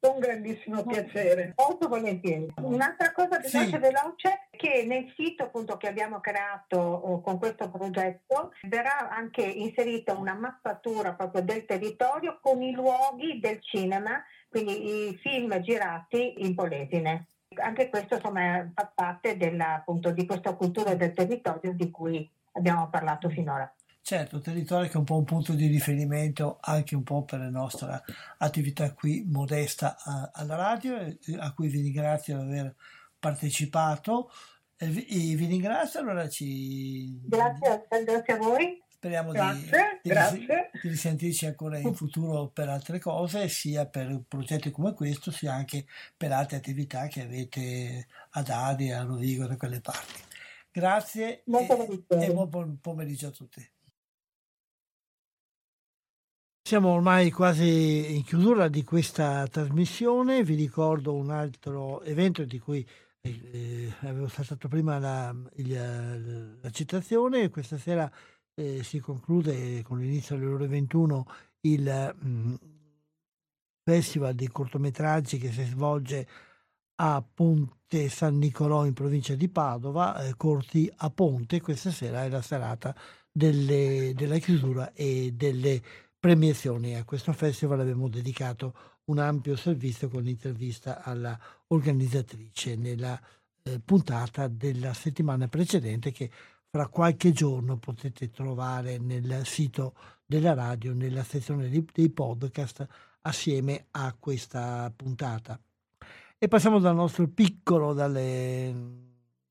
Con 0.01 0.19
grandissimo 0.21 0.85
piacere. 0.85 1.55
Molto 1.57 1.89
volentieri. 1.89 2.47
Un'altra 2.63 3.11
cosa 3.13 3.39
veloce 3.39 3.65
Sì. 3.65 3.79
veloce 3.79 4.29
è 4.51 4.57
che 4.57 4.85
nel 4.87 5.13
sito 5.17 5.45
appunto 5.45 5.77
che 5.77 5.89
abbiamo 5.89 6.21
creato 6.21 7.21
con 7.25 7.39
questo 7.39 7.69
progetto 7.71 8.53
verrà 8.69 9.09
anche 9.09 9.43
inserita 9.43 10.17
una 10.17 10.35
mappatura 10.35 11.15
proprio 11.15 11.43
del 11.43 11.65
territorio 11.65 12.39
con 12.41 12.63
i 12.63 12.73
luoghi 12.73 13.41
del 13.41 13.61
cinema, 13.63 14.23
quindi 14.49 15.09
i 15.09 15.17
film 15.17 15.61
girati 15.61 16.35
in 16.39 16.55
Polesine. 16.55 17.27
Anche 17.63 17.89
questo 17.89 18.15
insomma 18.15 18.71
fa 18.75 18.93
parte 18.95 19.37
della, 19.37 19.75
appunto, 19.75 20.11
di 20.11 20.27
questa 20.27 20.55
cultura 20.55 20.95
del 20.95 21.13
territorio 21.13 21.73
di 21.73 21.91
cui 21.91 22.29
abbiamo 22.53 22.89
parlato 22.89 23.29
finora. 23.29 23.73
Certo, 24.01 24.37
un 24.37 24.43
territorio 24.43 24.87
che 24.87 24.95
è 24.95 24.99
un 24.99 25.05
po' 25.05 25.19
un 25.19 25.25
punto 25.25 25.53
di 25.53 25.67
riferimento 25.67 26.57
anche 26.61 26.95
un 26.95 27.03
po' 27.03 27.25
per 27.25 27.41
la 27.41 27.51
nostra 27.51 28.03
attività 28.39 28.95
qui 28.95 29.25
modesta 29.27 29.97
a- 29.99 30.31
alla 30.33 30.57
radio, 30.57 30.97
a 31.39 31.53
cui 31.53 31.69
vi 31.69 31.83
ringrazio 31.83 32.37
di 32.39 32.43
aver 32.43 32.75
partecipato. 33.19 34.31
E 34.79 34.87
vi, 34.87 35.35
vi 35.35 35.47
ringrazio, 35.47 36.01
allora 36.01 36.29
ci 36.29 37.21
Grazie, 37.27 37.87
grazie 38.05 38.33
a 38.33 38.37
voi. 38.39 38.83
Speriamo 38.99 39.31
di, 39.31 39.39
Grazie, 39.39 40.01
di, 40.03 40.09
grazie. 40.09 40.71
di 40.83 40.89
risentirci 40.89 41.47
ancora 41.47 41.79
in 41.79 41.95
futuro 41.95 42.49
per 42.49 42.69
altre 42.69 42.99
cose, 42.99 43.49
sia 43.49 43.87
per 43.87 44.23
progetti 44.27 44.73
come 44.73 44.93
questo, 44.93 45.31
sia 45.31 45.55
anche 45.55 45.87
per 46.17 46.33
altre 46.33 46.57
attività 46.57 47.07
che 47.07 47.23
avete 47.23 48.09
ad 48.31 48.49
Adi, 48.49 48.91
a 48.91 49.05
Rovigo, 49.05 49.47
da 49.47 49.57
quelle 49.57 49.81
parti. 49.81 50.21
Grazie 50.73 51.45
e, 51.45 52.03
e 52.09 52.33
buon 52.33 52.49
pom- 52.49 52.79
pomeriggio 52.81 53.29
a 53.29 53.31
tutti. 53.31 53.65
Siamo 56.69 56.91
ormai 56.91 57.31
quasi 57.31 58.15
in 58.17 58.25
chiusura 58.25 58.69
di 58.69 58.83
questa 58.83 59.47
trasmissione, 59.47 60.43
vi 60.43 60.57
ricordo 60.57 61.15
un 61.15 61.31
altro 61.31 62.03
evento 62.03 62.45
di 62.45 62.59
cui 62.59 62.87
eh, 63.21 63.93
avevo 64.01 64.29
saltato 64.29 64.69
prima 64.69 64.99
la, 64.99 65.35
il- 65.55 66.59
la 66.61 66.71
citazione, 66.71 67.49
questa 67.49 67.79
sera 67.79 68.13
eh, 68.59 68.83
si 68.83 68.99
conclude 68.99 69.83
con 69.83 70.01
l'inizio 70.01 70.35
alle 70.35 70.47
ore 70.47 70.67
21 70.67 71.27
il 71.61 72.17
mm, 72.25 72.55
Festival 73.85 74.35
dei 74.35 74.49
cortometraggi 74.49 75.39
che 75.39 75.51
si 75.53 75.65
svolge 75.65 76.29
a 76.97 77.23
Ponte 77.23 78.09
San 78.09 78.37
Nicolò 78.37 78.85
in 78.85 78.93
provincia 78.93 79.35
di 79.35 79.49
Padova, 79.49 80.25
eh, 80.25 80.35
Corti 80.37 80.93
a 80.97 81.09
Ponte, 81.11 81.61
questa 81.61 81.91
sera 81.91 82.25
è 82.25 82.29
la 82.29 82.43
serata 82.43 82.95
delle- 83.31 84.13
della 84.15 84.39
chiusura 84.39 84.93
e 84.93 85.33
delle 85.35 85.81
premiazioni. 86.19 86.97
A 86.97 87.05
questo 87.05 87.33
festival 87.33 87.81
abbiamo 87.81 88.09
dedicato 88.09 88.75
un 89.05 89.19
ampio 89.19 89.57
servizio 89.57 90.09
con 90.09 90.23
l'intervista 90.23 91.03
alla 91.03 91.39
organizzatrice 91.69 92.75
nella 92.77 93.19
eh, 93.63 93.81
puntata 93.83 94.49
della 94.49 94.93
settimana 94.93 95.49
precedente 95.49 96.11
che 96.11 96.31
fra 96.71 96.89
qualche 96.89 97.33
giorno 97.33 97.79
potete 97.79 98.31
trovare 98.31 98.99
nel 98.99 99.47
sito 99.47 99.95
della 100.25 100.55
radio, 100.55 100.93
nella 100.93 101.25
sezione 101.25 101.69
dei 101.69 102.11
podcast, 102.11 102.87
assieme 103.23 103.87
a 103.93 104.15
questa 104.19 104.93
puntata. 104.95 105.59
E 106.39 106.47
passiamo 106.47 106.79
dal 106.79 106.95
nostro 106.95 107.27
piccolo, 107.29 107.93
dalle, 107.95 108.75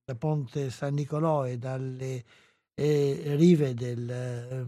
da 0.05 0.15
Ponte 0.15 0.69
San 0.69 0.93
Nicolò 0.93 1.45
e 1.45 1.57
dalle 1.57 2.23
eh, 2.79 3.35
rive 3.35 3.73
del, 3.73 4.09
eh, 4.09 4.65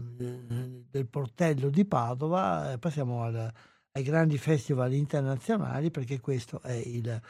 del, 0.90 1.06
portello 1.06 1.70
di 1.70 1.84
Padova, 1.84 2.72
eh, 2.72 2.78
passiamo 2.78 3.22
al, 3.22 3.52
ai 3.92 4.02
grandi 4.02 4.36
festival 4.36 4.92
internazionali 4.92 5.90
perché 5.90 6.18
questo 6.18 6.60
è 6.60 6.72
il, 6.72 7.20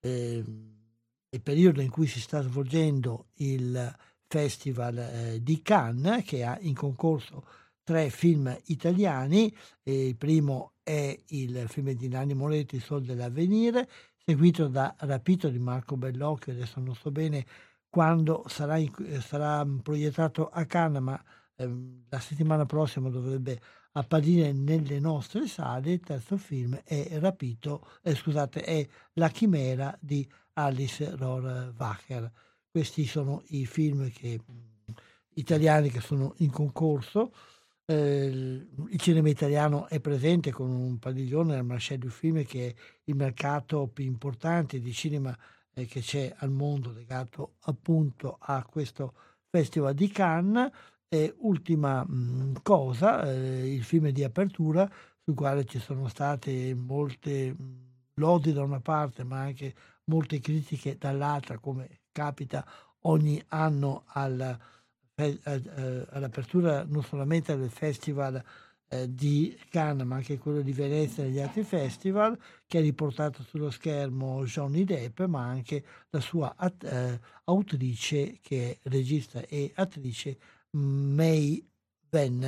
eh, 0.00 0.44
il, 1.28 1.42
periodo 1.42 1.80
in 1.80 1.90
cui 1.90 2.06
si 2.06 2.20
sta 2.20 2.40
svolgendo 2.40 3.26
il 3.34 3.96
Festival 4.28 4.98
eh, 4.98 5.42
di 5.42 5.62
Cannes 5.62 6.22
che 6.24 6.44
ha 6.44 6.58
in 6.60 6.74
concorso 6.74 7.44
tre 7.82 8.10
film 8.10 8.54
italiani. 8.66 9.52
il 9.84 10.14
primo 10.16 10.74
è 10.82 11.18
il 11.28 11.64
film 11.68 11.92
di 11.92 12.08
Nanni 12.08 12.34
Moretti, 12.34 12.76
Il 12.76 12.82
Sol 12.82 13.02
dell'Avvenire, 13.02 13.88
seguito 14.24 14.68
da 14.68 14.94
Rapito 14.98 15.48
di 15.48 15.58
Marco 15.58 15.96
Bellocchio, 15.96 16.52
adesso 16.52 16.80
non 16.80 16.94
so 16.94 17.10
bene 17.10 17.46
quando 17.88 18.44
sarà, 18.46 18.76
in, 18.76 18.92
sarà 19.22 19.66
proiettato 19.82 20.48
a 20.48 20.66
Cannes, 20.66 21.00
ma 21.02 21.24
ehm, 21.56 22.04
la 22.10 22.20
settimana 22.20 22.66
prossima 22.66 23.08
dovrebbe 23.08 23.58
apparire 23.92 24.52
nelle 24.52 25.00
nostre 25.00 25.46
sale. 25.46 25.92
Il 25.92 26.00
terzo 26.00 26.36
film 26.36 26.78
è 26.84 27.18
Rapito, 27.18 27.88
eh, 28.02 28.14
scusate, 28.14 28.62
è 28.62 28.86
La 29.14 29.30
Chimera 29.30 29.96
di 30.00 30.28
Alice 30.54 31.16
Rohrwacher. 31.16 32.30
Questi 32.78 33.06
sono 33.06 33.42
i 33.48 33.66
film 33.66 34.08
che, 34.08 34.38
italiani 35.34 35.90
che 35.90 35.98
sono 35.98 36.34
in 36.36 36.50
concorso. 36.52 37.32
Eh, 37.84 38.26
il 38.26 38.98
cinema 39.00 39.28
italiano 39.28 39.88
è 39.88 39.98
presente 39.98 40.52
con 40.52 40.70
un 40.70 40.96
padiglione 41.00 41.56
al 41.56 41.64
Marché 41.64 41.98
du 41.98 42.08
Film 42.08 42.44
che 42.44 42.68
è 42.68 42.74
il 43.06 43.16
mercato 43.16 43.88
più 43.88 44.04
importante 44.04 44.78
di 44.78 44.92
cinema 44.92 45.36
eh, 45.74 45.86
che 45.86 45.98
c'è 46.02 46.32
al 46.36 46.52
mondo 46.52 46.92
legato 46.92 47.56
appunto 47.62 48.36
a 48.38 48.64
questo 48.64 49.12
Festival 49.50 49.94
di 49.94 50.06
Cannes. 50.06 50.70
E 51.08 51.34
ultima 51.38 52.04
mh, 52.04 52.60
cosa, 52.62 53.28
eh, 53.28 53.74
il 53.74 53.82
film 53.82 54.10
di 54.10 54.22
apertura 54.22 54.88
sul 55.24 55.34
quale 55.34 55.64
ci 55.64 55.80
sono 55.80 56.06
state 56.06 56.76
molte 56.76 57.56
lodi 58.14 58.52
da 58.52 58.62
una 58.62 58.80
parte 58.80 59.24
ma 59.24 59.40
anche 59.40 59.74
molte 60.04 60.38
critiche 60.38 60.96
dall'altra 60.96 61.58
come 61.58 62.02
capita 62.18 62.66
ogni 63.02 63.40
anno 63.48 64.02
al 64.06 64.58
eh, 65.18 65.40
all'apertura 66.10 66.84
non 66.84 67.02
solamente 67.02 67.56
del 67.56 67.70
festival 67.70 68.42
eh, 68.88 69.12
di 69.12 69.56
Cannes 69.68 70.06
ma 70.06 70.16
anche 70.16 70.38
quello 70.38 70.60
di 70.60 70.72
Venezia 70.72 71.24
e 71.24 71.30
gli 71.30 71.40
altri 71.40 71.62
festival 71.62 72.38
che 72.66 72.78
ha 72.78 72.80
riportato 72.80 73.42
sullo 73.42 73.70
schermo 73.70 74.44
Johnny 74.44 74.84
Depp 74.84 75.22
ma 75.22 75.44
anche 75.44 75.84
la 76.10 76.20
sua 76.20 76.54
at- 76.56 76.84
eh, 76.84 77.20
autrice 77.44 78.38
che 78.40 78.78
è 78.80 78.88
regista 78.88 79.40
e 79.40 79.72
attrice 79.74 80.38
May 80.70 81.64
Venn. 82.10 82.44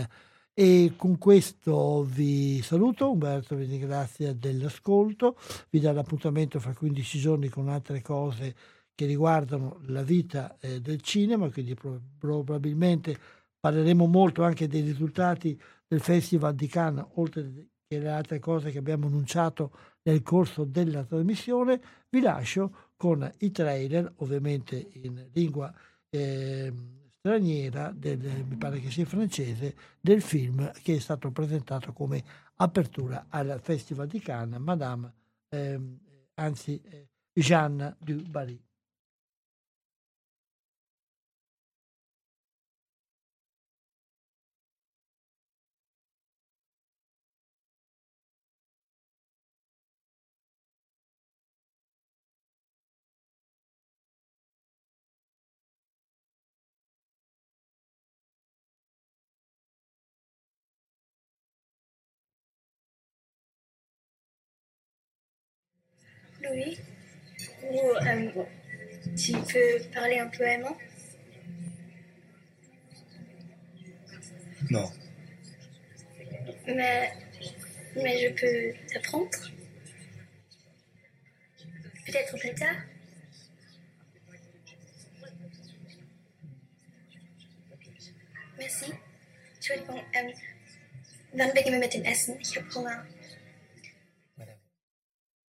E 0.53 0.93
con 0.97 1.17
questo 1.17 2.05
vi 2.05 2.61
saluto, 2.61 3.11
Umberto 3.11 3.57
vi 3.57 3.65
ringrazia 3.65 4.35
dell'ascolto, 4.35 5.37
vi 5.71 5.81
dà 5.81 5.93
l'appuntamento 5.93 6.61
fra 6.61 6.75
15 6.75 7.19
giorni 7.19 7.49
con 7.49 7.69
altre 7.69 8.03
cose 8.03 8.55
che 8.95 9.07
riguardano 9.07 9.81
la 9.87 10.03
vita 10.03 10.57
eh, 10.61 10.81
del 10.81 11.01
cinema, 11.01 11.51
quindi 11.51 11.75
pro- 11.75 12.01
probabilmente 12.19 13.19
parleremo 13.59 14.07
molto 14.07 14.43
anche 14.43 14.67
dei 14.67 14.83
risultati 14.83 15.61
del 15.87 16.01
Festival 16.01 16.55
di 16.55 16.67
Cannes, 16.67 17.07
oltre 17.15 17.69
che 17.87 17.99
le 17.99 18.11
altre 18.11 18.39
cose 18.39 18.71
che 18.71 18.79
abbiamo 18.79 19.07
annunciato 19.07 19.73
nel 20.03 20.23
corso 20.23 20.65
della 20.65 21.05
trasmissione. 21.05 21.81
Vi 22.09 22.21
lascio 22.21 22.93
con 22.97 23.31
i 23.39 23.51
trailer, 23.51 24.13
ovviamente 24.17 24.91
in 24.93 25.29
lingua 25.33 25.73
eh, 26.09 26.73
straniera, 27.19 27.93
del, 27.95 28.45
mi 28.47 28.57
pare 28.57 28.81
che 28.81 28.91
sia 28.91 29.05
francese, 29.05 29.75
del 30.01 30.23
film 30.23 30.71
che 30.83 30.97
è 30.97 30.99
stato 30.99 31.31
presentato 31.31 31.93
come 31.93 32.23
apertura 32.57 33.27
al 33.29 33.61
Festival 33.63 34.07
di 34.07 34.21
Cannes, 34.21 34.61
Madame, 34.61 35.13
eh, 35.49 35.81
anzi 36.35 36.81
eh, 36.83 37.09
Jeanne 37.33 37.97
du 37.99 38.23
Barry. 38.23 38.61
Louis, 66.51 66.79
ou 67.63 67.79
euh, 67.79 68.45
tu 69.17 69.33
peux 69.33 69.91
parler 69.95 70.19
un 70.19 70.29
peu 70.29 70.45
allemand? 70.45 70.77
Non. 74.71 74.91
Mais, 76.67 77.13
mais 77.97 78.19
je 78.19 78.29
peux 78.35 78.79
t'apprendre? 78.93 79.31
Peut-être 82.07 82.37
plus 82.39 82.55
tard? 82.55 82.77
Merci. 88.59 88.93
Entschuldigung, 89.57 90.01
ähm, 90.15 90.33
wann 91.33 91.53
beginnen 91.53 91.75
wir 91.75 91.79
mit 91.81 91.95
dem 91.95 92.05
Essen? 92.05 92.39
Ich 92.41 92.57
habe 92.57 92.67
Hunger. 92.75 93.07